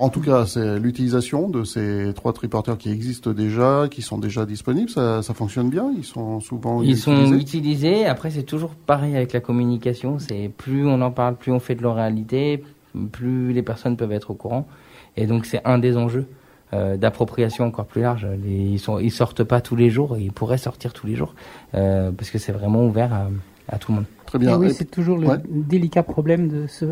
En 0.00 0.10
tout 0.10 0.20
cas, 0.20 0.46
c'est 0.46 0.78
l'utilisation 0.78 1.48
de 1.48 1.64
ces 1.64 2.12
trois 2.14 2.32
triporteurs 2.32 2.78
qui 2.78 2.90
existent 2.90 3.32
déjà, 3.32 3.88
qui 3.90 4.00
sont 4.00 4.18
déjà 4.18 4.46
disponibles, 4.46 4.88
ça, 4.88 5.22
ça 5.22 5.34
fonctionne 5.34 5.70
bien. 5.70 5.92
Ils 5.96 6.04
sont 6.04 6.38
souvent 6.38 6.82
ils 6.82 6.92
utilisés. 6.92 7.26
sont 7.26 7.34
utilisés. 7.34 8.06
Après, 8.06 8.30
c'est 8.30 8.44
toujours 8.44 8.70
pareil 8.70 9.16
avec 9.16 9.32
la 9.32 9.40
communication. 9.40 10.20
C'est 10.20 10.52
plus 10.56 10.86
on 10.86 11.00
en 11.00 11.10
parle, 11.10 11.34
plus 11.34 11.50
on 11.50 11.58
fait 11.58 11.74
de 11.74 11.82
l'oralité, 11.82 12.62
plus 13.10 13.52
les 13.52 13.62
personnes 13.62 13.96
peuvent 13.96 14.12
être 14.12 14.30
au 14.30 14.34
courant. 14.34 14.68
Et 15.16 15.26
donc, 15.26 15.46
c'est 15.46 15.62
un 15.64 15.78
des 15.78 15.96
enjeux 15.96 16.26
euh, 16.74 16.96
d'appropriation 16.96 17.64
encore 17.64 17.86
plus 17.86 18.02
large. 18.02 18.24
Les, 18.44 18.54
ils 18.54 18.78
sont, 18.78 19.00
ils 19.00 19.10
sortent 19.10 19.42
pas 19.42 19.60
tous 19.60 19.74
les 19.74 19.90
jours. 19.90 20.16
Ils 20.16 20.32
pourraient 20.32 20.58
sortir 20.58 20.92
tous 20.92 21.08
les 21.08 21.16
jours 21.16 21.34
euh, 21.74 22.12
parce 22.12 22.30
que 22.30 22.38
c'est 22.38 22.52
vraiment 22.52 22.84
ouvert 22.84 23.12
à, 23.12 23.28
à, 23.68 23.78
tout 23.78 23.90
le 23.90 23.96
monde. 23.96 24.04
Très 24.26 24.38
bien. 24.38 24.52
Et 24.52 24.66
oui, 24.66 24.72
c'est 24.72 24.88
toujours 24.88 25.18
le 25.18 25.26
ouais. 25.26 25.38
délicat 25.48 26.04
problème 26.04 26.48
de 26.48 26.68
ce 26.68 26.84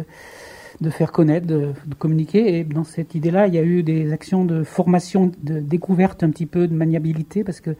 de 0.80 0.90
faire 0.90 1.12
connaître, 1.12 1.46
de, 1.46 1.72
communiquer. 1.98 2.58
Et 2.58 2.64
dans 2.64 2.84
cette 2.84 3.14
idée-là, 3.14 3.46
il 3.46 3.54
y 3.54 3.58
a 3.58 3.62
eu 3.62 3.82
des 3.82 4.12
actions 4.12 4.44
de 4.44 4.62
formation, 4.62 5.32
de 5.42 5.60
découverte 5.60 6.22
un 6.22 6.30
petit 6.30 6.46
peu 6.46 6.68
de 6.68 6.74
maniabilité, 6.74 7.44
parce 7.44 7.60
que 7.60 7.76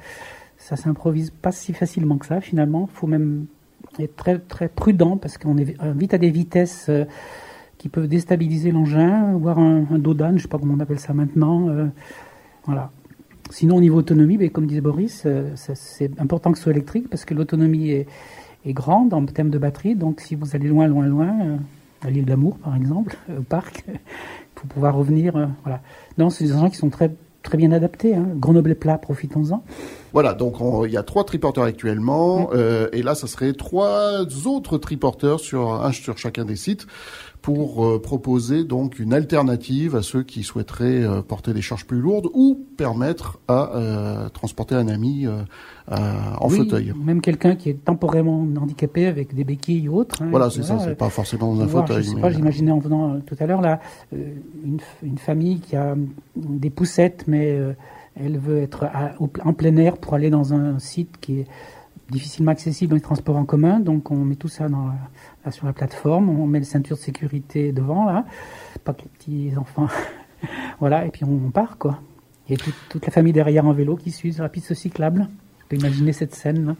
ça 0.59 0.77
s'improvise 0.77 1.31
pas 1.31 1.53
si 1.53 1.73
facilement 1.73 2.19
que 2.19 2.27
ça 2.27 2.41
finalement. 2.41 2.89
Il 2.93 2.97
faut 2.97 3.07
même 3.07 3.47
être 3.99 4.17
très 4.17 4.39
très 4.39 4.69
prudent 4.69 5.17
parce 5.17 5.39
qu'on 5.39 5.57
est 5.57 5.77
vite 5.95 6.15
à 6.15 6.19
des 6.19 6.31
vitesses 6.31 6.87
euh, 6.89 7.05
qui 7.79 7.89
peuvent 7.89 8.09
déstabiliser 8.09 8.71
l'engin, 8.71 9.37
voire 9.39 9.59
un, 9.59 9.87
un 9.91 9.99
dodan, 9.99 10.37
je 10.37 10.43
sais 10.43 10.49
pas 10.49 10.59
comment 10.59 10.75
on 10.75 10.81
appelle 10.81 11.01
ça 11.01 11.13
maintenant. 11.13 11.69
Euh, 11.69 11.87
voilà. 12.65 12.91
Sinon, 13.51 13.77
au 13.77 13.81
niveau 13.81 13.99
autonomie, 13.99 14.39
mais 14.39 14.49
comme 14.49 14.67
disait 14.67 14.81
Boris, 14.81 15.23
euh, 15.25 15.51
c'est 15.55 16.19
important 16.19 16.51
que 16.51 16.59
ce 16.59 16.65
soit 16.65 16.73
électrique 16.73 17.09
parce 17.09 17.25
que 17.25 17.35
l'autonomie 17.35 17.91
est, 17.91 18.07
est, 18.65 18.73
grande 18.73 19.15
en 19.15 19.25
termes 19.27 19.51
de 19.51 19.59
batterie. 19.59 19.95
Donc, 19.95 20.21
si 20.21 20.35
vous 20.35 20.57
allez 20.57 20.69
loin, 20.69 20.89
loin, 20.89 21.07
loin, 21.07 21.41
euh, 21.41 21.57
l'île 22.05 22.25
d'Amour, 22.25 22.59
par 22.59 22.77
exemple, 22.77 23.17
au 23.37 23.43
parc, 23.43 23.85
pour 24.55 24.69
pouvoir 24.69 24.95
revenir. 24.95 25.37
Euh, 25.37 25.47
voilà. 25.63 25.81
Non, 26.19 26.31
c'est 26.31 26.45
des 26.45 26.55
engins 26.55 26.71
qui 26.71 26.77
sont 26.77 26.91
très 26.91 27.15
très 27.43 27.57
bien 27.57 27.73
adaptés. 27.73 28.15
Hein. 28.15 28.27
Grenoble 28.35 28.75
plat, 28.75 28.99
profitons-en. 28.99 29.63
Voilà, 30.17 30.33
donc 30.33 30.57
il 30.87 30.91
y 30.91 30.97
a 30.97 31.03
trois 31.03 31.25
triporteurs 31.25 31.65
actuellement, 31.65 32.45
mmh. 32.45 32.51
euh, 32.55 32.89
et 32.95 33.03
là, 33.03 33.15
ça 33.15 33.27
serait 33.27 33.53
trois 33.53 34.23
autres 34.47 34.79
triporteurs 34.79 35.41
sur 35.41 35.75
un 35.75 35.93
sur 35.93 36.17
chacun 36.17 36.47
des 36.47 36.57
sites 36.57 36.87
pour 37.43 37.85
euh, 37.85 38.01
proposer 38.01 38.65
donc 38.65 38.99
une 38.99 39.13
alternative 39.13 39.95
à 39.95 40.01
ceux 40.01 40.23
qui 40.23 40.43
souhaiteraient 40.43 41.05
euh, 41.05 41.21
porter 41.21 41.53
des 41.53 41.61
charges 41.61 41.85
plus 41.85 42.01
lourdes 42.01 42.29
ou 42.33 42.67
permettre 42.79 43.41
à 43.47 43.77
euh, 43.77 44.29
transporter 44.31 44.75
un 44.75 44.89
ami 44.89 45.29
en 45.87 46.49
oui, 46.49 46.57
fauteuil. 46.57 46.95
Même 46.97 47.21
quelqu'un 47.21 47.55
qui 47.55 47.69
est 47.69 47.85
temporairement 47.85 48.41
handicapé 48.41 49.05
avec 49.05 49.35
des 49.35 49.45
béquilles 49.45 49.87
ou 49.91 49.97
autres. 49.97 50.23
Hein, 50.23 50.29
voilà, 50.31 50.49
c'est 50.49 50.63
ça, 50.63 50.79
c'est 50.79 50.97
pas 50.97 51.11
forcément 51.11 51.55
dans 51.55 51.61
un 51.61 51.67
voir, 51.67 51.87
fauteuil. 51.87 52.05
Je 52.05 52.09
sais 52.09 52.21
pas, 52.23 52.31
j'imaginais 52.31 52.73
en 52.73 52.79
venant 52.79 53.21
tout 53.21 53.37
à 53.39 53.45
l'heure 53.45 53.61
là 53.61 53.81
une, 54.13 54.79
une, 55.03 55.19
famille 55.19 55.61
qui 55.61 55.77
a 55.77 55.95
des 56.35 56.71
poussettes, 56.71 57.25
mais 57.27 57.61
elle 58.17 58.39
veut 58.39 58.59
être 58.59 58.85
à, 58.85 59.15
en 59.45 59.53
plein 59.53 59.77
air 59.77 59.97
pour 59.99 60.15
aller 60.15 60.31
dans 60.31 60.55
un 60.55 60.79
site 60.79 61.17
qui 61.21 61.41
est 61.41 61.47
difficilement 62.11 62.53
accessible 62.53 62.91
dans 62.91 62.97
les 62.97 63.03
transports 63.03 63.37
en 63.37 63.45
commun, 63.45 63.81
donc 63.81 64.11
on 64.11 64.17
met 64.17 64.37
tout 64.37 64.49
ça 64.49 64.69
dans, 64.69 64.87
là, 65.45 65.51
sur 65.51 65.67
la 65.67 65.73
plateforme, 65.73 66.29
on 66.29 66.47
met 66.47 66.61
les 66.61 66.65
ceintures 66.65 66.97
de 66.97 67.03
sécurité 67.03 67.73
devant, 67.73 68.05
là, 68.05 68.25
pas 68.85 68.93
que 68.93 69.03
les 69.03 69.09
petits 69.09 69.57
enfants, 69.57 69.89
voilà, 70.81 71.05
et 71.05 71.11
puis 71.11 71.25
on, 71.25 71.41
on, 71.47 71.51
part, 71.51 71.79
quoi. 71.79 72.01
Et 72.49 72.57
toute, 72.57 72.75
toute 72.89 73.05
la 73.05 73.13
famille 73.13 73.33
derrière 73.33 73.67
en 73.67 73.73
vélo 73.73 73.97
qui 73.97 74.13
suit 74.13 74.33
sur 74.33 74.45
la 74.45 74.49
piste 74.49 74.73
cyclable. 74.73 75.29
Tu 75.59 75.65
peux 75.69 75.77
imaginer 75.77 76.13
cette 76.13 76.33
scène, 76.33 76.65
là. 76.65 76.77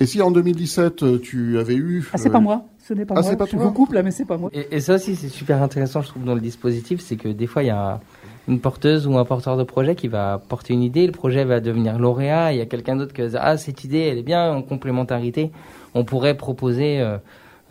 Et 0.00 0.06
si 0.06 0.20
en 0.22 0.30
2017 0.30 1.20
tu 1.20 1.58
avais 1.58 1.76
eu... 1.76 2.08
Ah, 2.12 2.18
c'est 2.18 2.28
euh... 2.28 2.32
pas 2.32 2.40
moi, 2.40 2.64
ce 2.78 2.94
n'est 2.94 3.04
pas 3.04 3.14
ah, 3.16 3.22
moi. 3.22 3.36
Pas 3.36 3.46
je 3.46 3.94
là, 3.94 4.02
mais 4.02 4.10
c'est 4.10 4.24
pas 4.24 4.38
moi. 4.38 4.50
Et, 4.52 4.76
et 4.76 4.80
ça 4.80 4.94
aussi, 4.94 5.14
c'est 5.14 5.28
super 5.28 5.62
intéressant, 5.62 6.00
je 6.00 6.08
trouve, 6.08 6.24
dans 6.24 6.34
le 6.34 6.40
dispositif, 6.40 7.00
c'est 7.00 7.16
que 7.16 7.28
des 7.28 7.46
fois, 7.46 7.62
il 7.62 7.66
y 7.66 7.70
a 7.70 8.00
une 8.48 8.60
porteuse 8.60 9.06
ou 9.06 9.16
un 9.16 9.24
porteur 9.24 9.56
de 9.56 9.64
projet 9.64 9.94
qui 9.94 10.08
va 10.08 10.40
porter 10.48 10.74
une 10.74 10.82
idée, 10.82 11.06
le 11.06 11.12
projet 11.12 11.44
va 11.44 11.60
devenir 11.60 11.98
lauréat, 11.98 12.52
il 12.52 12.58
y 12.58 12.60
a 12.60 12.66
quelqu'un 12.66 12.96
d'autre 12.96 13.12
qui 13.14 13.22
va 13.22 13.28
dire 13.28 13.40
ah 13.42 13.56
cette 13.56 13.84
idée 13.84 14.00
elle 14.00 14.18
est 14.18 14.22
bien 14.22 14.52
en 14.52 14.62
complémentarité, 14.62 15.50
on 15.94 16.04
pourrait 16.04 16.36
proposer 16.36 17.00
euh, 17.00 17.18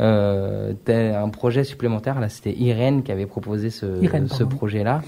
euh, 0.01 0.73
un 0.89 1.29
projet 1.29 1.63
supplémentaire. 1.63 2.19
Là 2.19 2.29
c'était 2.29 2.53
Irène 2.53 3.03
qui 3.03 3.11
avait 3.11 3.27
proposé 3.27 3.69
ce, 3.69 4.01
Irène, 4.01 4.27
ce 4.27 4.43
projet-là. 4.43 5.01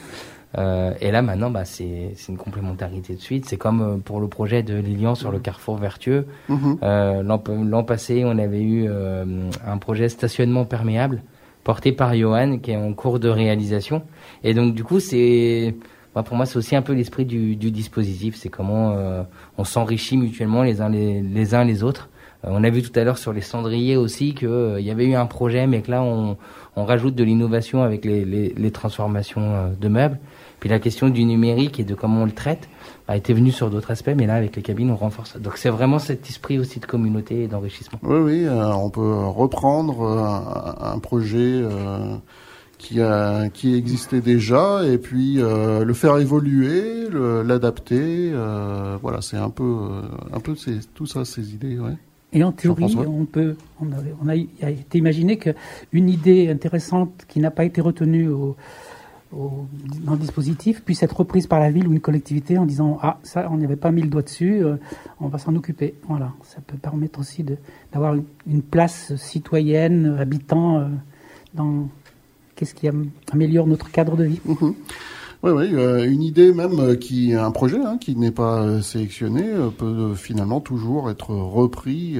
Euh, 0.57 0.93
et 1.01 1.11
là 1.11 1.22
maintenant 1.22 1.49
bah, 1.49 1.66
c'est 1.66 2.13
une 2.30 2.38
complémentarité 2.38 3.16
de 3.16 3.20
suite. 3.20 3.45
C'est 3.45 3.57
comme 3.57 3.82
euh, 3.82 3.97
pour 3.97 4.22
le 4.22 4.28
projet 4.28 4.63
de 4.63 4.76
Lilian 4.76 5.16
sur 5.16 5.32
le 5.32 5.39
carrefour 5.39 5.78
vertueux. 5.78 6.28
Mm 6.47 6.55
-hmm. 6.55 7.70
L'an 7.70 7.84
passé 7.84 8.24
on 8.26 8.38
avait 8.38 8.61
eu 8.61 8.86
euh, 8.88 9.26
un 9.66 9.78
projet 9.78 10.07
stationnement 10.09 10.66
perméable. 10.66 11.22
porté 11.66 11.91
par 11.91 12.16
Johan, 12.16 12.59
qui 12.59 12.72
est 12.72 12.78
en 12.78 12.93
cours 12.93 13.20
de 13.20 13.28
réalisation. 13.28 14.03
Et 14.43 14.53
donc, 14.53 14.75
du 14.75 14.83
coup, 14.83 14.99
c'est, 14.99 15.75
bah, 16.13 16.23
pour 16.23 16.36
moi, 16.36 16.45
c'est 16.45 16.57
aussi 16.57 16.75
un 16.75 16.81
peu 16.81 16.93
l'esprit 16.93 17.25
du, 17.25 17.55
du 17.55 17.71
dispositif. 17.71 18.36
C'est 18.36 18.49
comment 18.49 18.91
euh, 18.91 19.23
on 19.57 19.63
s'enrichit 19.63 20.17
mutuellement 20.17 20.63
les 20.63 20.81
uns 20.81 20.89
les, 20.89 21.21
les 21.21 21.55
uns 21.55 21.63
les 21.63 21.83
autres. 21.83 22.09
Euh, 22.43 22.49
on 22.51 22.63
a 22.63 22.69
vu 22.69 22.81
tout 22.81 22.97
à 22.99 23.03
l'heure 23.03 23.17
sur 23.17 23.33
les 23.33 23.41
cendriers 23.41 23.97
aussi 23.97 24.33
qu'il 24.33 24.47
euh, 24.47 24.79
y 24.81 24.91
avait 24.91 25.05
eu 25.05 25.15
un 25.15 25.25
projet, 25.25 25.67
mais 25.67 25.81
que 25.81 25.91
là, 25.91 26.03
on, 26.03 26.38
on 26.75 26.86
rajoute 26.86 27.15
de 27.15 27.23
l'innovation 27.23 27.81
avec 27.83 28.05
les, 28.05 28.25
les, 28.25 28.53
les 28.55 28.71
transformations 28.71 29.75
de 29.79 29.88
meubles. 29.88 30.19
Puis 30.59 30.69
la 30.69 30.79
question 30.79 31.09
du 31.09 31.25
numérique 31.25 31.79
et 31.79 31.83
de 31.83 31.93
comment 31.93 32.21
on 32.21 32.25
le 32.25 32.31
traite 32.31 32.69
a 33.07 33.17
été 33.17 33.33
venue 33.33 33.51
sur 33.51 33.69
d'autres 33.69 33.91
aspects, 33.91 34.13
mais 34.15 34.25
là, 34.25 34.36
avec 34.36 34.55
les 34.55 34.61
cabines, 34.61 34.89
on 34.89 34.95
renforce. 34.95 35.38
Donc 35.39 35.57
c'est 35.57 35.69
vraiment 35.69 35.99
cet 35.99 36.27
esprit 36.27 36.57
aussi 36.57 36.79
de 36.79 36.86
communauté 36.86 37.43
et 37.43 37.47
d'enrichissement. 37.47 37.99
Oui, 38.01 38.17
oui, 38.17 38.45
euh, 38.45 38.73
on 38.73 38.89
peut 38.89 39.13
reprendre 39.27 40.01
un, 40.03 40.93
un 40.93 40.99
projet 40.99 41.38
euh, 41.38 42.15
qui, 42.86 43.01
a, 43.01 43.49
qui 43.49 43.73
existait 43.73 44.21
déjà 44.21 44.86
et 44.86 44.99
puis 44.99 45.41
euh, 45.41 45.83
le 45.83 45.93
faire 45.95 46.19
évoluer, 46.19 47.09
l'adapter. 47.11 48.29
Euh, 48.31 48.97
voilà, 49.01 49.21
c'est 49.21 49.38
un 49.38 49.49
peu, 49.49 50.01
un 50.31 50.39
peu 50.39 50.53
tout 50.93 51.07
ça, 51.07 51.25
ces 51.25 51.55
idées. 51.55 51.79
Ouais. 51.79 51.95
Et 52.31 52.43
en 52.43 52.51
théorie, 52.51 52.95
on 52.95 53.25
peut, 53.25 53.55
on 53.81 53.91
a, 53.91 53.95
on 54.23 54.27
a, 54.27 54.36
il 54.36 54.49
a 54.61 54.69
été 54.69 54.99
imaginé 54.99 55.38
qu'une 55.38 56.09
idée 56.09 56.49
intéressante 56.49 57.25
qui 57.27 57.39
n'a 57.39 57.49
pas 57.49 57.65
été 57.65 57.81
retenue 57.81 58.27
au, 58.27 58.55
au, 59.36 59.65
dans 60.03 60.11
le 60.11 60.19
dispositif 60.19 60.83
puisse 60.83 61.01
être 61.01 61.17
reprise 61.17 61.47
par 61.47 61.59
la 61.59 61.71
ville 61.71 61.88
ou 61.88 61.93
une 61.93 62.01
collectivité 62.01 62.59
en 62.59 62.65
disant 62.65 62.99
ah 63.01 63.17
ça 63.23 63.47
on 63.51 63.57
n'y 63.57 63.65
avait 63.65 63.75
pas 63.75 63.91
mis 63.91 64.01
le 64.01 64.09
doigt 64.09 64.21
dessus 64.21 64.63
euh, 64.63 64.75
on 65.19 65.27
va 65.27 65.39
s'en 65.39 65.55
occuper 65.55 65.95
voilà 66.07 66.31
ça 66.43 66.61
peut 66.65 66.77
permettre 66.77 67.19
aussi 67.19 67.43
d'avoir 67.91 68.13
une, 68.13 68.25
une, 68.47 68.61
place 68.61 69.15
citoyenne 69.15 70.17
habitant 70.19 70.77
euh, 70.77 70.88
dans 71.53 71.89
qu'est-ce 72.55 72.73
qui 72.73 72.89
améliore 73.31 73.67
notre 73.67 73.91
cadre 73.91 74.15
de 74.15 74.23
vie 74.23 74.41
mmh. 74.45 74.71
Oui, 75.43 75.51
oui, 75.51 75.69
euh, 75.73 76.09
une 76.09 76.23
idée 76.23 76.53
même 76.53 76.97
qui, 76.97 77.33
un 77.33 77.51
projet 77.51 77.77
hein, 77.77 77.97
qui 77.99 78.15
n'est 78.15 78.31
pas 78.31 78.81
sélectionné 78.81 79.43
peut 79.77 80.15
finalement 80.15 80.59
toujours 80.59 81.11
être 81.11 81.29
repris 81.29 82.17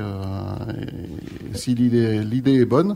si 1.54 1.74
l'idée 1.74 2.24
l'idée 2.24 2.60
est 2.60 2.66
bonne. 2.66 2.96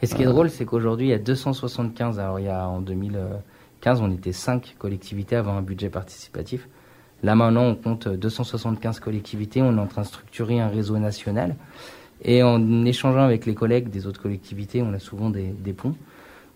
Et 0.00 0.06
ce 0.06 0.14
qui 0.14 0.22
est 0.22 0.26
drôle, 0.26 0.48
c'est 0.50 0.64
qu'aujourd'hui, 0.64 1.08
il 1.08 1.10
y 1.10 1.14
a 1.14 1.18
275. 1.18 2.20
Alors, 2.20 2.38
il 2.38 2.46
y 2.46 2.48
a 2.48 2.68
en 2.68 2.80
2015, 2.80 4.00
on 4.00 4.12
était 4.12 4.32
5 4.32 4.76
collectivités 4.78 5.36
avant 5.36 5.56
un 5.56 5.62
budget 5.62 5.90
participatif. 5.90 6.68
Là, 7.24 7.34
maintenant, 7.34 7.64
on 7.64 7.74
compte 7.74 8.06
275 8.06 9.00
collectivités. 9.00 9.60
On 9.60 9.76
est 9.76 9.80
en 9.80 9.86
train 9.86 10.02
de 10.02 10.06
structurer 10.06 10.60
un 10.60 10.68
réseau 10.68 10.98
national. 10.98 11.56
Et 12.22 12.42
en 12.42 12.84
échangeant 12.84 13.22
avec 13.22 13.44
les 13.46 13.54
collègues 13.54 13.90
des 13.90 14.06
autres 14.06 14.22
collectivités, 14.22 14.82
on 14.82 14.92
a 14.92 14.98
souvent 14.98 15.30
des, 15.30 15.54
des 15.58 15.72
ponts. 15.72 15.94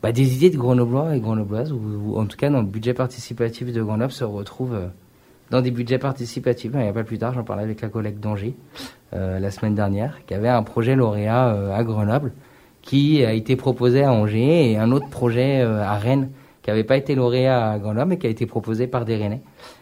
Bah, 0.03 0.12
des 0.12 0.34
idées 0.34 0.50
de 0.50 0.57
Grenoblois 0.57 1.14
et 1.14 1.20
Grenobloises, 1.20 1.72
ou, 1.72 2.16
en 2.16 2.26
tout 2.26 2.36
cas 2.36 2.50
dans 2.50 2.61
le 2.61 2.66
budget 2.66 2.94
participatif 2.94 3.72
de 3.72 3.82
Grenoble, 3.82 4.12
se 4.12 4.24
retrouvent 4.24 4.74
euh, 4.74 4.88
dans 5.50 5.61
des 5.61 5.70
budgets 5.70 5.98
participatifs. 5.98 6.72
Il 6.74 6.80
n'y 6.80 6.88
a 6.88 6.92
pas 6.92 7.05
plus 7.05 7.18
tard, 7.18 7.34
j'en 7.34 7.44
parlais 7.44 7.62
avec 7.62 7.80
la 7.82 7.88
collègue 7.88 8.18
d'Angers 8.18 8.55
euh, 9.14 9.38
la 9.38 9.50
semaine 9.50 9.74
dernière, 9.74 10.18
qui 10.26 10.34
avait 10.34 10.48
un 10.48 10.62
projet 10.62 10.96
lauréat 10.96 11.48
euh, 11.48 11.76
à 11.76 11.84
Grenoble 11.84 12.32
qui 12.82 13.24
a 13.24 13.32
été 13.32 13.55
proposé 13.55 14.03
à 14.03 14.12
Angers 14.12 14.72
et 14.72 14.76
un 14.76 14.90
autre 14.90 15.09
projet 15.09 15.61
euh, 15.61 15.82
à 15.82 15.96
Rennes 15.96 16.30
qui 16.62 16.70
n'avait 16.70 16.84
pas 16.84 16.96
été 16.96 17.14
lauréat 17.14 17.70
à 17.70 17.78
Grenoble 17.78 18.11
mais 18.11 18.18
qui 18.18 18.26
a 18.26 18.30
été 18.30 18.46
proposé 18.46 18.86
par 18.86 19.05
des 19.05 19.16
Rennais. 19.16 19.40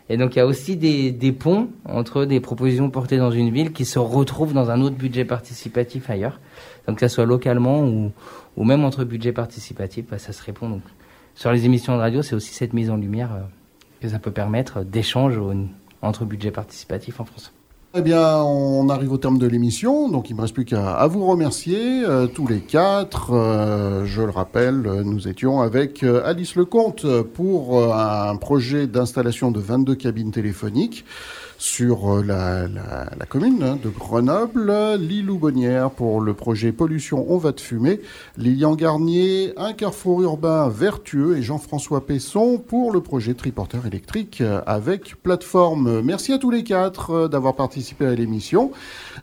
Et 0.09 0.17
donc 0.17 0.35
il 0.35 0.39
y 0.39 0.43
a 0.43 0.47
aussi 0.47 0.77
des, 0.77 1.13
des, 1.13 1.33
ponts 1.33 1.69
entre 1.87 2.25
des 2.25 2.41
propositions 2.41 2.91
portées 2.91 3.19
dans 3.19 3.31
une 3.31 3.51
ville 3.51 3.73
qui 3.73 3.85
se 3.85 3.99
retrouvent 3.99 4.53
dans 4.53 4.71
un 4.71 4.81
autre 4.81 4.97
budget 4.97 5.25
participatif 5.25 6.11
ailleurs. 6.11 6.41
Donc 6.87 6.97
que 6.97 7.01
ça 7.01 7.09
soit 7.09 7.27
localement 7.27 7.83
ou, 7.83 8.13
ou 8.57 8.65
même 8.65 8.85
entre 8.85 9.05
budgets 9.05 9.33
participatifs, 9.33 10.07
bah, 10.11 10.19
ça 10.19 10.33
se 10.33 10.43
répond. 10.43 10.69
Donc 10.69 10.83
sur 11.35 11.53
les 11.53 11.65
émissions 11.65 11.95
de 11.95 12.01
radio, 12.01 12.23
c'est 12.23 12.35
aussi 12.35 12.53
cette 12.53 12.73
mise 12.73 12.91
en 12.91 12.97
lumière 12.97 13.33
euh, 13.33 13.41
que 14.01 14.09
ça 14.09 14.19
peut 14.19 14.31
permettre 14.31 14.85
d'échanges 14.85 15.41
entre 16.03 16.25
budgets 16.25 16.51
participatifs 16.51 17.21
en 17.21 17.25
France. 17.25 17.53
Eh 17.95 18.03
bien, 18.03 18.37
on 18.45 18.89
arrive 18.89 19.11
au 19.11 19.19
terme 19.19 19.39
de 19.39 19.49
l'émission, 19.49 20.09
donc 20.09 20.31
il 20.31 20.37
me 20.37 20.43
reste 20.43 20.55
plus 20.55 20.65
qu'à 20.65 21.05
vous 21.09 21.27
remercier 21.27 22.05
euh, 22.05 22.29
tous 22.29 22.47
les 22.47 22.61
quatre. 22.61 23.33
Euh, 23.33 24.05
je 24.05 24.23
le 24.23 24.31
rappelle, 24.31 24.83
nous 24.83 25.27
étions 25.27 25.61
avec 25.61 26.05
Alice 26.05 26.55
Lecomte 26.55 27.05
pour 27.35 27.93
un 27.93 28.37
projet 28.37 28.87
d'installation 28.87 29.51
de 29.51 29.59
22 29.59 29.97
cabines 29.97 30.31
téléphoniques 30.31 31.05
sur 31.61 32.11
euh, 32.11 32.23
la, 32.23 33.27
commune 33.27 33.63
hein, 33.63 33.79
de 33.81 33.91
Grenoble, 33.91 34.73
Lilou 34.99 35.37
Bonnière 35.37 35.91
pour 35.91 36.23
le 36.23 36.33
projet 36.33 36.73
Pollution 36.73 37.27
on 37.29 37.37
va 37.37 37.53
te 37.53 37.61
fumer, 37.61 38.01
Lilian 38.39 38.75
Garnier, 38.75 39.53
un 39.59 39.75
carrefour 39.75 40.23
urbain 40.23 40.71
vertueux 40.71 41.37
et 41.37 41.43
Jean-François 41.43 42.07
Pesson 42.07 42.57
pour 42.67 42.93
le 42.93 43.03
projet 43.03 43.35
Triporteur 43.35 43.87
électrique 43.87 44.41
euh, 44.41 44.63
avec 44.67 45.23
plateforme. 45.23 46.01
Merci 46.01 46.33
à 46.33 46.39
tous 46.39 46.51
les 46.51 46.65
quatre 46.65 47.11
euh, 47.11 47.29
d'avoir 47.29 47.55
participé 47.55 48.07
à 48.07 48.15
l'émission. 48.15 48.73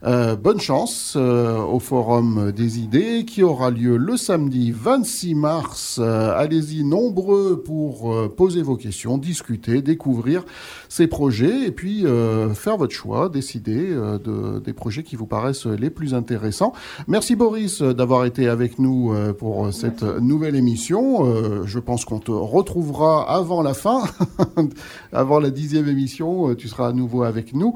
Bonne 0.04 0.60
chance 0.60 1.16
au 1.16 1.80
Forum 1.80 2.52
des 2.52 2.78
idées 2.78 3.26
qui 3.26 3.42
aura 3.42 3.72
lieu 3.72 3.98
le 3.98 4.16
samedi 4.16 4.72
26 4.72 5.34
mars. 5.34 6.00
Allez-y 6.00 6.84
nombreux 6.84 7.64
pour 7.64 8.30
poser 8.36 8.62
vos 8.62 8.76
questions, 8.76 9.18
discuter, 9.18 9.82
découvrir 9.82 10.46
ces 10.88 11.08
projets 11.08 11.66
et 11.66 11.72
puis 11.72 12.06
faire 12.54 12.78
votre 12.78 12.94
choix, 12.94 13.30
décider 13.30 13.88
de, 13.88 14.60
des 14.60 14.74
projets 14.74 15.04
qui 15.04 15.16
vous 15.16 15.26
paraissent 15.26 15.66
les 15.66 15.90
plus 15.90 16.14
intéressants. 16.14 16.74
Merci 17.08 17.36
Boris 17.36 17.82
d'avoir 17.82 18.26
été 18.26 18.48
avec 18.48 18.80
nous 18.80 19.14
pour 19.38 19.74
cette 19.74 20.04
nouvelle 20.04 20.56
émission. 20.56 21.66
Je 21.66 21.80
pense 21.80 22.06
qu'on 22.06 22.20
te 22.20 22.32
retrouvera 22.32 23.30
avant 23.32 23.62
la 23.62 23.74
fin, 23.74 24.04
avant 25.14 25.40
la 25.40 25.50
dixième 25.50 25.88
émission. 25.88 26.56
Tu 26.56 26.68
seras 26.68 26.90
à 26.90 26.94
nouveau 26.94 27.24
avec 27.24 27.54
nous. 27.54 27.74